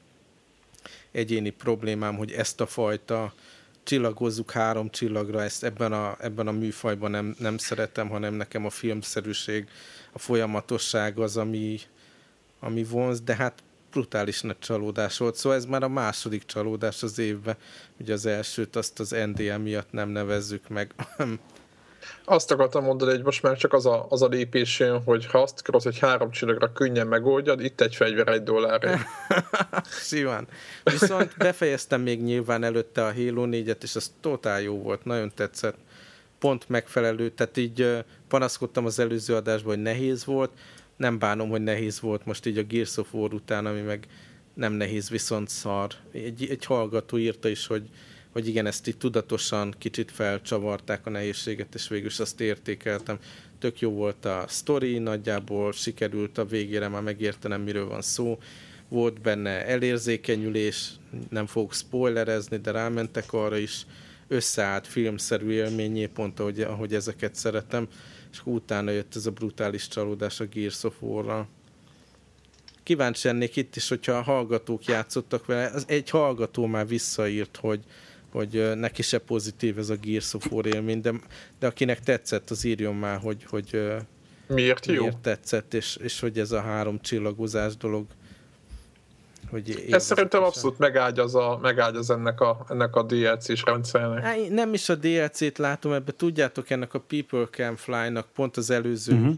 egyéni 1.12 1.50
problémám, 1.50 2.16
hogy 2.16 2.32
ezt 2.32 2.62
a 2.62 2.66
fajta 2.66 3.34
csillagozzuk 3.84 4.52
három 4.52 4.90
csillagra, 4.90 5.44
ezt 5.44 5.64
ebben 5.64 5.94
a, 5.94 6.16
ebben 6.20 6.48
a 6.48 6.52
műfajban 6.52 7.12
nem, 7.12 7.36
nem 7.40 7.58
szeretem, 7.58 8.10
hanem 8.10 8.34
nekem 8.34 8.66
a 8.66 8.70
filmszerűség, 8.70 9.68
a 10.12 10.20
folyamatosság 10.20 11.20
az, 11.20 11.38
ami, 11.38 11.80
ami 12.60 12.84
vonz, 12.84 13.22
de 13.22 13.36
hát 13.36 13.64
brutális 13.96 14.42
nagy 14.42 14.60
csalódás 14.60 15.18
volt. 15.18 15.36
Szóval 15.36 15.58
ez 15.58 15.66
már 15.66 15.84
a 15.84 15.88
második 15.88 16.46
csalódás 16.46 17.04
az 17.04 17.20
évben. 17.20 17.56
Ugye 18.00 18.14
az 18.14 18.26
elsőt 18.26 18.76
azt 18.76 19.00
az 19.00 19.10
NDM 19.10 19.62
miatt 19.62 19.92
nem 19.92 20.10
nevezzük 20.10 20.70
meg. 20.70 20.94
Azt 22.26 22.52
akartam 22.52 22.84
mondani, 22.84 23.12
hogy 23.12 23.24
most 23.24 23.42
már 23.42 23.58
csak 23.58 23.74
az 23.74 23.86
a, 23.86 24.06
az 24.10 24.22
a 24.22 24.28
lépés 24.28 24.80
jön, 24.80 25.04
hogy 25.04 25.26
ha 25.26 25.42
azt 25.42 25.60
akarod, 25.60 25.84
hogy 25.84 26.00
három 26.00 26.32
csillagra 26.32 26.72
könnyen 26.72 27.08
megoldjad, 27.08 27.64
itt 27.64 27.82
egy 27.82 27.96
fegyver 27.96 28.28
egy 28.28 28.44
dollárért. 28.44 29.02
Simán. 30.08 30.48
Viszont 30.84 31.38
befejeztem 31.38 32.02
még 32.02 32.24
nyilván 32.24 32.64
előtte 32.64 33.06
a 33.06 33.14
Halo 33.14 33.46
4-et, 33.48 33.84
és 33.84 33.96
az 33.96 34.14
totál 34.22 34.62
jó 34.62 34.82
volt, 34.82 35.06
nagyon 35.06 35.32
tetszett. 35.36 35.78
Pont 36.40 36.70
megfelelő, 36.70 37.30
tehát 37.30 37.58
így 37.58 38.06
panaszkodtam 38.28 38.86
az 38.86 39.00
előző 39.00 39.36
adásban, 39.36 39.74
hogy 39.74 39.84
nehéz 39.84 40.26
volt, 40.26 40.52
nem 40.98 41.20
bánom, 41.20 41.50
hogy 41.50 41.62
nehéz 41.62 42.00
volt 42.00 42.26
most 42.26 42.46
így 42.46 42.58
a 42.58 42.64
Gears 42.64 42.98
of 42.98 43.14
War 43.14 43.34
után, 43.34 43.66
ami 43.66 43.82
meg 43.82 44.08
nem 44.54 44.74
nehéz, 44.74 45.10
viszont 45.10 45.50
szar. 45.50 45.92
Egy, 46.12 46.48
egy 46.50 46.66
hallgató 46.66 47.18
írta 47.18 47.48
is, 47.48 47.68
hogy, 47.68 47.90
hogy 48.32 48.48
igen, 48.48 48.66
ezt 48.66 48.88
így 48.88 48.98
tudatosan 48.98 49.76
kicsit 49.78 50.12
felcsavarták 50.12 51.06
a 51.06 51.10
nehézséget, 51.10 51.76
és 51.76 51.88
végül 51.88 52.08
is 52.08 52.20
azt 52.20 52.42
értékeltem. 52.42 53.18
Tök 53.60 53.80
jó 53.80 53.92
volt 53.92 54.26
a 54.26 54.46
story, 54.50 54.98
nagyjából 54.98 55.72
sikerült 55.72 56.38
a 56.38 56.46
végére 56.46 56.88
már 56.88 57.02
megértenem, 57.02 57.62
miről 57.62 57.88
van 57.88 58.02
szó. 58.02 58.40
Volt 58.90 59.22
benne 59.22 59.66
elérzékenyülés, 59.66 60.92
nem 61.30 61.46
fogok 61.46 61.74
spoilerezni, 61.74 62.58
de 62.58 62.72
rámentek 62.72 63.34
arra 63.34 63.58
is, 63.58 63.86
összeállt 64.28 64.88
filmszerű 64.88 65.50
élményé, 65.50 66.06
pont 66.06 66.40
ahogy, 66.40 66.62
ahogy 66.62 66.94
ezeket 66.94 67.36
szeretem 67.36 67.88
és 68.36 68.42
utána 68.44 68.92
jött 68.92 69.16
ez 69.16 69.26
a 69.26 69.32
brutális 69.32 69.88
csalódás 69.88 70.40
a 70.40 70.46
Gears 70.46 70.84
of 70.84 71.02
War-ral. 71.02 71.48
Kíváncsi 72.84 73.28
lennék 73.28 73.56
itt 73.56 73.76
is, 73.76 73.90
hogyha 73.90 74.12
a 74.12 74.22
hallgatók 74.22 74.86
játszottak 74.86 75.46
vele, 75.46 75.66
az 75.66 75.86
egy 75.88 76.10
hallgató 76.10 76.66
már 76.66 76.88
visszaírt, 76.88 77.58
hogy, 77.58 77.80
hogy 78.32 78.72
neki 78.76 79.02
se 79.02 79.18
pozitív 79.18 79.78
ez 79.78 79.90
a 79.90 79.96
Gears 79.96 80.34
of 80.34 80.52
War 80.52 80.66
élmény, 80.66 81.02
de, 81.02 81.14
de 81.60 81.68
akinek 81.68 82.00
tetszett, 82.00 82.50
az 82.50 82.64
írjon 82.64 82.96
már, 82.96 83.20
hogy, 83.20 83.44
hogy 83.44 83.82
miért, 84.48 84.86
jó? 84.86 85.02
miért 85.02 85.18
tetszett, 85.18 85.74
és, 85.74 85.96
és 85.96 86.20
hogy 86.20 86.40
ez 86.40 86.52
a 86.52 86.62
három 86.62 87.02
csillagozás 87.02 87.78
dolog 87.78 88.06
hogy 89.50 89.86
Ez 89.90 90.06
szerintem 90.06 90.44
abszolút 90.44 90.78
megágyaz, 90.78 91.36
a, 91.36 91.60
megágyaz 91.62 92.10
ennek 92.10 92.42
a, 92.42 92.66
ennek 92.70 92.96
a 92.96 93.04
DLC-s 93.04 93.64
rendszernek. 93.66 94.24
Há, 94.24 94.34
nem 94.50 94.74
is 94.74 94.90
a 94.90 94.96
DLC-t 94.96 95.58
látom 95.58 95.94
ebbe, 95.94 96.12
tudjátok, 96.12 96.70
ennek 96.70 96.94
a 96.94 97.00
People 97.00 97.48
Can 97.52 97.76
Fly-nak 97.76 98.28
pont 98.34 98.58
az 98.58 98.70
előző 98.70 99.14
uh-huh. 99.14 99.36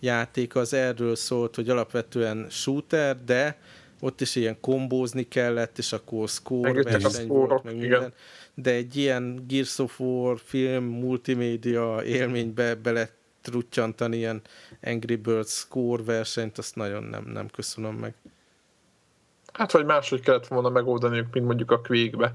játék 0.00 0.56
az 0.56 0.74
erről 0.74 1.16
szólt, 1.16 1.54
hogy 1.54 1.68
alapvetően 1.68 2.46
shooter, 2.50 3.24
de 3.24 3.58
ott 4.00 4.20
is 4.20 4.36
ilyen 4.36 4.60
kombózni 4.60 5.28
kellett, 5.28 5.78
és 5.78 5.92
akkor 5.92 6.28
score 6.28 6.72
meg 6.72 6.82
verseny 6.84 7.26
volt, 7.26 7.64
meg 7.64 7.76
minden. 7.76 8.00
Igen. 8.00 8.12
De 8.54 8.70
egy 8.70 8.96
ilyen 8.96 9.44
Gears 9.48 9.78
of 9.78 10.00
War 10.00 10.38
film, 10.44 10.84
multimédia 10.84 12.02
élménybe 12.04 12.74
bele 12.74 13.10
truttyantani 13.42 14.16
ilyen 14.16 14.40
Angry 14.82 15.16
Birds 15.16 15.52
score 15.52 16.02
versenyt, 16.02 16.58
azt 16.58 16.76
nagyon 16.76 17.02
nem, 17.02 17.24
nem 17.24 17.48
köszönöm 17.48 17.94
meg. 17.94 18.14
Hát, 19.60 19.72
vagy 19.72 19.84
máshogy 19.84 20.20
kellett 20.20 20.46
volna 20.46 20.68
megoldaniuk, 20.68 21.26
mint 21.32 21.46
mondjuk 21.46 21.70
a 21.70 21.80
Quake-be. 21.80 22.34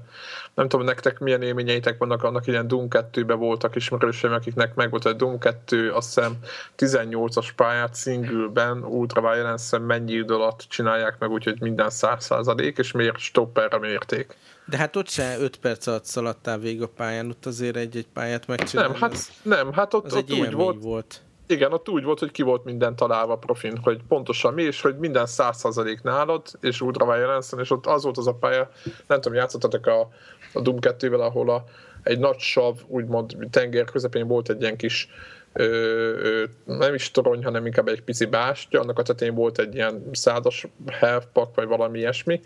Nem 0.54 0.68
tudom, 0.68 0.86
nektek 0.86 1.18
milyen 1.18 1.42
élményeitek 1.42 1.98
vannak, 1.98 2.22
annak 2.22 2.46
ilyen 2.46 2.68
Doom 2.68 2.86
2-be 2.90 3.34
voltak 3.34 3.76
ismerőseim, 3.76 4.32
akiknek 4.32 4.74
meg 4.74 4.90
volt 4.90 5.04
a 5.04 5.12
Doom 5.12 5.38
2, 5.38 5.92
azt 5.92 6.14
hiszem 6.14 6.32
18-as 6.78 7.48
pályát 7.56 7.96
single-ben, 7.96 8.84
Ultra 8.84 9.20
violence 9.20 9.78
mennyi 9.78 10.12
idő 10.12 10.34
alatt 10.34 10.64
csinálják 10.68 11.18
meg, 11.18 11.30
úgyhogy 11.30 11.60
minden 11.60 11.88
100% 11.90 12.78
és 12.78 12.92
miért 12.92 13.18
stopperre 13.18 13.78
mérték. 13.78 14.36
De 14.64 14.76
hát 14.76 14.96
ott 14.96 15.08
se 15.08 15.36
5 15.38 15.56
perc 15.56 15.86
alatt 15.86 16.04
szaladtál 16.04 16.58
végig 16.58 16.82
a 16.82 16.88
pályán, 16.88 17.28
ott 17.28 17.46
azért 17.46 17.76
egy-egy 17.76 18.08
pályát 18.12 18.46
megcsinálni. 18.46 18.92
Nem, 18.92 19.00
hát, 19.00 19.32
nem, 19.42 19.72
hát 19.72 19.94
ott, 19.94 20.14
ott 20.14 20.32
úgy 20.32 20.52
volt, 20.52 20.82
volt 20.82 21.20
igen, 21.46 21.72
ott 21.72 21.88
úgy 21.88 22.04
volt, 22.04 22.18
hogy 22.18 22.30
ki 22.30 22.42
volt 22.42 22.64
minden 22.64 22.96
találva 22.96 23.36
profin, 23.36 23.76
hogy 23.76 24.00
pontosan 24.08 24.54
mi, 24.54 24.62
és 24.62 24.80
hogy 24.80 24.96
minden 24.98 25.26
100% 25.28 26.02
nálad, 26.02 26.42
és 26.60 26.80
Ultra 26.80 27.12
Violence, 27.12 27.56
és 27.60 27.70
ott 27.70 27.86
az 27.86 28.02
volt 28.02 28.18
az 28.18 28.26
a 28.26 28.34
pálya, 28.34 28.70
nem 29.06 29.20
tudom, 29.20 29.38
játszottatok 29.38 29.86
a, 29.86 30.08
a 30.52 30.60
Doom 30.60 30.76
2-vel, 30.80 31.20
ahol 31.20 31.50
a, 31.50 31.64
egy 32.02 32.18
nagy 32.18 32.38
sav, 32.38 32.78
úgymond 32.86 33.36
tenger 33.50 33.84
közepén 33.84 34.26
volt 34.26 34.48
egy 34.48 34.60
ilyen 34.60 34.76
kis 34.76 35.08
ö, 35.52 35.64
ö, 35.64 36.44
nem 36.64 36.94
is 36.94 37.10
torony, 37.10 37.44
hanem 37.44 37.66
inkább 37.66 37.88
egy 37.88 38.02
pici 38.02 38.24
bástya, 38.24 38.80
annak 38.80 38.98
a 38.98 39.02
tetején 39.02 39.34
volt 39.34 39.58
egy 39.58 39.74
ilyen 39.74 40.08
szádas 40.12 40.66
health 40.86 41.26
pack, 41.32 41.54
vagy 41.54 41.66
valami 41.66 41.98
ilyesmi, 41.98 42.40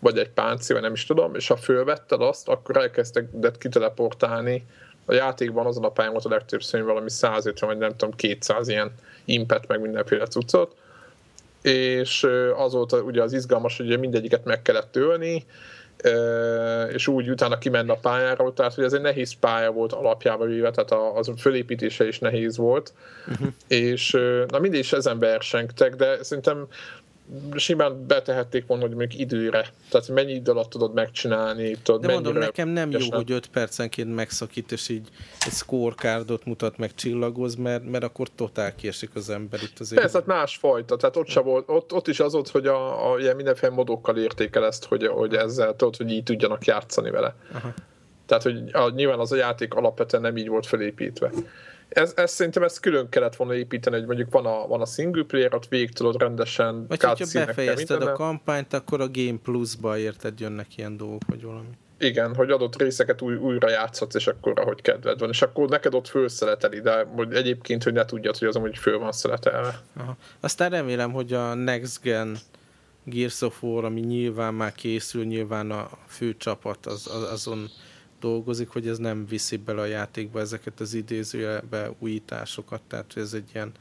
vagy 0.00 0.18
egy 0.18 0.30
páncél, 0.30 0.74
vagy 0.76 0.84
nem 0.84 0.94
is 0.94 1.04
tudom, 1.04 1.34
és 1.34 1.48
ha 1.48 1.56
fölvetted 1.56 2.20
azt, 2.20 2.48
akkor 2.48 2.76
elkezdtek 2.76 3.28
kiteleportálni 3.58 4.66
a 5.06 5.12
játékban 5.12 5.66
azon 5.66 5.84
a 5.84 5.88
pályán 5.88 6.12
volt 6.12 6.24
a 6.24 6.28
legtöbb 6.28 6.62
szörny, 6.62 6.84
valami 6.84 7.10
150 7.10 7.68
vagy 7.68 7.78
nem 7.78 7.96
tudom 7.96 8.14
200 8.14 8.68
ilyen 8.68 8.92
impet, 9.24 9.66
meg 9.66 9.80
mindenféle 9.80 10.26
cuccot, 10.26 10.74
és 11.62 12.26
az 12.56 12.72
volt 12.72 12.92
ugye 12.92 13.22
az 13.22 13.32
izgalmas, 13.32 13.76
hogy 13.76 13.98
mindegyiket 13.98 14.44
meg 14.44 14.62
kellett 14.62 14.96
ölni, 14.96 15.44
és 16.92 17.06
úgy 17.06 17.30
utána 17.30 17.58
kimenne 17.58 17.92
a 17.92 17.98
pályára, 18.02 18.52
tehát 18.52 18.74
hogy 18.74 18.84
ez 18.84 18.92
egy 18.92 19.00
nehéz 19.00 19.32
pálya 19.40 19.70
volt 19.70 19.92
alapjában 19.92 20.48
véve, 20.48 20.70
tehát 20.70 21.16
az 21.16 21.30
fölépítése 21.38 22.06
is 22.06 22.18
nehéz 22.18 22.56
volt, 22.56 22.92
uh-huh. 23.28 23.48
és 23.68 24.10
na 24.48 24.58
mindig 24.58 24.80
is 24.80 24.92
ezen 24.92 25.18
versengtek, 25.18 25.94
de 25.94 26.22
szerintem 26.22 26.66
simán 27.54 28.06
betehették 28.06 28.66
volna, 28.66 28.86
hogy 28.86 28.96
még 28.96 29.20
időre. 29.20 29.70
Tehát 29.90 30.08
mennyi 30.08 30.32
idő 30.32 30.50
alatt 30.50 30.70
tudod 30.70 30.94
megcsinálni. 30.94 31.76
Tudod, 31.82 32.00
De 32.00 32.12
mondom, 32.12 32.36
nekem 32.36 32.68
nem 32.68 32.90
jó, 32.90 33.10
hogy 33.10 33.30
5 33.30 33.46
percenként 33.46 34.14
megszakít, 34.14 34.72
és 34.72 34.88
így 34.88 35.08
egy 35.46 35.52
scorecardot 35.52 36.44
mutat 36.44 36.76
meg 36.76 36.94
csillagoz, 36.94 37.54
mert, 37.54 37.84
mert 37.90 38.04
akkor 38.04 38.28
totál 38.34 38.74
kiesik 38.74 39.10
az 39.14 39.30
ember 39.30 39.62
itt 39.62 39.78
azért. 39.78 40.02
Ez 40.02 40.12
hát 40.12 40.26
másfajta, 40.26 40.96
tehát 40.96 41.16
ott, 41.16 41.28
sem 41.28 41.42
volt, 41.42 41.68
ott, 41.68 41.92
ott 41.92 42.08
is 42.08 42.20
az 42.20 42.34
ott, 42.34 42.48
hogy 42.48 42.66
a, 42.66 43.12
a 43.12 43.18
ilyen 43.18 43.36
mindenféle 43.36 43.72
modokkal 43.72 44.16
értékel 44.16 44.64
ezt, 44.64 44.84
hogy, 44.84 45.06
hogy 45.06 45.34
ezzel 45.34 45.76
tudod, 45.76 45.96
hogy 45.96 46.10
így 46.10 46.22
tudjanak 46.22 46.64
játszani 46.64 47.10
vele. 47.10 47.34
Aha. 47.52 47.72
Tehát, 48.26 48.42
hogy 48.42 48.62
a, 48.72 48.90
nyilván 48.90 49.18
az 49.18 49.32
a 49.32 49.36
játék 49.36 49.74
alapvetően 49.74 50.22
nem 50.22 50.36
így 50.36 50.48
volt 50.48 50.66
felépítve 50.66 51.30
ez, 51.88 52.12
ez 52.16 52.30
szerintem 52.30 52.62
ezt 52.62 52.80
külön 52.80 53.08
kellett 53.08 53.36
volna 53.36 53.54
építeni, 53.54 53.96
hogy 53.96 54.06
mondjuk 54.06 54.32
van 54.32 54.46
a, 54.46 54.66
van 54.66 54.80
a 54.80 54.86
single 54.86 55.24
player, 55.24 55.54
ott 55.54 55.68
végig 55.68 55.92
tudod 55.92 56.20
rendesen 56.20 56.86
Vagy 56.88 57.02
hogyha 57.02 57.44
befejezted 57.44 58.02
a 58.02 58.12
kampányt, 58.12 58.72
akkor 58.72 59.00
a 59.00 59.08
Game 59.12 59.38
Plus-ba 59.42 59.98
érted 59.98 60.40
jönnek 60.40 60.76
ilyen 60.76 60.96
dolgok, 60.96 61.22
vagy 61.26 61.42
valami. 61.42 61.68
Igen, 61.98 62.34
hogy 62.34 62.50
adott 62.50 62.76
részeket 62.76 63.22
új, 63.22 63.34
újra 63.34 63.70
játszhatsz, 63.70 64.14
és 64.14 64.26
akkor 64.26 64.60
ahogy 64.60 64.82
kedved 64.82 65.18
van, 65.18 65.28
és 65.28 65.42
akkor 65.42 65.68
neked 65.68 65.94
ott 65.94 66.08
fölszeleteli, 66.08 66.80
de 66.80 67.06
hogy 67.14 67.34
egyébként, 67.34 67.82
hogy 67.82 67.92
ne 67.92 68.04
tudjad, 68.04 68.36
hogy 68.36 68.48
az 68.48 68.56
amúgy 68.56 68.78
föl 68.78 68.98
van 68.98 69.12
szeletelve. 69.12 69.80
Aha. 69.96 70.16
Aztán 70.40 70.70
remélem, 70.70 71.12
hogy 71.12 71.32
a 71.32 71.54
Next 71.54 72.02
Gen 72.02 72.36
Gears 73.04 73.42
of 73.42 73.62
War, 73.62 73.84
ami 73.84 74.00
nyilván 74.00 74.54
már 74.54 74.72
készül, 74.72 75.24
nyilván 75.24 75.70
a 75.70 75.88
fő 76.06 76.36
csapat 76.36 76.86
az, 76.86 77.10
az, 77.14 77.30
azon 77.30 77.70
dolgozik, 78.20 78.68
hogy 78.68 78.88
ez 78.88 78.98
nem 78.98 79.26
viszi 79.26 79.56
bele 79.56 79.80
a 79.80 79.84
játékba 79.84 80.40
ezeket 80.40 80.80
az 80.80 80.94
idézőjelbe 80.94 81.90
újításokat, 81.98 82.80
tehát 82.88 83.12
ez 83.16 83.32
egy 83.32 83.50
ilyen 83.54 83.72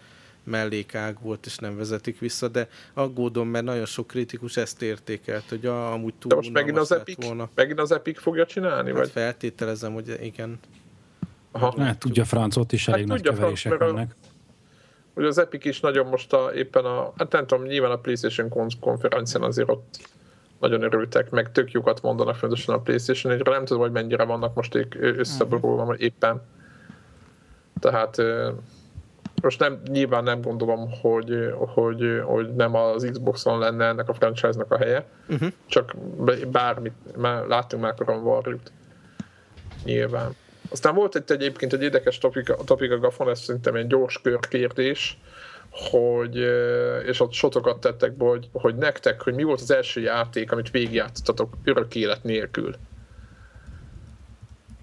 mellékág 0.46 1.18
volt, 1.22 1.46
és 1.46 1.58
nem 1.58 1.78
vezetik 1.78 2.20
vissza, 2.20 2.48
de 2.48 2.68
aggódom, 2.94 3.48
mert 3.48 3.66
nagyon 3.66 3.86
sok 3.86 4.08
kritikus 4.08 4.58
ezt 4.58 4.82
értékelt, 4.82 5.50
hogy 5.50 5.66
a, 5.66 5.92
amúgy 5.92 6.14
túl 6.14 6.30
De 6.30 6.36
most 6.36 6.52
megint 6.52 6.78
az, 6.78 6.92
Epic, 6.92 7.26
volna. 7.26 7.50
megint 7.56 7.80
az 7.80 7.92
Epic 7.92 8.22
fogja 8.22 8.46
csinálni? 8.46 8.90
Hát 8.90 8.98
vagy? 8.98 9.10
feltételezem, 9.10 9.94
hogy 9.94 10.18
igen. 10.22 10.60
Aha. 11.52 11.84
Hát 11.84 11.98
tudja 12.00 12.26
francot 12.26 12.72
is, 12.72 12.88
elég 12.88 13.00
hát 13.00 13.10
nagy 13.10 13.22
keverések 13.22 13.74
franc, 13.74 13.92
vannak. 13.92 14.16
Hogy 15.14 15.26
az 15.26 15.38
Epic 15.38 15.66
is 15.66 15.80
nagyon 15.80 16.08
most 16.08 16.34
a, 16.34 16.52
éppen 16.54 16.86
a, 16.86 17.14
hát 17.18 17.32
nem 17.32 17.48
tudom, 17.48 17.66
nyilván 17.66 17.92
a 17.92 17.98
PlayStation 17.98 18.76
konferencián 18.80 19.44
azért 19.44 19.70
ott 19.70 20.00
nagyon 20.60 20.82
örültek, 20.82 21.30
meg 21.30 21.52
tök 21.52 21.72
jókat 21.72 22.02
mondanak 22.02 22.36
fontosan 22.36 22.76
a 22.76 22.80
Playstation 22.80 23.34
1 23.34 23.42
nem 23.44 23.66
tudom, 23.66 23.82
hogy 23.82 23.92
mennyire 23.92 24.24
vannak 24.24 24.54
most 24.54 24.88
összeborulva 25.00 25.96
éppen. 25.98 26.42
Tehát 27.80 28.22
most 29.42 29.60
nem, 29.60 29.82
nyilván 29.88 30.24
nem 30.24 30.42
gondolom, 30.42 30.92
hogy, 31.02 31.54
hogy, 31.58 32.22
hogy 32.24 32.56
nem 32.56 32.76
az 32.76 33.08
Xboxon 33.12 33.60
lenne 33.60 33.86
ennek 33.86 34.10
a 34.10 34.14
franchise-nak 34.14 34.72
a 34.72 34.78
helye, 34.78 35.06
uh-huh. 35.30 35.52
csak 35.66 35.96
bármit, 36.52 36.94
már 37.18 37.46
láttunk 37.46 37.84
már 37.84 37.94
koron 37.94 38.24
Warrior-t. 38.24 38.72
Nyilván. 39.84 40.36
Aztán 40.72 40.96
volt 40.96 41.16
egy 41.16 41.32
egyébként 41.32 41.74
egy 41.74 41.82
érdekes 41.82 42.18
topik, 42.18 42.54
topik 42.66 42.92
a 42.92 43.00
Gafon, 43.00 43.30
ez 43.30 43.40
szerintem 43.40 43.76
egy 43.76 43.88
gyors 43.88 44.22
körkérdés, 44.22 45.20
hogy, 45.76 46.36
és 47.06 47.20
ott 47.20 47.32
sotokat 47.32 47.80
tettek 47.80 48.18
be, 48.18 48.26
hogy, 48.26 48.50
hogy 48.52 48.76
nektek, 48.76 49.22
hogy 49.22 49.34
mi 49.34 49.44
volt 49.44 49.62
az 49.62 49.72
első 49.72 50.02
játék, 50.02 50.52
amit 50.52 50.72
végigjátszottatok 50.72 51.54
örök 51.64 51.96
élet 51.96 52.24
nélkül. 52.24 52.76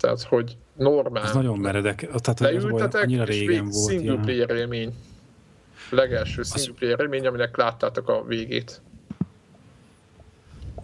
Tehát, 0.00 0.22
hogy 0.22 0.56
normál. 0.76 1.22
Ez 1.22 1.34
nagyon 1.34 1.58
meredek. 1.58 2.08
Tehát 2.10 2.40
Leültetek, 2.40 2.94
az 2.94 3.00
annyira 3.02 3.24
régen 3.24 3.68
volt. 3.68 3.90
Single 3.90 4.16
player 4.16 4.50
élmény. 4.50 4.94
Legelső 5.90 6.42
single 6.42 6.74
player 6.78 7.00
élmény, 7.00 7.26
aminek 7.26 7.56
láttátok 7.56 8.08
a 8.08 8.24
végét. 8.24 8.80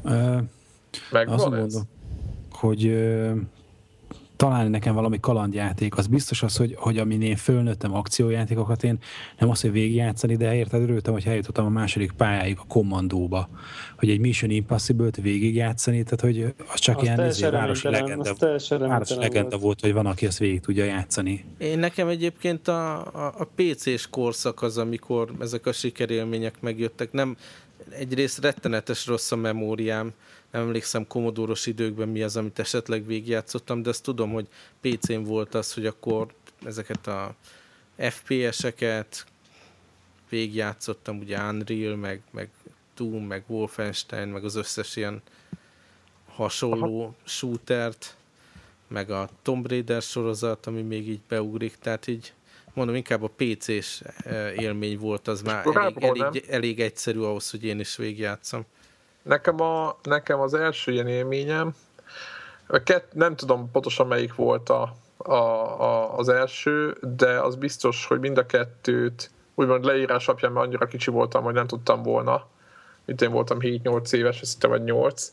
Uh, 0.03 0.39
Meg 1.11 1.29
azt 1.29 1.49
mondom, 1.49 1.83
hogy 2.51 2.87
uh, 2.87 3.37
találni 4.39 4.69
nekem 4.69 4.95
valami 4.95 5.21
kalandjáték, 5.21 5.97
az 5.97 6.07
biztos 6.07 6.43
az, 6.43 6.57
hogy, 6.57 6.75
hogy 6.79 6.99
amin 6.99 7.23
én 7.23 7.37
fölnőttem 7.37 7.95
akciójátékokat, 7.95 8.83
én 8.85 8.99
nem 9.39 9.51
azt, 9.51 9.63
hogy 9.63 9.73
végigjátszani, 9.73 10.37
de 10.37 10.55
érted, 10.55 10.83
örültem, 10.83 11.13
hogy 11.13 11.27
eljutottam 11.27 11.67
a 11.67 11.69
második 11.69 12.13
pályáig 12.13 12.57
a 12.59 12.65
kommandóba, 12.69 13.49
hogy 13.99 14.11
egy 14.11 14.19
Mission 14.19 14.51
Impossible-t 14.51 15.17
végigjátszani, 15.17 16.03
tehát 16.03 16.21
hogy 16.21 16.55
az 16.73 16.79
csak 16.81 16.97
az 16.97 17.03
ilyen 17.03 17.21
ezért, 17.21 17.53
városi 17.53 17.89
legenda, 17.89 18.35
városi 18.69 19.15
legenda 19.15 19.49
volt. 19.49 19.63
volt, 19.63 19.81
hogy 19.81 19.93
van, 19.93 20.07
aki 20.07 20.27
ezt 20.27 20.39
végig 20.39 20.61
tudja 20.61 20.85
játszani. 20.85 21.45
Én 21.59 21.79
nekem 21.79 22.09
egyébként 22.09 22.69
a, 22.69 23.07
a, 23.07 23.35
a 23.39 23.49
PC-s 23.55 24.07
korszak 24.11 24.63
az, 24.63 24.79
amikor 24.79 25.33
ezek 25.41 25.67
a 25.67 25.73
sikerélmények 25.73 26.61
megjöttek, 26.61 27.13
nem 27.13 27.37
egyrészt 27.91 28.41
rettenetes 28.41 29.07
rossz 29.07 29.33
a 29.33 29.37
memóriám, 29.37 30.13
nem 30.51 30.63
emlékszem 30.63 31.07
komodóros 31.07 31.67
időkben 31.67 32.09
mi 32.09 32.23
az, 32.23 32.37
amit 32.37 32.59
esetleg 32.59 33.07
végigjátszottam, 33.07 33.83
de 33.83 33.89
azt 33.89 34.03
tudom, 34.03 34.33
hogy 34.33 34.47
PC-n 34.81 35.23
volt 35.23 35.55
az, 35.55 35.75
hogy 35.75 35.87
akkor 35.87 36.27
ezeket 36.65 37.07
a 37.07 37.35
FPS-eket 37.97 39.27
végigjátszottam, 40.29 41.19
ugye 41.19 41.43
Unreal, 41.43 41.97
meg, 41.97 42.23
meg 42.31 42.49
Doom, 42.97 43.25
meg 43.25 43.45
Wolfenstein, 43.47 44.29
meg 44.29 44.45
az 44.45 44.55
összes 44.55 44.97
ilyen 44.97 45.23
hasonló 46.27 47.03
Aha. 47.03 47.15
shootert, 47.25 48.17
meg 48.89 49.11
a 49.11 49.29
Tomb 49.43 49.69
Raider 49.69 50.03
sorozat, 50.03 50.67
ami 50.67 50.83
még 50.83 51.09
így 51.09 51.21
beugrik, 51.29 51.77
tehát 51.77 52.07
így 52.07 52.33
mondom, 52.75 52.95
inkább 52.95 53.23
a 53.23 53.31
PC-s 53.37 54.03
eh, 54.17 54.63
élmény 54.63 54.99
volt, 54.99 55.29
az 55.29 55.43
már 55.43 55.67
elég, 55.67 55.97
elég, 56.03 56.45
elég 56.49 56.81
egyszerű 56.81 57.21
ahhoz, 57.21 57.51
hogy 57.51 57.65
én 57.65 57.81
is 57.81 57.97
végigjátszom. 57.97 58.65
Nekem, 59.29 59.61
a, 59.61 59.97
nekem 60.03 60.41
az 60.41 60.55
első 60.55 60.93
ilyen 60.93 61.09
élményem, 61.09 61.75
a 62.67 62.83
kett, 62.83 63.15
nem 63.15 63.37
tudom 63.37 63.71
pontosan 63.71 64.07
melyik 64.07 64.35
volt 64.35 64.69
a, 64.69 64.95
a, 65.17 65.33
a, 65.33 66.17
az 66.17 66.29
első, 66.29 66.97
de 67.17 67.41
az 67.41 67.57
biztos, 67.57 68.07
hogy 68.07 68.21
mind 68.21 68.39
a 68.39 68.47
kettőt 68.47 69.31
úgymond 69.55 69.85
leírás 69.85 70.29
alapján, 70.29 70.53
mert 70.53 70.67
annyira 70.67 70.87
kicsi 70.87 71.11
voltam, 71.11 71.43
hogy 71.43 71.55
nem 71.55 71.67
tudtam 71.67 72.03
volna. 72.03 72.47
Itt 73.05 73.23
én 73.23 73.31
voltam 73.31 73.59
7-8 73.61 74.13
éves, 74.13 74.41
ezt 74.41 74.67
vagy 74.67 74.85
8. 74.85 75.33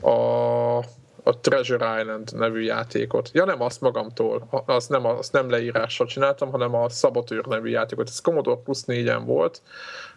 A, 0.00 0.10
a 1.22 1.40
Treasure 1.40 2.00
Island 2.00 2.32
nevű 2.32 2.60
játékot. 2.60 3.30
Ja 3.32 3.44
nem, 3.44 3.62
azt 3.62 3.80
magamtól. 3.80 4.64
Azt 4.66 4.88
nem, 4.88 5.04
azt 5.04 5.32
nem 5.32 5.50
leírással 5.50 6.06
csináltam, 6.06 6.50
hanem 6.50 6.74
a 6.74 6.88
Saboteur 6.88 7.46
nevű 7.46 7.68
játékot. 7.68 8.08
Ez 8.08 8.20
Commodore 8.20 8.60
Plus 8.64 8.78
4-en 8.86 9.22
volt 9.24 9.62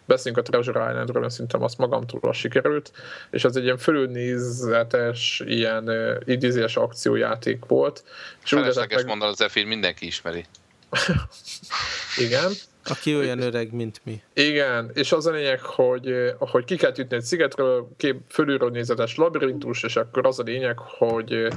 beszéljünk 0.04 0.46
a 0.46 0.50
Treasure 0.50 0.90
Islandről, 0.90 1.20
mert 1.20 1.32
szerintem 1.32 1.62
azt 1.62 1.78
magamtól 1.78 2.32
sikerült, 2.32 2.92
és 3.30 3.44
az 3.44 3.56
egy 3.56 3.64
ilyen 3.64 3.78
fölülnézetes, 3.78 5.42
ilyen 5.46 5.88
uh, 5.88 6.16
idézés 6.24 6.76
akciójáték 6.76 7.64
volt. 7.64 8.04
És 8.44 8.50
Felesleges 8.50 8.96
meg... 8.96 9.06
mondani, 9.06 9.34
az 9.38 9.52
mindenki 9.66 10.06
ismeri. 10.06 10.44
Igen. 12.26 12.52
Aki 12.84 13.16
olyan 13.16 13.40
öreg, 13.40 13.72
mint 13.72 14.00
mi. 14.04 14.22
Igen, 14.32 14.90
és 14.94 15.12
az 15.12 15.26
a 15.26 15.30
lényeg, 15.30 15.60
hogy, 15.60 16.14
hogy 16.38 16.64
ki 16.64 16.76
kell 16.76 16.92
ütni 16.98 17.16
egy 17.16 17.22
szigetről, 17.22 17.88
kép 17.96 18.16
fölülről 18.28 18.70
nézetes 18.70 19.16
labirintus, 19.16 19.82
és 19.82 19.96
akkor 19.96 20.26
az 20.26 20.38
a 20.38 20.42
lényeg, 20.42 20.78
hogy 20.78 21.48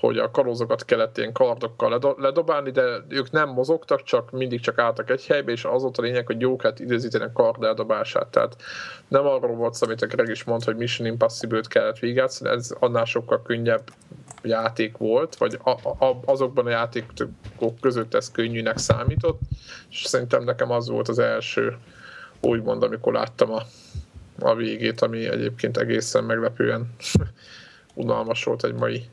hogy 0.00 0.18
a 0.18 0.30
kalózokat 0.30 0.84
kellett 0.84 1.18
ilyen 1.18 1.32
kardokkal 1.32 2.14
ledobálni, 2.18 2.70
de 2.70 2.82
ők 3.08 3.30
nem 3.30 3.48
mozogtak, 3.48 4.02
csak 4.02 4.30
mindig 4.30 4.60
csak 4.60 4.78
álltak 4.78 5.10
egy 5.10 5.26
helybe, 5.26 5.52
és 5.52 5.64
az 5.64 5.82
volt 5.82 5.98
a 5.98 6.02
lényeg, 6.02 6.26
hogy 6.26 6.40
jókat 6.40 6.80
időzíteni 6.80 7.24
a 7.24 7.32
kard 7.32 7.64
eldobását. 7.64 8.26
Tehát 8.26 8.56
nem 9.08 9.26
arról 9.26 9.56
volt 9.56 9.74
szó, 9.74 9.86
amit 9.86 10.02
a 10.02 10.06
Greg 10.06 10.28
is 10.28 10.44
mondta, 10.44 10.70
hogy 10.70 10.80
Mission 10.80 11.08
Impossible-t 11.08 11.68
kellett 11.68 11.98
végigjátszani, 11.98 12.50
ez 12.50 12.74
annál 12.78 13.04
sokkal 13.04 13.42
könnyebb 13.42 13.82
játék 14.42 14.96
volt, 14.96 15.36
vagy 15.36 15.58
a, 15.62 15.70
a, 16.04 16.20
azokban 16.24 16.66
a 16.66 16.70
játékok 16.70 17.80
között 17.80 18.14
ez 18.14 18.30
könnyűnek 18.30 18.78
számított, 18.78 19.40
és 19.90 20.04
szerintem 20.04 20.44
nekem 20.44 20.70
az 20.70 20.88
volt 20.88 21.08
az 21.08 21.18
első, 21.18 21.76
úgymond, 22.40 22.82
amikor 22.82 23.12
láttam 23.12 23.52
a, 23.52 23.62
a 24.38 24.54
végét, 24.54 25.00
ami 25.00 25.26
egyébként 25.26 25.76
egészen 25.76 26.24
meglepően 26.24 26.94
unalmas 27.94 28.44
volt 28.44 28.64
egy 28.64 28.74
mai 28.74 29.08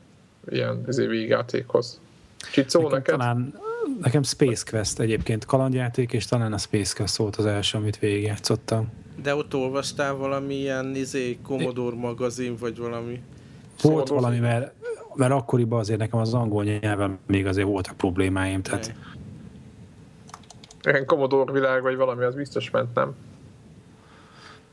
ilyen 0.48 0.84
izé, 0.88 1.06
végjátékhoz. 1.06 2.00
Csicó 2.52 2.80
nekem 2.80 2.96
neked? 2.96 3.16
Talán, 3.18 3.54
nekem 4.00 4.22
Space 4.22 4.64
Quest 4.70 5.00
egyébként 5.00 5.44
kalandjáték, 5.44 6.12
és 6.12 6.24
talán 6.24 6.52
a 6.52 6.58
Space 6.58 6.94
Quest 6.96 7.16
volt 7.16 7.36
az 7.36 7.46
első, 7.46 7.78
amit 7.78 7.98
végigjátszottam. 7.98 8.92
De 9.22 9.34
ott 9.34 9.54
olvastál 9.54 10.14
valami 10.14 10.54
ilyen 10.54 10.94
izé, 10.94 11.38
Commodore 11.42 11.96
magazin, 11.96 12.56
vagy 12.56 12.78
valami? 12.78 13.22
Volt 13.82 14.08
valami, 14.08 14.38
mert, 14.38 14.72
mert 15.14 15.32
akkoriban 15.32 15.78
azért 15.78 15.98
nekem 15.98 16.20
az 16.20 16.34
angol 16.34 16.64
nyelven 16.64 17.18
még 17.26 17.46
azért 17.46 17.66
voltak 17.66 17.96
problémáim, 17.96 18.62
tehát... 18.62 18.94
Ilyen 20.82 21.06
Commodore 21.06 21.52
világ, 21.52 21.82
vagy 21.82 21.96
valami, 21.96 22.24
az 22.24 22.34
biztos 22.34 22.70
ment, 22.70 22.94
nem? 22.94 23.14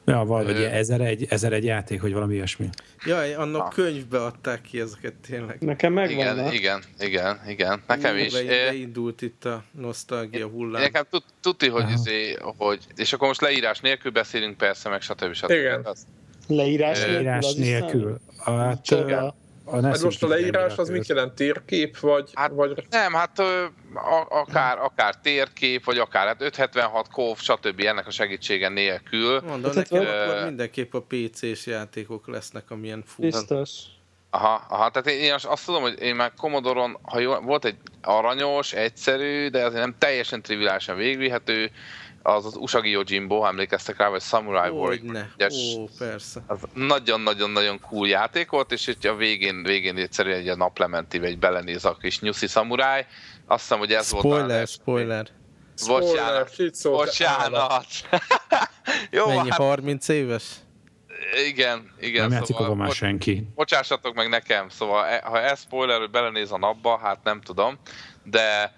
Ja, 0.05 0.23
vagy 0.23 0.63
ezer 0.63 1.01
egy, 1.01 1.25
ezer 1.29 1.53
egy 1.53 1.63
játék, 1.63 2.01
hogy 2.01 2.13
valami 2.13 2.33
ilyesmi. 2.33 2.69
Jaj, 3.05 3.33
annak 3.33 3.61
ah. 3.61 3.73
könyvbe 3.73 4.23
adták 4.23 4.61
ki 4.61 4.79
ezeket 4.79 5.13
tényleg. 5.27 5.57
Nekem 5.59 5.93
megvan. 5.93 6.17
Igen, 6.17 6.53
igen, 6.53 6.83
igen, 6.99 7.41
igen. 7.47 7.83
Nekem 7.87 8.17
is. 8.17 8.33
Beindult 8.33 9.21
itt 9.21 9.45
a 9.45 9.63
nosztalgia 9.71 10.47
hullám. 10.47 10.81
Nekem 10.81 11.05
tudti, 11.41 11.67
hogy, 11.67 11.89
izé, 11.89 12.37
hogy, 12.57 12.79
és 12.95 13.13
akkor 13.13 13.27
most 13.27 13.41
leírás 13.41 13.79
nélkül 13.79 14.11
beszélünk 14.11 14.57
persze, 14.57 14.89
meg 14.89 15.01
stb. 15.01 15.33
stb. 15.33 15.49
Igen. 15.49 15.87
Leírás? 16.47 17.05
Leírás 17.05 17.53
nélkül. 17.53 18.19
Hát, 18.43 18.85
a 19.65 19.81
hát 19.81 20.01
most 20.01 20.23
a 20.23 20.27
leírás 20.27 20.77
az 20.77 20.89
mit 20.89 21.07
jelent? 21.07 21.33
Térkép? 21.33 21.99
Vagy, 21.99 22.29
hát, 22.33 22.51
vagy... 22.53 22.85
Nem, 22.89 23.13
hát 23.13 23.39
a, 23.39 24.25
akár, 24.29 24.77
akár 24.77 25.15
térkép, 25.15 25.85
vagy 25.85 25.97
akár 25.97 26.27
hát 26.27 26.41
576 26.41 27.09
kóv, 27.09 27.37
stb. 27.37 27.79
ennek 27.79 28.07
a 28.07 28.11
segítsége 28.11 28.69
nélkül. 28.69 29.41
Mondom, 29.41 29.71
hát, 29.75 29.89
nekem 29.89 30.07
uh, 30.07 30.21
akkor 30.21 30.45
mindenképp 30.45 30.93
a 30.93 31.01
PC-s 31.07 31.65
játékok 31.65 32.27
lesznek, 32.27 32.71
amilyen 32.71 33.03
fú. 33.05 33.21
Biztos. 33.21 33.69
Aha, 34.29 34.65
aha, 34.69 34.89
tehát 34.89 35.07
én, 35.07 35.19
én 35.19 35.33
azt, 35.33 35.45
azt 35.45 35.65
tudom, 35.65 35.81
hogy 35.81 36.01
én 36.01 36.15
már 36.15 36.33
Commodore-on, 36.33 36.97
ha 37.01 37.19
jó, 37.19 37.39
volt 37.39 37.65
egy 37.65 37.75
aranyos, 38.01 38.73
egyszerű, 38.73 39.47
de 39.47 39.65
azért 39.65 39.81
nem 39.81 39.95
teljesen 39.97 40.41
triviálisan 40.41 40.95
végvihető, 40.95 41.71
az 42.25 42.45
az 42.45 42.55
Usagi 42.55 42.89
Yojimbo, 42.89 43.45
emlékeztek 43.45 43.97
rá, 43.97 44.09
vagy 44.09 44.21
Samurai 44.21 44.69
Warrior. 44.69 45.27
Ó, 45.77 45.85
persze. 45.97 46.43
Az 46.47 46.59
nagyon-nagyon-nagyon 46.73 47.79
cool 47.79 48.07
játék 48.07 48.49
volt, 48.49 48.71
és 48.71 48.87
itt 48.87 49.05
a 49.05 49.15
végén, 49.15 49.63
végén 49.63 49.97
egyszerűen 49.97 50.47
egy 50.47 50.57
naplementi, 50.57 51.19
vagy 51.19 51.39
belenéz 51.39 51.85
a 51.85 51.97
kis 52.01 52.19
nyuszi 52.19 52.47
Samurai. 52.47 53.05
Azt 53.45 53.61
hiszem, 53.61 53.77
hogy 53.77 53.91
ez 53.91 54.07
spoiler, 54.07 54.47
volt 54.47 54.51
a... 54.51 54.65
Spoiler, 54.65 55.31
Bocsánat, 55.87 56.51
bocsánat. 56.83 57.85
Jó, 59.11 59.27
Mennyi, 59.27 59.49
hát... 59.49 59.59
30 59.59 60.07
éves? 60.07 60.43
Igen, 61.47 61.91
igen. 61.99 62.29
Nem 62.29 62.43
szóval, 62.43 62.75
már 62.75 62.91
senki. 62.91 63.47
Bocsássatok 63.55 64.15
meg 64.15 64.29
nekem, 64.29 64.69
szóval 64.69 65.05
e- 65.05 65.21
ha 65.25 65.41
ez 65.41 65.59
spoiler, 65.59 65.99
hogy 65.99 66.09
belenéz 66.09 66.51
a 66.51 66.57
napba, 66.57 66.97
hát 66.97 67.23
nem 67.23 67.41
tudom, 67.41 67.77
de 68.23 68.73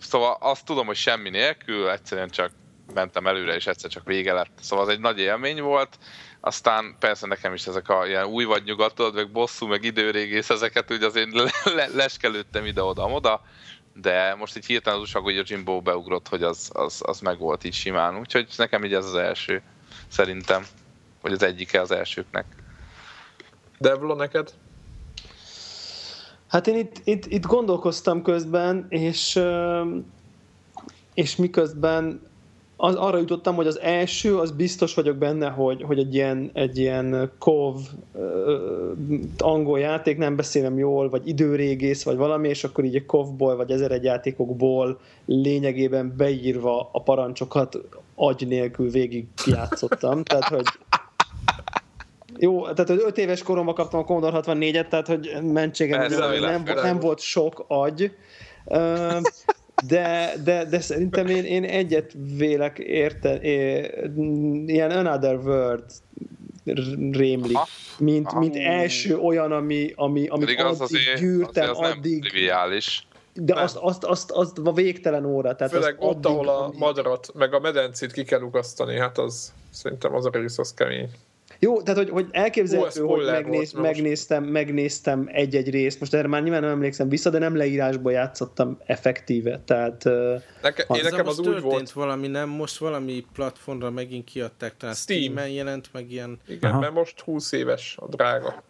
Szóval 0.00 0.36
azt 0.40 0.64
tudom, 0.64 0.86
hogy 0.86 0.96
semmi 0.96 1.30
nélkül, 1.30 1.90
egyszerűen 1.90 2.28
csak 2.28 2.50
mentem 2.94 3.26
előre, 3.26 3.54
és 3.54 3.66
egyszer 3.66 3.90
csak 3.90 4.04
vége 4.04 4.32
lett. 4.32 4.58
Szóval 4.60 4.84
az 4.84 4.90
egy 4.90 5.00
nagy 5.00 5.18
élmény 5.18 5.62
volt. 5.62 5.98
Aztán 6.40 6.96
persze 6.98 7.26
nekem 7.26 7.54
is 7.54 7.66
ezek 7.66 7.88
a 7.88 8.06
ilyen 8.06 8.24
új 8.24 8.44
vagy 8.44 8.64
nyugatod, 8.64 9.14
meg 9.14 9.30
bosszú, 9.30 9.66
meg 9.66 9.84
időrégész, 9.84 10.50
ezeket 10.50 10.92
úgy 10.92 11.02
azért 11.02 11.32
le- 11.32 11.50
le- 11.74 11.88
leskelődtem 11.94 12.64
ide-oda-oda, 12.64 13.42
de 13.94 14.34
most 14.34 14.56
így 14.56 14.66
hirtelen 14.66 14.98
az 14.98 15.04
újság, 15.04 15.22
hogy 15.22 15.38
a 15.38 15.42
Jimbo 15.46 15.80
beugrott, 15.80 16.28
hogy 16.28 16.42
az, 16.42 16.70
az, 16.72 17.02
az 17.06 17.20
meg 17.20 17.38
volt 17.38 17.64
így 17.64 17.74
simán. 17.74 18.18
Úgyhogy 18.18 18.48
nekem 18.56 18.84
így 18.84 18.94
ez 18.94 19.04
az 19.04 19.14
első, 19.14 19.62
szerintem, 20.08 20.66
vagy 21.20 21.32
az 21.32 21.42
egyike 21.42 21.80
az 21.80 21.90
elsőknek. 21.90 22.46
Devlo, 23.78 24.14
neked? 24.14 24.50
Hát 26.48 26.66
én 26.66 26.76
itt, 26.76 27.00
itt, 27.04 27.26
itt 27.26 27.46
gondolkoztam 27.46 28.22
közben, 28.22 28.86
és, 28.88 29.40
és 31.14 31.36
miközben 31.36 32.20
az, 32.76 32.94
arra 32.94 33.18
jutottam, 33.18 33.54
hogy 33.54 33.66
az 33.66 33.80
első, 33.80 34.38
az 34.38 34.50
biztos 34.50 34.94
vagyok 34.94 35.16
benne, 35.16 35.48
hogy, 35.48 35.82
hogy 35.82 35.98
egy 35.98 36.14
ilyen, 36.14 36.50
egy 36.52 36.78
ilyen 36.78 37.32
kov 37.38 37.80
angol 39.38 39.78
játék, 39.78 40.18
nem 40.18 40.36
beszélem 40.36 40.78
jól, 40.78 41.08
vagy 41.08 41.28
időrégész, 41.28 42.02
vagy 42.02 42.16
valami, 42.16 42.48
és 42.48 42.64
akkor 42.64 42.84
így 42.84 42.94
egy 42.94 43.06
kovból, 43.06 43.56
vagy 43.56 43.70
ezer 43.70 43.90
egy 43.90 44.04
játékokból 44.04 45.00
lényegében 45.26 46.14
beírva 46.16 46.88
a 46.92 47.02
parancsokat 47.02 47.78
agy 48.14 48.46
nélkül 48.48 48.90
végig 48.90 49.26
játszottam. 49.46 50.22
Tehát, 50.22 50.44
hogy 50.44 50.66
jó, 52.38 52.62
tehát 52.62 52.88
hogy 52.88 53.02
5 53.04 53.18
éves 53.18 53.42
koromban 53.42 53.74
kaptam 53.74 54.00
a 54.00 54.04
Commodore 54.04 54.40
64-et, 54.42 54.88
tehát 54.88 55.06
hogy 55.06 55.30
mentségem 55.42 56.06
nem, 56.10 56.40
nem, 56.40 56.62
nem 56.82 56.98
volt 56.98 57.20
sok 57.20 57.64
agy. 57.68 58.12
De, 59.86 60.34
de, 60.44 60.64
de 60.64 60.80
szerintem 60.80 61.26
én, 61.26 61.44
én 61.44 61.64
egyet 61.64 62.12
vélek 62.36 62.78
érte, 62.78 63.38
ilyen 64.66 64.90
Another 64.90 65.36
World 65.36 65.84
rémlik, 67.12 67.58
mint, 67.98 68.26
Aha. 68.26 68.38
mint 68.38 68.56
első 68.56 69.18
olyan, 69.18 69.52
ami, 69.52 69.92
ami, 69.96 70.26
amit 70.26 70.48
addig 70.48 70.60
az 70.60 70.80
azért, 70.80 71.20
gyűrtem, 71.20 71.70
azért 71.70 71.70
az 71.70 71.90
addig... 71.90 72.20
Nem 72.20 72.30
triviális. 72.30 73.06
De 73.32 73.60
azt, 73.60 73.76
azt, 73.76 74.04
azt, 74.04 74.30
azt 74.30 74.58
a 74.64 74.72
végtelen 74.72 75.24
óra. 75.24 75.54
Tehát 75.54 75.72
Főleg 75.72 75.96
ott, 75.98 76.26
addig, 76.26 76.30
ahol 76.30 76.48
a 76.48 76.72
madarat, 76.78 77.30
meg 77.34 77.54
a 77.54 77.60
medencét 77.60 78.12
ki 78.12 78.24
kell 78.24 78.40
ugasztani, 78.40 78.98
hát 78.98 79.18
az 79.18 79.52
szerintem 79.70 80.14
az 80.14 80.26
a 80.26 80.30
rész 80.32 80.58
az 80.58 80.74
kemény. 80.74 81.10
Jó, 81.64 81.82
tehát 81.82 82.00
hogy, 82.00 82.10
hogy 82.10 82.26
elképzelhető, 82.30 83.02
Hú, 83.02 83.08
hogy 83.08 83.24
megnéz, 83.24 83.72
volt, 83.72 83.86
megnéztem, 83.86 84.44
megnéztem 84.44 85.28
egy-egy 85.32 85.70
részt, 85.70 86.00
most 86.00 86.14
erre 86.14 86.28
már 86.28 86.42
nyilván 86.42 86.60
nem 86.60 86.70
emlékszem 86.70 87.08
vissza, 87.08 87.30
de 87.30 87.38
nem 87.38 87.56
leírásból 87.56 88.12
játszottam 88.12 88.78
effektíve, 88.86 89.60
tehát... 89.64 90.04
Neke, 90.62 90.86
én 90.94 91.02
nekem 91.02 91.26
az 91.26 91.38
úgy 91.38 91.60
volt... 91.60 91.90
valami, 91.90 92.26
nem? 92.26 92.48
Most 92.48 92.78
valami 92.78 93.26
platformra 93.32 93.90
megint 93.90 94.24
kiadták, 94.24 94.76
talán 94.76 94.94
Steam. 94.94 95.20
Steam-en 95.20 95.48
jelent 95.48 95.88
meg 95.92 96.10
ilyen... 96.10 96.40
Igen, 96.46 96.70
Aha. 96.70 96.80
mert 96.80 96.92
most 96.92 97.20
20 97.20 97.52
éves 97.52 97.96
a 98.00 98.06
drága. 98.08 98.62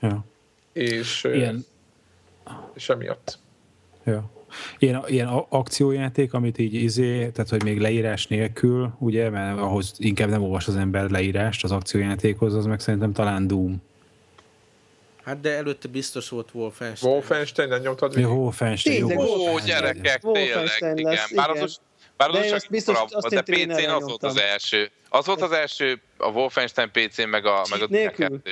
Ja. 0.00 0.24
És, 0.72 1.24
Ilyen... 1.32 1.64
és 2.74 2.88
emiatt. 2.88 3.38
Ja. 4.04 4.30
Ilyen, 4.78 5.04
ilyen 5.06 5.26
akciójáték, 5.48 6.32
amit 6.32 6.58
így 6.58 6.74
izé, 6.74 7.28
tehát 7.28 7.48
hogy 7.50 7.62
még 7.62 7.80
leírás 7.80 8.26
nélkül, 8.26 8.92
ugye, 8.98 9.30
mert 9.30 9.58
ahhoz 9.58 9.94
inkább 9.98 10.28
nem 10.28 10.42
olvas 10.42 10.68
az 10.68 10.76
ember 10.76 11.10
leírást 11.10 11.64
az 11.64 11.70
akciójátékhoz, 11.70 12.54
az 12.54 12.66
meg 12.66 12.80
szerintem 12.80 13.12
talán 13.12 13.46
Doom. 13.46 13.82
Hát 15.24 15.40
de 15.40 15.50
előtte 15.50 15.88
biztos 15.88 16.28
volt 16.28 16.48
Wolfenstein. 16.52 17.12
Wolfenstein, 17.12 17.68
nem 17.68 17.80
nyomtad 17.80 18.14
végig? 18.14 18.30
Wolfenstein, 18.30 19.06
jó. 19.06 19.52
Ó, 19.52 19.58
gyerekek, 19.58 20.20
tényleg, 20.32 20.98
igen. 20.98 21.16
Bár 21.34 21.50
az, 21.50 21.60
most, 21.60 21.80
bár 22.16 22.30
az 22.30 22.50
csak 22.50 22.64
biztos, 22.70 22.96
korabb, 22.96 23.28
de 23.28 23.42
PC-n 23.42 23.90
az 23.90 24.04
volt 24.04 24.22
az 24.22 24.38
első. 24.40 24.90
Az 25.08 25.26
volt 25.26 25.42
az 25.42 25.52
első, 25.52 26.00
a 26.16 26.28
Wolfenstein 26.28 26.90
PC-n, 26.90 27.28
meg 27.28 27.46
a, 27.46 27.62
meg 27.70 27.82
a 27.82 27.86
nélkül? 27.88 28.42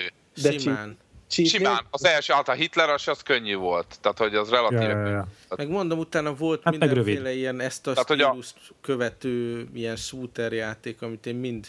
De 0.42 0.58
Simán. 0.58 0.98
Cheat 1.30 1.48
Simán, 1.48 1.86
az 1.90 2.04
első, 2.04 2.32
a 2.44 2.52
Hitler 2.52 2.88
az, 2.88 3.08
az 3.08 3.22
könnyű 3.22 3.56
volt, 3.56 3.98
tehát 4.00 4.18
hogy 4.18 4.34
az 4.34 4.50
relatív. 4.50 4.80
Ja, 4.80 4.88
ja, 4.88 5.08
ja. 5.08 5.26
Meg 5.56 5.68
mondom, 5.68 5.98
utána 5.98 6.34
volt 6.34 6.62
hát 6.62 6.78
mindenféle 6.78 7.32
ilyen 7.32 7.60
ezt 7.60 7.86
a 7.86 7.92
tehát, 7.92 8.12
stílust 8.12 8.54
a... 8.68 8.72
követő 8.80 9.66
ilyen 9.74 9.96
shooter 9.96 10.52
játék, 10.52 11.02
amit 11.02 11.26
én 11.26 11.34
mind 11.34 11.68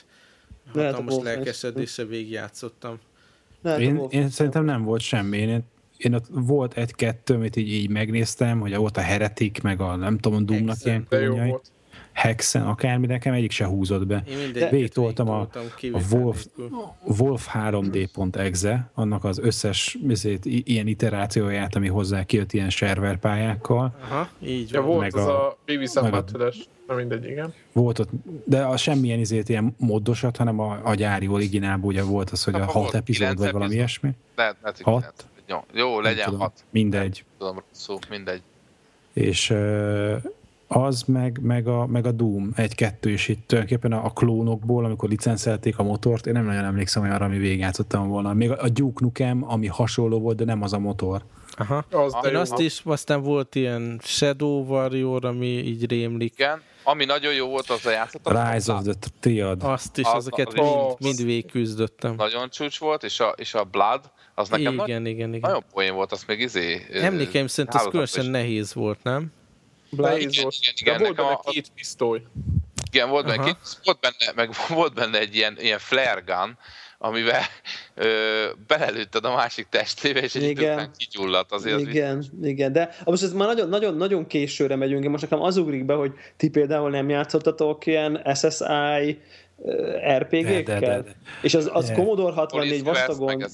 hatalmas 0.73 1.15
lelkesedéssel 1.23 2.05
végigjátszottam. 2.05 2.99
Én, 3.63 4.05
én 4.09 4.29
szerintem 4.29 4.65
nem 4.65 4.83
volt 4.83 5.01
semmi. 5.01 5.37
Én, 5.37 5.63
én 5.97 6.13
ott 6.13 6.25
volt 6.29 6.77
egy-kettő, 6.77 7.33
amit 7.33 7.55
így, 7.55 7.73
így 7.73 7.89
megnéztem, 7.89 8.59
hogy 8.59 8.75
volt 8.75 8.97
a 8.97 9.01
Heretik, 9.01 9.61
meg 9.61 9.81
a 9.81 9.95
nem 9.95 10.17
tudom, 10.17 10.45
Doomnak 10.45 10.77
ilyen 10.83 11.07
kónyai. 11.09 11.55
Hexen, 12.13 12.61
akármi, 12.61 13.05
nekem 13.05 13.33
egyik 13.33 13.51
se 13.51 13.65
húzott 13.65 14.07
be. 14.07 14.23
Végtoltam 14.69 15.29
a, 15.29 15.39
a 15.91 15.99
Wolf, 16.11 16.45
Wolf 17.03 17.47
3D.exe, 17.53 18.89
annak 18.93 19.23
az 19.23 19.39
összes 19.39 19.97
ezért, 20.09 20.45
ilyen 20.45 20.87
iterációját, 20.87 21.75
ami 21.75 21.87
hozzá 21.87 22.23
kijött 22.23 22.53
ilyen 22.53 22.69
server 22.69 23.17
pályákkal. 23.17 23.95
Aha, 24.01 24.29
így 24.39 24.71
van. 24.71 24.81
Ja, 24.81 24.87
volt 24.87 24.99
meg 24.99 25.15
az 25.15 25.25
a, 25.25 25.47
a 25.47 25.57
Beavis 25.65 25.93
Na 26.87 26.95
mindegy, 26.95 27.25
igen. 27.25 27.53
Volt 27.73 27.99
ott, 27.99 28.09
de 28.45 28.63
a 28.63 28.77
semmilyen 28.77 29.19
izét 29.19 29.49
ilyen 29.49 29.75
moddosat, 29.77 30.37
hanem 30.37 30.59
a, 30.59 30.79
a 30.83 30.95
gyári 30.95 31.27
originálban 31.27 31.85
ugye 31.87 32.03
volt 32.03 32.29
az, 32.29 32.43
hogy 32.43 32.55
a 32.55 32.65
hat 32.65 32.93
epizód, 32.93 33.37
vagy 33.37 33.51
valami 33.51 33.73
ilyesmi. 33.73 34.09
Lehet, 34.35 34.55
lehet, 34.61 34.81
hat? 34.81 35.25
Jó, 35.47 35.63
jó 35.73 35.99
legyen 35.99 36.25
tudom, 36.25 36.39
hat. 36.39 36.63
Mindegy. 36.69 37.25
Nem 37.39 37.47
tudom, 37.47 37.63
szó, 37.71 37.97
mindegy. 38.09 38.41
És 39.13 39.49
uh, 39.49 40.23
az, 40.73 41.03
meg, 41.03 41.39
meg, 41.41 41.67
a, 41.67 41.85
meg 41.85 42.05
a 42.05 42.11
Doom 42.11 42.51
egy-kettő, 42.55 43.09
és 43.09 43.27
itt 43.27 43.47
tulajdonképpen 43.47 43.91
a, 43.91 44.05
a 44.05 44.09
klónokból, 44.09 44.85
amikor 44.85 45.09
licenszelték 45.09 45.77
a 45.77 45.83
motort, 45.83 46.27
én 46.27 46.33
nem 46.33 46.45
nagyon 46.45 46.63
emlékszem 46.63 47.03
olyanra, 47.03 47.25
ami 47.25 47.37
végigjátszottam 47.37 48.07
volna. 48.07 48.33
Még 48.33 48.51
a, 48.51 48.61
a 48.61 48.69
Duke 48.69 49.03
Nukem, 49.03 49.43
ami 49.47 49.67
hasonló 49.67 50.19
volt, 50.19 50.37
de 50.37 50.45
nem 50.45 50.61
az 50.61 50.73
a 50.73 50.79
motor. 50.79 51.23
Aha. 51.51 51.85
Az 51.89 52.15
én 52.25 52.35
azt 52.35 52.59
is, 52.59 52.81
aztán 52.85 53.21
volt 53.21 53.55
ilyen 53.55 53.99
Shadow 54.03 54.65
Warrior, 54.65 55.25
ami 55.25 55.45
így 55.45 55.89
rémlik. 55.89 56.33
Igen, 56.33 56.61
ami 56.83 57.05
nagyon 57.05 57.33
jó 57.33 57.47
volt, 57.47 57.69
az 57.69 57.85
a 57.85 57.91
játszottam. 57.91 58.51
Rise 58.51 58.73
of 58.73 58.81
the 58.81 58.93
Triad. 59.19 59.63
Azt 59.63 59.97
is, 59.97 60.05
az, 60.05 60.13
azokat 60.13 60.47
az, 60.47 60.53
mind, 60.53 60.95
mind 60.99 61.23
végigküzdöttem. 61.23 62.15
Nagyon 62.15 62.49
csúcs 62.49 62.79
volt, 62.79 63.03
és 63.03 63.19
a, 63.19 63.33
és 63.37 63.53
a 63.53 63.63
Blood, 63.63 64.11
az 64.35 64.49
nekem 64.49 64.73
igen, 64.73 64.75
nagy, 64.75 64.89
igen, 64.89 65.33
igen. 65.33 65.39
nagyon 65.39 65.63
poén 65.73 65.93
volt, 65.93 66.11
az 66.11 66.23
még 66.27 66.39
izé... 66.39 66.85
Emlékeim 66.93 67.47
szerint 67.47 67.75
az 67.75 67.83
különösen 67.83 68.25
nehéz 68.25 68.73
volt, 68.73 69.03
nem? 69.03 69.31
Volt. 69.91 70.21
Igen, 70.21 70.51
igen, 70.79 70.97
De 70.97 71.03
volt 71.03 71.15
benne 71.15 71.29
a... 71.29 71.39
két 71.49 71.71
pisztoly. 71.75 72.21
Igen, 72.91 73.09
volt 73.09 73.25
benne, 73.25 73.43
két, 73.43 73.57
volt 73.83 73.99
benne, 73.99 74.31
meg 74.35 74.49
volt 74.69 74.93
benne 74.93 75.19
egy 75.19 75.35
ilyen, 75.35 75.57
ilyen 75.59 75.79
flare 75.79 76.23
gun, 76.25 76.57
amivel 76.97 77.41
ö, 77.95 78.45
belelőtted 78.67 79.25
a 79.25 79.35
másik 79.35 79.67
testébe, 79.69 80.19
és 80.19 80.35
egy 80.35 80.43
igen. 80.43 80.91
kigyulladt. 80.97 81.51
Azért 81.51 81.79
igen, 81.79 82.17
az 82.17 82.29
igen, 82.41 82.71
de 82.71 82.95
most 83.05 83.23
ez 83.23 83.33
már 83.33 83.47
nagyon, 83.47 83.69
nagyon, 83.69 83.95
nagyon 83.95 84.27
későre 84.27 84.75
megyünk. 84.75 85.07
Most 85.07 85.21
nekem 85.21 85.41
az 85.41 85.57
ugrik 85.57 85.85
be, 85.85 85.93
hogy 85.93 86.13
ti 86.37 86.49
például 86.49 86.89
nem 86.89 87.09
játszottatok 87.09 87.85
ilyen 87.85 88.21
SSI 88.35 89.21
RPG-kkel? 90.17 91.05
És 91.41 91.53
az, 91.53 91.69
az 91.73 91.91
Commodore 91.95 92.33
64 92.33 92.83
vastagon... 92.83 93.45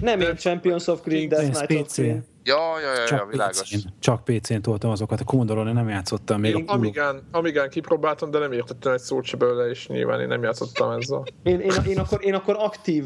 Nem, 0.00 0.20
én 0.20 0.36
Champions 0.36 0.86
of 0.86 1.02
Green, 1.04 1.28
Death 1.28 1.50
Knight 1.50 1.80
of 1.80 1.96
Green. 1.96 2.24
Ja, 2.44 2.80
ja, 2.80 2.94
ja, 2.94 3.06
csak 3.06 3.18
ja 3.18 3.26
világos. 3.30 3.60
PC-n, 3.60 3.88
csak 3.98 4.24
PC-n 4.24 4.60
toltam 4.60 4.90
azokat, 4.90 5.20
a 5.20 5.24
commodore 5.24 5.72
nem 5.72 5.88
játszottam 5.88 6.40
még. 6.40 6.56
Én 6.56 6.64
a 6.66 6.72
Amigán, 6.72 7.22
Amigán 7.30 7.70
kipróbáltam, 7.70 8.30
de 8.30 8.38
nem 8.38 8.52
értettem 8.52 8.92
egy 8.92 9.00
szót 9.00 9.24
se 9.24 9.36
belőle, 9.36 9.68
és 9.68 9.88
nyilván 9.88 10.20
én 10.20 10.28
nem 10.28 10.42
játszottam 10.42 10.90
ezzel. 10.90 11.22
Én, 11.42 11.60
én, 11.60 11.72
én, 11.86 11.98
akkor, 11.98 12.24
én 12.24 12.34
akkor 12.34 12.56
aktív, 12.58 13.04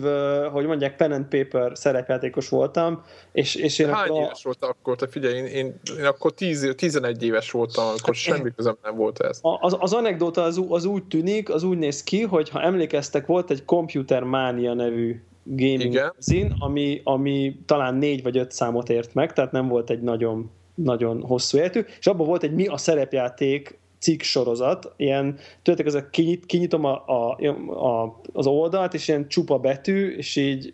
hogy 0.52 0.66
mondják, 0.66 0.96
pen 0.96 1.12
and 1.12 1.24
paper 1.24 1.72
szerepjátékos 1.74 2.48
voltam, 2.48 3.02
és, 3.32 3.54
és 3.54 3.78
én 3.78 3.92
Hány 3.92 4.08
akkor... 4.08 4.22
éves 4.22 4.42
volt 4.42 4.64
akkor? 4.64 4.96
Te 4.96 5.06
figyelj, 5.06 5.36
én, 5.36 5.46
én, 5.46 5.80
én 5.98 6.04
akkor 6.04 6.32
10, 6.32 6.72
11 6.76 7.22
éves 7.22 7.50
voltam, 7.50 7.84
akkor 7.84 8.00
hát 8.04 8.14
semmi 8.14 8.52
közöm 8.56 8.76
nem 8.82 8.96
volt 8.96 9.20
ez. 9.20 9.38
Az, 9.42 9.76
az 9.78 9.92
anekdota 9.92 10.42
az, 10.42 10.62
az 10.68 10.84
úgy 10.84 11.04
tűnik, 11.04 11.50
az 11.50 11.62
úgy 11.62 11.78
néz 11.78 12.02
ki, 12.02 12.22
hogy 12.22 12.48
ha 12.48 12.62
emlékeztek, 12.62 13.26
volt 13.26 13.50
egy 13.50 13.64
Computer 13.64 14.22
Mania 14.22 14.74
nevű 14.74 15.22
gaming 15.44 16.14
zin, 16.18 16.54
ami, 16.58 17.00
ami 17.04 17.56
talán 17.66 17.94
négy 17.94 18.22
vagy 18.22 18.36
öt 18.36 18.52
számot 18.52 18.88
ért 18.88 19.14
meg, 19.14 19.32
tehát 19.32 19.52
nem 19.52 19.68
volt 19.68 19.90
egy 19.90 20.00
nagyon, 20.00 20.50
nagyon 20.74 21.22
hosszú 21.22 21.58
életű, 21.58 21.84
és 21.98 22.06
abban 22.06 22.26
volt 22.26 22.42
egy 22.42 22.54
mi 22.54 22.66
a 22.66 22.76
szerepjáték 22.76 23.78
cikk 23.98 24.20
sorozat, 24.20 24.92
ilyen, 24.96 25.38
tudjátok, 25.62 25.86
ez 25.86 25.94
a 25.94 26.10
kinyit, 26.10 26.46
kinyitom 26.46 26.84
a, 26.84 27.04
a, 27.06 27.38
a, 27.86 28.20
az 28.32 28.46
oldalt, 28.46 28.94
és 28.94 29.08
ilyen 29.08 29.28
csupa 29.28 29.58
betű, 29.58 30.16
és 30.16 30.36
így 30.36 30.72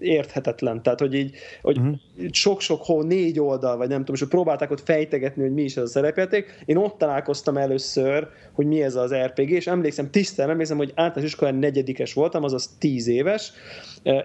érthetetlen. 0.00 0.82
Tehát, 0.82 1.00
hogy 1.00 1.14
így 1.14 1.34
hogy 1.62 1.78
uh-huh. 1.78 1.96
sok-sok 2.30 2.84
hó, 2.84 3.02
négy 3.02 3.40
oldal, 3.40 3.76
vagy 3.76 3.88
nem 3.88 3.98
tudom, 3.98 4.14
és 4.14 4.20
hogy 4.20 4.30
próbálták 4.30 4.70
ott 4.70 4.82
fejtegetni, 4.84 5.42
hogy 5.42 5.52
mi 5.52 5.62
is 5.62 5.76
ez 5.76 5.82
a 5.82 5.86
szerepjáték. 5.86 6.62
Én 6.64 6.76
ott 6.76 6.98
találkoztam 6.98 7.56
először, 7.56 8.28
hogy 8.52 8.66
mi 8.66 8.82
ez 8.82 8.94
az 8.94 9.14
RPG, 9.14 9.50
és 9.50 9.66
emlékszem, 9.66 10.10
tisztán 10.10 10.50
emlékszem, 10.50 10.76
hogy 10.76 10.92
általános 10.94 11.32
iskolán 11.32 11.54
negyedikes 11.54 12.12
voltam, 12.12 12.42
azaz 12.42 12.70
tíz 12.78 13.06
éves, 13.06 13.52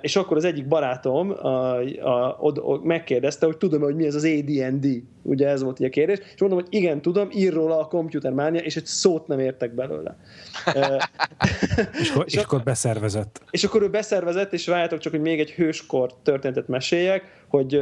és 0.02 0.16
akkor 0.16 0.38
az 0.38 0.46
egyik 0.46 0.68
barátom 0.68 1.30
a, 1.30 1.78
a, 2.02 2.38
a, 2.40 2.72
a, 2.72 2.80
megkérdezte, 2.84 3.46
hogy 3.46 3.58
tudom 3.58 3.82
hogy 3.82 3.96
mi 3.96 4.06
ez 4.06 4.16
az 4.16 4.24
AD&D. 4.24 5.04
Ugye 5.22 5.48
ez 5.48 5.64
volt 5.64 5.80
a 5.80 5.90
kérdés. 5.90 6.20
És 6.34 6.40
mondom, 6.40 6.60
hogy 6.60 6.68
igen, 6.70 7.02
tudom, 7.02 7.30
ír 7.32 7.54
róla 7.54 7.80
a 7.80 7.88
Computer 7.88 8.32
Mania, 8.32 8.62
és 8.62 8.76
egy 8.76 8.86
szót 8.86 9.28
nem 9.28 9.40
értek 9.40 9.74
belőle. 9.74 10.18
és, 12.02 12.10
akkor, 12.10 12.26
és, 12.28 12.36
akkor 12.36 12.64
beszervezett. 12.64 13.42
És 13.52 13.64
akkor 13.64 13.82
ő 13.82 13.90
beszervezett, 13.90 14.54
és 14.54 14.68
várjátok 14.68 15.00
csak, 15.00 15.12
hogy 15.12 15.22
még 15.22 15.40
egy 15.40 15.52
hőskor 15.52 16.14
történetet 16.24 16.68
meséljek, 16.68 17.44
hogy 17.48 17.82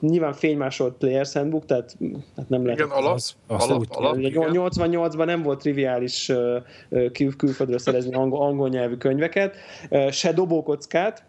nyilván 0.00 0.32
fénymásolt 0.32 0.94
Players 0.94 1.32
Handbook, 1.32 1.66
tehát 1.66 1.96
hát 2.36 2.48
nem 2.48 2.64
lehet. 2.64 2.78
Igen, 2.78 2.90
alap, 2.90 3.14
az, 3.14 3.36
alap, 3.46 3.86
alap, 3.88 3.90
alap, 3.90 4.16
88-ban 4.18 5.24
nem 5.24 5.42
volt 5.42 5.58
triviális 5.58 6.32
kül- 7.12 7.36
külföldről 7.36 7.78
szerezni 7.78 8.14
angol, 8.14 8.42
angol 8.42 8.68
nyelvű 8.68 8.94
könyveket, 8.94 9.56
se 10.10 10.32
dobókockát, 10.32 11.26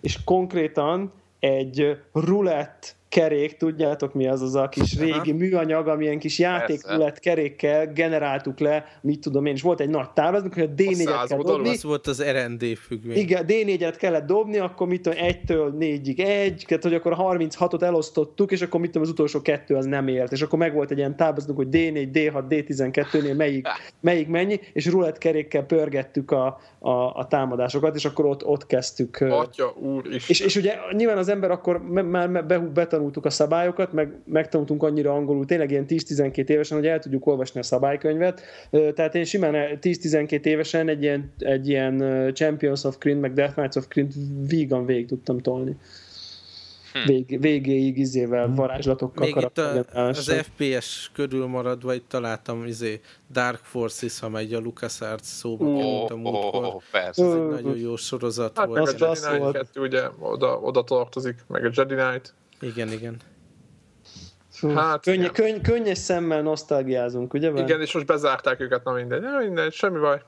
és 0.00 0.24
konkrétan 0.24 1.12
egy 1.38 2.00
rulett 2.12 2.96
kerék, 3.08 3.56
tudjátok 3.56 4.14
mi 4.14 4.28
az 4.28 4.42
az 4.42 4.54
a 4.54 4.68
kis 4.68 4.98
régi 4.98 5.32
műanyag, 5.32 5.88
amilyen 5.88 6.18
kis 6.18 6.38
játékrulett 6.38 7.18
kerékkel 7.18 7.92
generáltuk 7.92 8.58
le, 8.58 8.84
mit 9.00 9.20
tudom 9.20 9.46
én, 9.46 9.54
és 9.54 9.62
volt 9.62 9.80
egy 9.80 9.88
nagy 9.88 10.10
táblázat, 10.10 10.54
hogy 10.54 10.62
a 10.62 10.68
D4-et 10.76 11.24
kell 11.28 11.38
dobni. 11.38 11.68
Az 11.68 11.82
volt 11.82 12.06
az 12.06 12.22
RND 12.22 12.64
függvény. 12.76 13.16
Igen, 13.16 13.44
D4-et 13.48 13.94
kellett 13.98 14.26
dobni, 14.26 14.58
akkor 14.58 14.86
mit 14.86 15.00
tudom, 15.00 15.18
1-től 15.22 15.72
4-ig 15.80 16.18
1, 16.18 16.64
tehát 16.66 16.82
hogy 16.82 16.94
akkor 16.94 17.12
a 17.12 17.16
36-ot 17.16 17.82
elosztottuk, 17.82 18.52
és 18.52 18.62
akkor 18.62 18.80
mit 18.80 18.90
tudom, 18.90 19.06
az 19.06 19.12
utolsó 19.12 19.40
kettő 19.42 19.74
az 19.74 19.84
nem 19.84 20.08
ért, 20.08 20.32
és 20.32 20.42
akkor 20.42 20.58
meg 20.58 20.74
volt 20.74 20.90
egy 20.90 20.98
ilyen 20.98 21.16
táblázat, 21.16 21.56
hogy 21.56 21.68
D4, 21.70 22.08
D6, 22.12 22.44
D12-nél 22.48 23.36
melyik, 23.36 23.66
melyik 24.00 24.28
mennyi, 24.28 24.60
és 24.72 24.86
rulett 24.86 25.18
kerékkel 25.18 25.62
pörgettük 25.62 26.30
a, 26.30 26.60
a, 26.78 26.90
a 26.90 27.26
támadásokat, 27.28 27.94
és 27.94 28.04
akkor 28.04 28.26
ott, 28.26 28.44
ott 28.44 28.66
kezdtük. 28.66 29.16
Atya 29.20 29.74
úr 29.80 30.06
is. 30.14 30.28
És, 30.28 30.40
és 30.40 30.56
ugye 30.56 30.74
nyilván 30.92 31.18
az 31.18 31.28
ember 31.28 31.50
akkor 31.50 31.78
már 31.82 32.28
betanultuk 33.06 33.24
a 33.24 33.30
szabályokat, 33.30 33.92
meg 33.92 34.12
megtanultunk 34.24 34.82
annyira 34.82 35.14
angolul, 35.14 35.44
tényleg 35.44 35.70
ilyen 35.70 35.84
10-12 35.88 36.48
évesen, 36.48 36.78
hogy 36.78 36.86
el 36.86 36.98
tudjuk 36.98 37.26
olvasni 37.26 37.60
a 37.60 37.62
szabálykönyvet. 37.62 38.42
Tehát 38.94 39.14
én 39.14 39.24
simán 39.24 39.78
10-12 39.80 40.44
évesen 40.44 40.88
egy 40.88 41.02
ilyen, 41.02 41.32
egy 41.38 41.68
ilyen 41.68 41.98
Champions 42.34 42.84
of 42.84 42.98
Kryn, 42.98 43.16
meg 43.16 43.32
Death 43.32 43.54
Knights 43.54 43.76
of 43.76 43.88
Kryn 43.88 44.08
vígan 44.48 44.86
végig 44.86 45.06
tudtam 45.06 45.38
tolni. 45.38 45.76
Hm. 47.04 47.12
Vég, 47.12 47.40
végéig 47.40 47.98
izével, 47.98 48.46
hm. 48.46 48.54
varázslatokkal. 48.54 49.26
Még 49.26 49.36
itt 49.36 49.58
a, 49.58 49.84
az 49.92 50.32
FPS 50.42 51.10
körül 51.12 51.46
maradva 51.46 51.94
itt 51.94 52.08
találtam 52.08 52.66
izé 52.66 53.00
Dark 53.30 53.60
Forces, 53.62 54.20
ha 54.20 54.28
megy 54.28 54.54
a 54.54 54.58
LucasArts 54.58 55.24
szóba 55.24 55.64
oh, 55.64 55.78
került 55.80 56.10
a 56.10 56.16
múltkor. 56.16 56.64
Oh, 56.64 56.82
persze. 56.90 57.24
Ez 57.24 57.32
egy 57.32 57.46
nagyon 57.46 57.76
jó 57.76 57.96
sorozat 57.96 58.58
hát, 58.58 58.66
volt. 58.66 58.84
Meg 58.84 59.02
a 59.02 59.06
Jedi 59.06 59.38
Knight 59.38 59.52
2 59.52 59.80
ugye 59.80 60.02
oda, 60.18 60.58
oda 60.58 60.82
tartozik, 60.82 61.44
meg 61.48 61.64
a 61.64 61.70
Jedi 61.74 61.94
Knight. 61.94 62.34
Igen, 62.60 62.92
igen. 62.92 63.16
Fú, 64.50 64.68
hát, 64.68 65.02
könny- 65.02 65.30
könny- 65.32 65.60
könnyes 65.62 65.98
szemmel 65.98 66.42
nosztalgiázunk, 66.42 67.34
ugye? 67.34 67.50
Bár? 67.50 67.62
Igen, 67.62 67.80
és 67.80 67.92
most 67.92 68.06
bezárták 68.06 68.60
őket, 68.60 68.84
na 68.84 68.92
mindegy. 68.92 69.20
Na 69.20 69.38
mindegy, 69.38 69.72
semmi 69.72 69.98
baj. 69.98 70.22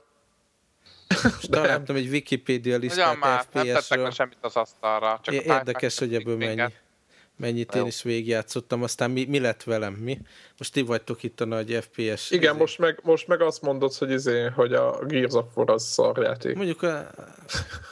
De 1.49 1.61
nem 1.61 1.83
tudom, 1.85 2.01
egy 2.01 2.09
Wikipedia 2.09 2.77
listát 2.77 3.15
FPS-ről. 3.15 3.63
Nem 3.63 3.73
tettek 3.73 4.11
semmit 4.11 4.37
az 4.41 4.55
asztalra. 4.55 5.19
Csak 5.23 5.33
Érdekes, 5.35 5.99
hogy 5.99 6.15
ebből 6.15 6.37
mennyi. 6.37 6.73
Mennyit 7.39 7.75
én 7.75 7.85
is 7.85 8.03
végigjátszottam, 8.03 8.83
aztán 8.83 9.11
mi, 9.11 9.25
mi 9.25 9.39
lett 9.39 9.63
velem, 9.63 9.93
mi? 9.93 10.19
Most 10.57 10.73
ti 10.73 10.81
vagytok 10.81 11.23
itt 11.23 11.41
a 11.41 11.45
nagy 11.45 11.77
FPS. 11.81 12.31
Igen, 12.31 12.51
izé. 12.51 12.59
most 12.59 12.79
meg, 12.79 12.99
most 13.03 13.27
meg 13.27 13.41
azt 13.41 13.61
mondod, 13.61 13.93
hogy, 13.93 14.11
izé, 14.11 14.49
hogy 14.55 14.73
a 14.73 15.05
Gears 15.05 15.33
of 15.33 15.45
War 15.55 15.69
az 15.69 15.83
szarjáték. 15.83 16.55
Mondjuk 16.55 16.81
a, 16.81 16.97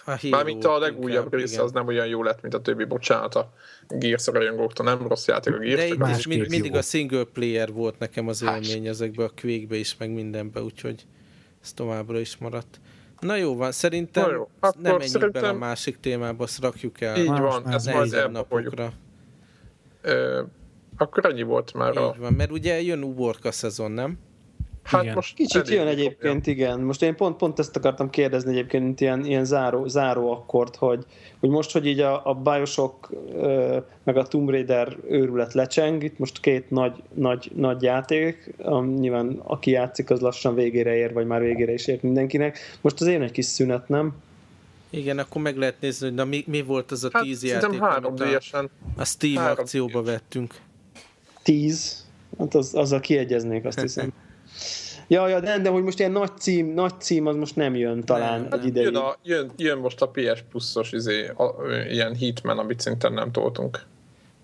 a 0.06 0.12
Hero 0.12 0.30
Mármint 0.30 0.66
a 0.66 0.80
legújabb 0.80 1.34
része 1.34 1.64
az 1.64 1.72
nem 1.72 1.88
olyan 1.88 2.08
jó 2.08 2.24
lett, 2.24 2.42
mint 2.42 2.54
a 2.54 2.62
többi, 2.62 2.84
bocsánat 2.84 3.36
a 3.36 3.54
Gears 3.88 4.28
rajongóktól, 4.28 4.86
nem 4.86 5.08
rossz 5.08 5.28
játék 5.28 5.54
a 5.54 5.58
Gears. 5.58 5.76
De 5.76 5.88
itt 5.88 6.18
is 6.18 6.28
mind, 6.28 6.50
mindig 6.50 6.72
jó. 6.72 6.78
a 6.78 6.82
single 6.82 7.24
player 7.24 7.72
volt 7.72 8.00
nekem 8.00 8.28
az 8.28 8.44
élmény 8.44 8.88
ezekbe 8.88 9.24
a 9.24 9.32
quake 9.42 9.76
is, 9.76 9.98
meg 9.98 10.12
mindenbe, 10.12 10.62
úgyhogy 10.62 11.06
ez 11.62 11.74
továbbra 11.74 12.20
is 12.20 12.38
maradt. 12.38 12.80
Na 13.20 13.36
jó 13.36 13.56
van, 13.56 13.72
szerintem 13.72 14.24
Na 14.24 14.32
jó, 14.32 14.50
nem 14.62 14.74
menjünk 14.82 15.04
szerintem... 15.04 15.42
bele 15.42 15.48
a 15.48 15.58
másik 15.58 16.00
témába, 16.00 16.44
azt 16.44 16.60
rakjuk 16.60 17.02
el. 17.02 17.18
Így 17.18 17.28
van, 17.28 17.70
ezt 17.70 17.94
majd 17.94 18.32
napokra. 18.32 18.94
Akkor 20.98 21.26
annyi 21.26 21.44
volt 21.44 21.74
már 21.74 21.92
Így 21.92 21.98
a... 21.98 22.16
van, 22.20 22.34
mert 22.34 22.52
ugye 22.52 22.82
jön 22.82 23.04
uborka 23.04 23.52
szezon, 23.52 23.92
nem? 23.92 24.18
Hát 24.88 25.02
igen. 25.04 25.16
most 25.16 25.36
Kicsit 25.36 25.70
jön 25.70 25.88
egyébként, 25.88 26.48
jön. 26.48 26.56
igen. 26.56 26.80
Most 26.80 27.02
én 27.02 27.16
pont, 27.16 27.36
pont 27.38 27.60
ezt 27.60 27.76
akartam 27.76 28.10
kérdezni 28.10 28.52
egyébként, 28.52 29.02
ilyen, 29.02 29.26
ilyen 29.26 29.46
záró, 29.46 29.88
záró 29.88 30.32
akkord, 30.32 30.76
hogy, 30.76 31.06
hogy 31.40 31.50
most, 31.50 31.72
hogy 31.72 31.86
így 31.86 32.00
a, 32.00 32.22
a 32.26 32.34
Bioshock 32.34 33.10
ö, 33.34 33.78
meg 34.04 34.18
a 34.18 34.24
Tomb 34.24 34.50
Raider 34.50 34.98
őrület 35.10 35.54
lecseng, 35.54 36.04
itt 36.04 36.20
most 36.20 36.40
két 36.40 36.70
nagy, 36.70 37.04
nagy, 37.14 37.52
nagy 37.56 37.82
játék, 37.82 38.54
a, 38.58 38.84
nyilván 38.84 39.42
aki 39.44 39.72
játszik, 39.72 40.10
az 40.10 40.20
lassan 40.20 40.56
végére 40.56 40.96
ér, 40.96 41.14
vagy 41.14 41.26
már 41.26 41.42
végére 41.42 41.74
is 41.74 41.88
ért 41.88 42.02
mindenkinek. 42.02 42.58
Most 42.82 43.02
az 43.02 43.08
én 43.08 43.22
egy 43.22 43.32
kis 43.32 43.46
szünet, 43.46 43.88
nem? 43.88 44.14
Igen, 44.90 45.20
akkor 45.20 45.42
meg 45.42 45.58
lehet 45.58 45.76
nézni, 45.80 46.06
hogy 46.06 46.16
na 46.16 46.26
mi, 46.26 46.44
mi 46.48 46.62
volt 46.62 46.92
az 46.92 47.04
a 47.04 47.10
hát, 47.14 47.24
tíz 47.24 47.44
játék, 47.44 47.82
amit 47.82 48.20
a, 48.52 48.70
a 48.96 49.06
Steam 49.06 49.36
három 49.36 49.58
akcióba 49.60 50.04
vettünk. 50.04 50.56
Tíz? 51.44 52.06
Hát 52.40 52.56
az, 52.56 52.74
azzal 52.74 53.00
kiegyeznék, 53.00 53.66
azt 53.66 53.80
hiszem. 53.80 54.14
Ja, 55.10 55.28
ja, 55.28 55.40
de, 55.40 55.60
de 55.60 55.70
hogy 55.70 55.84
most 55.84 56.00
ilyen 56.00 56.12
nagy 56.12 56.38
cím, 56.38 56.74
nagy 56.74 56.94
cím 57.00 57.26
az 57.26 57.36
most 57.36 57.56
nem 57.56 57.76
jön 57.76 58.04
talán 58.04 58.42
nem, 58.42 58.60
egy 58.60 58.66
ideig. 58.66 58.86
Jön, 58.86 58.96
a, 58.96 59.18
jön, 59.24 59.52
jön, 59.58 59.78
most 59.78 60.02
a 60.02 60.10
PS 60.10 60.44
Plus-os 60.50 60.92
izé, 60.92 61.28
a, 61.28 61.56
ilyen 61.90 62.16
Hitman, 62.16 62.58
amit 62.58 62.80
szintén 62.80 63.12
nem 63.12 63.32
toltunk. 63.32 63.86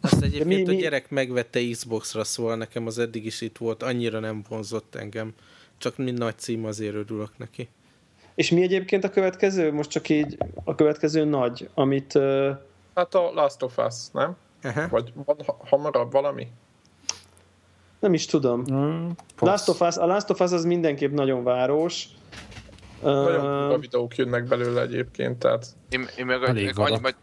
Azt 0.01 0.23
egyébként 0.23 0.67
mi, 0.67 0.73
mi? 0.73 0.77
a 0.77 0.81
gyerek 0.81 1.09
megvette 1.09 1.59
Xbox-ra, 1.71 2.23
szóval 2.23 2.55
nekem 2.55 2.87
az 2.87 2.99
eddig 2.99 3.25
is 3.25 3.41
itt 3.41 3.57
volt, 3.57 3.83
annyira 3.83 4.19
nem 4.19 4.43
vonzott 4.49 4.95
engem. 4.95 5.33
Csak 5.77 5.97
mind 5.97 6.17
nagy 6.17 6.37
cím, 6.37 6.65
azért 6.65 6.95
örülök 6.95 7.37
neki. 7.37 7.69
És 8.35 8.51
mi 8.51 8.61
egyébként 8.61 9.03
a 9.03 9.09
következő? 9.09 9.73
Most 9.73 9.89
csak 9.89 10.09
így 10.09 10.37
a 10.63 10.75
következő 10.75 11.23
nagy, 11.23 11.69
amit... 11.73 12.15
Uh... 12.15 12.49
Hát 12.95 13.15
a 13.15 13.31
Last 13.33 13.63
of 13.63 13.77
Us, 13.77 13.95
nem? 14.11 14.35
Uh-huh. 14.63 14.89
Vagy 14.89 15.13
van 15.25 15.37
hamarabb 15.69 16.11
valami? 16.11 16.47
Nem 17.99 18.13
is 18.13 18.25
tudom. 18.25 18.63
Mm, 18.71 19.09
Last 19.39 19.69
of 19.69 19.81
Us, 19.81 19.97
a 19.97 20.05
Last 20.05 20.29
of 20.29 20.39
Us 20.39 20.51
az 20.51 20.65
mindenképp 20.65 21.13
nagyon 21.13 21.43
város. 21.43 22.05
Nagyon 23.01 23.71
uh, 23.71 23.79
videók 23.79 24.15
jönnek 24.15 24.43
belőle 24.43 24.81
egyébként, 24.81 25.39
tehát... 25.39 25.65
Én, 25.89 26.07
én 26.17 26.25
meg, 26.25 26.39
meg 26.39 26.79
annyi, 26.79 26.99
majd, 27.01 27.15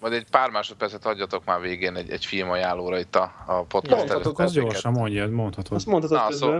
majd 0.00 0.12
egy 0.12 0.26
pár 0.30 0.50
másodpercet 0.50 1.06
adjatok 1.06 1.44
már 1.44 1.60
végén 1.60 1.96
egy, 1.96 2.10
egy 2.10 2.24
film 2.24 2.50
ajánlóra 2.50 2.98
itt 2.98 3.16
a, 3.16 3.32
a 3.46 3.62
podcast 3.62 3.96
Mondhatod, 3.96 4.40
az 4.40 4.52
gyorsan 4.52 4.92
mondja, 4.92 5.28
mondhatod. 5.28 5.72
Azt 5.72 5.86
mondhatod 5.86 6.18
Na, 6.18 6.32
szó, 6.32 6.58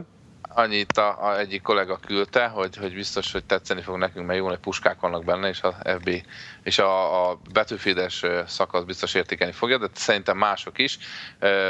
annyit 0.56 0.98
a, 0.98 1.26
a 1.26 1.38
egyik 1.38 1.62
kollega 1.62 1.98
küldte, 2.06 2.46
hogy, 2.46 2.76
hogy 2.76 2.94
biztos, 2.94 3.32
hogy 3.32 3.44
tetszeni 3.44 3.82
fog 3.82 3.96
nekünk, 3.96 4.26
mert 4.26 4.38
jó 4.38 4.48
nagy 4.48 4.58
puskák 4.58 5.00
vannak 5.00 5.24
benne, 5.24 5.48
és 5.48 5.62
a 5.62 5.76
FB 5.98 6.10
és 6.62 6.78
a, 6.78 7.30
a 7.30 7.38
betűfédes 7.52 8.24
szakasz 8.46 8.82
biztos 8.82 9.14
értékelni 9.14 9.52
fogja, 9.52 9.78
de 9.78 9.86
szerintem 9.94 10.36
mások 10.36 10.78
is. 10.78 10.98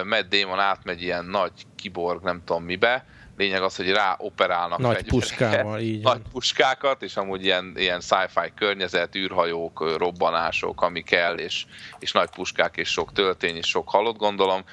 Matt 0.05 0.29
Damon 0.29 0.59
átmegy 0.59 1.03
ilyen 1.03 1.25
nagy 1.25 1.53
kiborg, 1.77 2.23
nem 2.23 2.43
tudom 2.45 2.65
mibe, 2.65 3.05
lényeg 3.37 3.63
az, 3.63 3.77
hogy 3.77 3.91
rá 3.91 4.15
operálnak 4.19 4.79
nagy 4.79 5.05
puskával, 5.05 5.81
így 5.91 6.03
nagy 6.03 6.23
puskákat, 6.33 7.03
és 7.03 7.17
amúgy 7.17 7.45
ilyen, 7.45 7.73
ilyen 7.77 8.01
sci-fi 8.01 8.53
környezet, 8.55 9.15
űrhajók, 9.15 9.97
robbanások, 9.97 10.83
ami 10.83 11.03
kell, 11.03 11.35
és, 11.35 11.67
és 11.99 12.13
nagy 12.13 12.31
puskák, 12.31 12.77
és 12.77 12.89
sok 12.89 13.13
töltény, 13.13 13.57
és 13.57 13.67
sok 13.67 13.89
halott, 13.89 14.17
gondolom. 14.17 14.65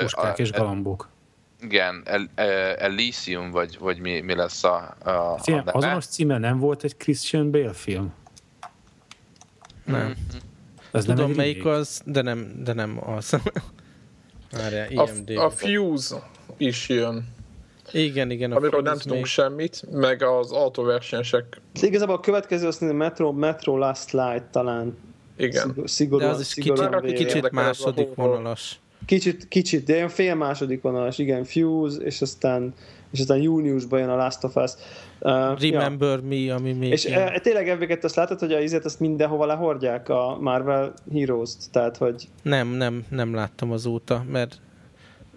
Puskák 0.00 0.38
a, 0.38 0.42
és 0.42 0.52
galambok. 0.52 1.08
Igen, 1.62 2.02
El, 2.04 2.30
El, 2.34 2.76
Elysium, 2.76 3.50
vagy, 3.50 3.76
vagy 3.78 3.98
mi, 3.98 4.20
mi 4.20 4.34
lesz 4.34 4.64
a, 4.64 4.96
a, 5.04 5.38
Félem, 5.38 5.62
a 5.66 5.76
Azonos 5.76 6.06
címe 6.06 6.38
nem 6.38 6.58
volt 6.58 6.84
egy 6.84 6.96
Christian 6.96 7.50
Bale 7.50 7.72
film? 7.72 8.12
Nem. 9.84 10.00
Mm-hmm. 10.00 10.12
Ez 10.92 11.04
Tudom, 11.04 11.26
nem 11.26 11.36
melyik 11.36 11.64
az, 11.64 12.02
de 12.04 12.22
nem, 12.22 12.62
de 12.64 12.72
nem 12.72 13.00
az. 13.06 13.36
Várjál, 14.50 14.90
IMD. 14.90 15.30
A, 15.30 15.44
a 15.44 15.50
Fuse 15.50 16.16
is 16.56 16.88
jön. 16.88 17.28
Igen, 17.92 18.30
igen. 18.30 18.52
Amiről 18.52 18.82
nem 18.82 18.98
tudunk 18.98 19.20
még... 19.20 19.24
semmit, 19.24 19.82
meg 19.90 20.22
az 20.22 20.52
autóversenyesek. 20.52 21.60
Igazából 21.80 22.14
a 22.14 22.20
következő 22.20 22.66
azt 22.66 22.80
mondja, 22.80 22.98
Metro, 22.98 23.32
Metro 23.32 23.76
Last 23.76 24.12
Light 24.12 24.44
talán. 24.44 24.98
Igen. 25.36 25.74
Szigorúan, 25.84 26.28
de 26.28 26.34
az 26.34 26.40
is 26.40 26.46
szigorúan 26.46 27.00
kicsit, 27.00 27.26
kicsit 27.26 27.50
második 27.50 28.14
vonalas. 28.14 28.80
Kicsit, 29.10 29.48
kicsit, 29.48 29.84
de 29.84 29.94
ilyen 29.94 30.08
fél 30.08 30.34
második 30.34 30.82
vonalas, 30.82 31.18
igen, 31.18 31.44
Fuse, 31.44 32.00
és 32.02 32.20
aztán, 32.20 32.74
és 33.12 33.20
aztán 33.20 33.42
júniusban 33.42 33.98
jön 34.00 34.08
a 34.08 34.16
Last 34.16 34.44
of 34.44 34.56
Us. 34.56 34.70
Uh, 35.20 35.60
Remember 35.60 36.18
ja. 36.18 36.48
Me, 36.48 36.54
ami 36.54 36.72
még 36.72 36.90
És. 36.90 37.04
Uh, 37.04 37.36
tényleg 37.36 37.68
ebbéket 37.68 38.04
azt 38.04 38.14
látod, 38.14 38.38
hogy 38.38 38.52
a 38.52 38.60
izet 38.60 38.84
azt 38.84 39.00
mindenhova 39.00 39.46
lehordják 39.46 40.08
a 40.08 40.38
Marvel 40.40 40.94
Heroes-t, 41.12 41.70
tehát 41.70 41.96
hogy... 41.96 42.28
Nem, 42.42 42.68
nem, 42.68 43.04
nem 43.08 43.34
láttam 43.34 43.72
azóta, 43.72 44.24
mert 44.30 44.60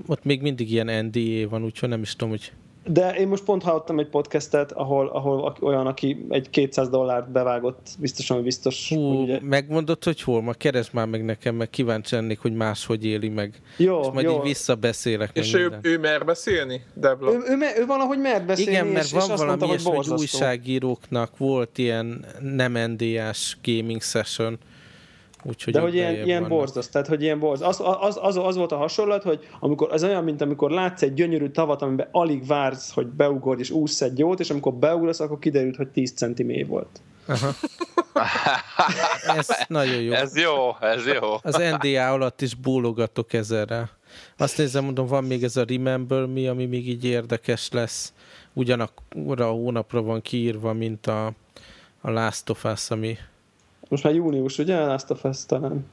ott 0.08 0.24
még 0.24 0.42
mindig 0.42 0.72
ilyen 0.72 1.06
NDA 1.06 1.50
van, 1.50 1.64
úgyhogy 1.64 1.90
nem 1.90 2.02
is 2.02 2.16
tudom, 2.16 2.30
hogy 2.30 2.52
de 2.86 3.16
én 3.16 3.28
most 3.28 3.44
pont 3.44 3.64
hallottam 3.64 4.00
egy 4.00 4.08
podcastet, 4.08 4.72
ahol, 4.72 5.08
ahol 5.08 5.56
olyan, 5.62 5.88
aki 5.88 6.26
egy 6.30 6.50
200 6.50 6.90
dollárt 6.90 7.32
bevágott, 7.32 7.88
biztosan, 8.00 8.36
hogy 8.36 8.46
biztos. 8.46 8.90
Hú, 8.90 9.22
ugye... 9.22 9.40
megmondod, 9.42 10.04
hogy 10.04 10.22
hol? 10.22 10.42
Ma 10.42 10.54
keresd 10.54 10.94
már 10.94 11.08
meg 11.08 11.26
nekem, 11.26 11.56
meg 11.56 11.70
kíváncsi 11.70 12.16
lennék, 12.16 12.40
hogy 12.40 12.54
máshogy 12.54 13.06
éli 13.06 13.30
meg. 13.30 13.62
Jó, 13.78 14.00
és 14.00 14.08
majd 14.14 14.26
jó. 14.26 14.36
így 14.36 14.42
visszabeszélek. 14.42 15.30
És 15.34 15.54
ő, 15.54 15.80
ő 15.82 16.00
mer 16.00 16.26
beszélni, 16.26 16.82
Debla? 16.94 17.32
Ő, 17.32 17.36
ő, 17.36 17.58
ő, 17.78 17.86
valahogy 17.86 18.20
mer 18.20 18.46
beszélni, 18.46 18.72
Igen, 18.72 18.88
mert 18.88 19.06
és, 19.06 19.12
van 19.12 19.30
és 19.30 19.38
valami 19.38 19.66
ilyesmi, 19.66 19.96
hogy, 19.96 20.08
hogy 20.08 20.20
újságíróknak 20.20 21.38
volt 21.38 21.78
ilyen 21.78 22.26
nem 22.40 22.78
NDS 22.92 23.58
gaming 23.64 24.02
session, 24.02 24.58
Úgyhogy 25.44 25.74
De 25.74 25.80
hogy 25.80 25.96
ilyen, 25.96 26.26
ilyen 26.26 26.48
borzasztó, 26.48 26.92
tehát 26.92 27.08
hogy 27.08 27.22
ilyen 27.22 27.40
borzasztó. 27.40 27.86
Az, 27.86 27.98
az, 28.00 28.20
az, 28.22 28.38
az, 28.38 28.56
volt 28.56 28.72
a 28.72 28.78
hasonlat, 28.78 29.24
hogy 29.24 29.48
amikor, 29.60 29.92
az 29.92 30.04
olyan, 30.04 30.24
mint 30.24 30.42
amikor 30.42 30.72
látsz 30.72 31.02
egy 31.02 31.14
gyönyörű 31.14 31.48
tavat, 31.48 31.82
amiben 31.82 32.08
alig 32.12 32.46
vársz, 32.46 32.94
hogy 32.94 33.08
beugorj 33.08 33.60
és 33.60 33.70
ússz 33.70 34.02
egy 34.02 34.18
jót, 34.18 34.40
és 34.40 34.50
amikor 34.50 34.74
beugrasz, 34.74 35.20
akkor 35.20 35.40
kiderült, 35.40 35.76
hogy 35.76 35.88
10 35.88 36.12
cm 36.12 36.68
volt. 36.68 37.02
Aha. 37.26 37.54
ez 39.38 39.48
nagyon 39.68 40.02
jó. 40.02 40.14
Ez 40.14 40.38
jó, 40.38 40.76
ez 40.80 41.08
jó. 41.08 41.34
Az 41.42 41.62
NDA 41.80 42.12
alatt 42.12 42.42
is 42.42 42.56
bólogatok 42.56 43.34
ezerre. 43.34 43.90
Azt 44.38 44.58
nézem, 44.58 44.84
mondom, 44.84 45.08
van 45.08 45.24
még 45.24 45.44
ez 45.44 45.58
a 45.58 45.66
Remember 45.68 46.26
mi, 46.26 46.48
ami 46.48 46.66
még 46.66 46.88
így 46.88 47.06
érdekes 47.06 47.70
lesz. 47.72 48.14
Ugyanakkor 48.54 49.42
a 49.42 49.50
hónapra 49.50 50.02
van 50.02 50.22
kiírva, 50.22 50.74
mint 50.74 51.08
a, 51.08 51.26
a 52.02 52.10
Last 52.10 52.50
of 52.50 52.64
Us, 52.64 52.90
ami... 52.90 53.18
Most 53.94 54.06
már 54.06 54.14
június, 54.14 54.58
ugye? 54.58 54.78
A 54.78 54.86
Last 54.86 55.10
of 55.10 55.24
Us 55.24 55.46
talán. 55.46 55.86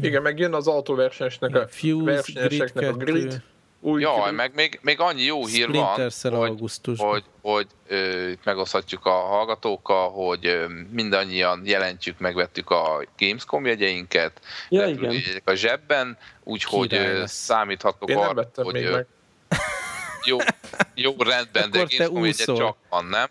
Igen, 0.00 0.22
meg 0.22 0.38
jön 0.38 0.54
az 0.54 0.66
autóversenyesnek 0.66 1.54
a, 1.54 1.68
Fuse, 1.68 2.04
versenyeseknek 2.04 2.94
Grid 2.94 3.08
a 3.08 3.18
grid. 3.18 3.42
Új 3.80 4.00
Jaj, 4.00 4.22
grid. 4.22 4.34
meg 4.34 4.54
még, 4.54 4.78
még 4.82 5.00
annyi 5.00 5.22
jó 5.22 5.46
hír 5.46 5.70
van, 5.70 6.10
hogy, 6.22 6.80
hogy, 6.96 7.24
hogy 7.42 7.66
ö, 7.86 8.30
megoszthatjuk 8.44 9.06
a 9.06 9.10
hallgatókkal, 9.10 10.10
hogy 10.10 10.46
ö, 10.46 10.66
mindannyian 10.90 11.62
jelentjük, 11.64 12.18
megvettük 12.18 12.70
a 12.70 13.04
Gamescom 13.18 13.66
jegyeinket, 13.66 14.40
ja, 14.68 14.86
igen. 14.86 15.14
a 15.44 15.54
zsebben, 15.54 16.18
úgyhogy 16.44 17.00
számíthatok 17.24 18.08
arra, 18.08 18.50
hogy 18.54 18.90
meg. 18.90 19.06
jó, 20.24 20.38
jó 20.94 21.14
rendben, 21.32 21.70
de 21.70 21.78
Gamescom 21.78 22.24
jegyet 22.24 22.56
csak 22.56 22.76
van, 22.88 23.04
nem? 23.04 23.28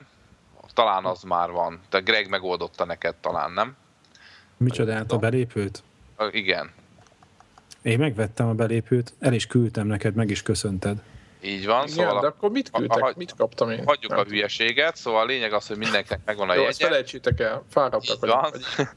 Talán 0.80 1.06
az 1.06 1.24
már 1.24 1.52
van. 1.52 1.80
De 1.90 2.00
Greg 2.00 2.30
megoldotta 2.30 2.86
neked 2.86 3.16
talán, 3.16 3.52
nem? 3.52 3.76
Micsodát, 4.58 5.12
a 5.12 5.18
belépőt? 5.18 5.84
Igen. 6.32 6.72
Én 7.82 8.00
megvettem 8.00 8.48
a 8.48 8.54
belépőt, 8.54 9.14
el 9.20 9.34
is 9.34 9.48
küldtem 9.48 9.88
neked, 9.88 10.16
meg 10.16 10.30
is 10.30 10.42
köszönted. 10.42 10.98
Így 11.42 11.66
van, 11.66 11.88
Igen, 11.88 12.06
szóval... 12.06 12.22
de 12.22 12.28
akkor 12.28 12.50
mit 12.52 12.72
küldtek? 12.72 13.04
A, 13.04 13.14
mit 13.16 13.34
kaptam 13.38 13.70
én? 13.70 13.84
Hagyjuk 13.86 14.12
a 14.12 14.24
hülyeséget, 14.24 14.96
szóval 14.96 15.22
a 15.22 15.26
lényeg 15.26 15.54
az, 15.54 15.68
hogy 15.68 15.78
mindenkinek 15.78 16.20
megvan 16.26 16.50
a 16.50 16.54
Jó, 16.54 16.60
jegye. 16.60 16.70
ezt 16.70 16.82
felejtsétek 16.82 17.40
el, 17.40 17.64
fáradtak 17.70 18.18
Így 18.24 18.30
van. 18.30 18.52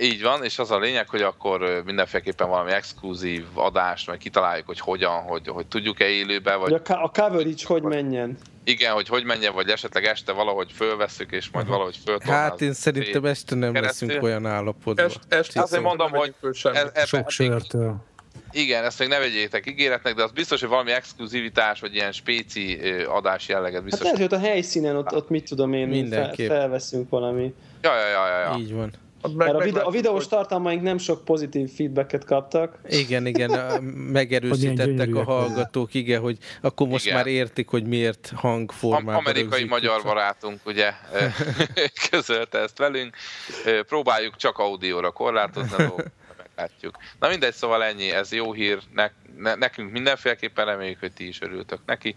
Így 0.00 0.22
van, 0.22 0.44
és 0.44 0.58
az 0.58 0.70
a 0.70 0.78
lényeg, 0.78 1.08
hogy 1.08 1.22
akkor 1.22 1.82
mindenféleképpen 1.84 2.48
valami 2.48 2.70
exkluzív 2.70 3.44
adást, 3.54 4.06
majd 4.06 4.18
kitaláljuk, 4.18 4.66
hogy 4.66 4.80
hogyan, 4.80 5.22
hogy, 5.22 5.48
hogy 5.48 5.66
tudjuk-e 5.66 6.06
élőbe, 6.06 6.54
vagy... 6.54 6.72
A, 6.72 7.02
a 7.02 7.10
coverage 7.10 7.64
hogy 7.66 7.82
menjen. 7.82 8.38
Igen, 8.64 8.92
hogy 8.92 9.08
hogy 9.08 9.24
menjen, 9.24 9.54
vagy 9.54 9.68
esetleg 9.68 10.04
este 10.04 10.32
valahogy 10.32 10.72
fölveszük, 10.72 11.32
és 11.32 11.50
majd 11.50 11.66
valahogy 11.66 11.98
föltornázunk. 12.04 12.50
Hát 12.50 12.60
én 12.60 12.72
szerintem 12.72 13.24
este 13.24 13.54
nem 13.54 13.72
keresztül. 13.72 14.08
leszünk 14.08 14.24
olyan 14.24 14.46
állapotban. 14.46 15.04
Est, 15.04 15.20
este 15.28 15.60
Azért 15.60 15.82
mondom, 15.82 16.10
hogy... 16.10 16.34
Ez, 16.62 16.86
ez, 16.92 17.08
Sok 17.08 17.30
sörtől. 17.30 17.96
Igen, 18.50 18.84
ezt 18.84 18.98
még 18.98 19.08
ne 19.08 19.18
vegyétek 19.18 19.66
ígéretnek, 19.66 20.14
de 20.14 20.22
az 20.22 20.30
biztos, 20.30 20.60
hogy 20.60 20.68
valami 20.68 20.90
exkluzivitás, 20.92 21.80
vagy 21.80 21.94
ilyen 21.94 22.12
spéci 22.12 22.78
adás 23.08 23.48
jelleget 23.48 23.82
biztos. 23.82 24.06
Hát 24.06 24.16
lehet, 24.16 24.30
hogy 24.30 24.42
a 24.42 24.46
helyszínen 24.46 24.96
ott, 24.96 25.14
ott 25.14 25.28
mit 25.28 25.44
tudom 25.44 25.72
én, 25.72 26.08
fel, 26.08 26.34
felveszünk 26.34 27.10
valami. 27.10 27.54
Ja, 27.82 27.94
ja, 27.96 28.08
ja, 28.08 28.26
ja, 28.26 28.38
ja. 28.38 28.56
Így 28.58 28.72
van. 28.72 28.92
Mert 29.32 29.54
a, 29.54 29.58
videó, 29.58 29.86
a 29.86 29.90
videós 29.90 30.28
tartalmaink 30.28 30.82
nem 30.82 30.98
sok 30.98 31.24
pozitív 31.24 31.70
feedbacket 31.70 32.24
kaptak. 32.24 32.78
Igen, 32.88 33.26
igen, 33.26 33.82
megerősítettek 34.18 35.14
a 35.14 35.22
hallgatók, 35.22 35.94
igen, 35.94 36.20
hogy 36.20 36.38
akkor 36.60 36.88
most 36.88 37.04
igen. 37.04 37.16
már 37.16 37.26
értik, 37.26 37.68
hogy 37.68 37.86
miért 37.86 38.32
hangformában 38.36 39.14
Amerikai 39.14 39.64
magyar 39.64 40.02
barátunk, 40.02 40.60
ugye, 40.66 40.92
közölte 42.10 42.58
ezt 42.58 42.78
velünk. 42.78 43.16
Próbáljuk 43.86 44.36
csak 44.36 44.58
audióra 44.58 45.10
korlátozni, 45.10 45.92
meglátjuk. 46.56 46.96
Na 47.18 47.28
mindegy, 47.28 47.54
szóval 47.54 47.84
ennyi, 47.84 48.10
ez 48.10 48.32
jó 48.32 48.52
hír, 48.52 48.78
ne, 48.94 49.10
ne, 49.36 49.54
nekünk 49.54 49.92
mindenféleképpen 49.92 50.64
reméljük, 50.64 51.00
hogy 51.00 51.12
ti 51.12 51.26
is 51.26 51.40
örültök 51.40 51.80
neki, 51.86 52.16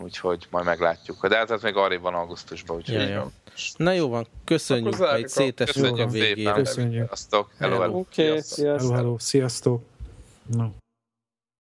úgyhogy 0.00 0.46
majd 0.50 0.64
meglátjuk. 0.64 1.26
De 1.26 1.36
hát 1.36 1.50
ez 1.50 1.62
még 1.62 1.76
arrébb 1.76 2.00
van 2.00 2.14
augusztusban, 2.14 2.76
úgyhogy... 2.76 2.94
Ja, 2.94 3.08
ja. 3.08 3.30
Na 3.76 3.92
jó 3.92 4.08
van, 4.08 4.26
köszönjük, 4.44 4.94
hogy 4.94 5.28
szétesünk 5.28 5.98
a 5.98 6.06
végére. 6.06 6.52
Köszönjük. 6.52 7.06
Sziasztok, 7.06 7.50
hello, 7.58 7.80
hello. 7.80 7.98
Oké, 7.98 8.28
okay, 8.28 8.40
sziasztok. 8.40 8.90
Hello, 8.90 9.02
hello, 9.02 9.18
sziasztok. 9.18 9.82
No. 10.46 10.68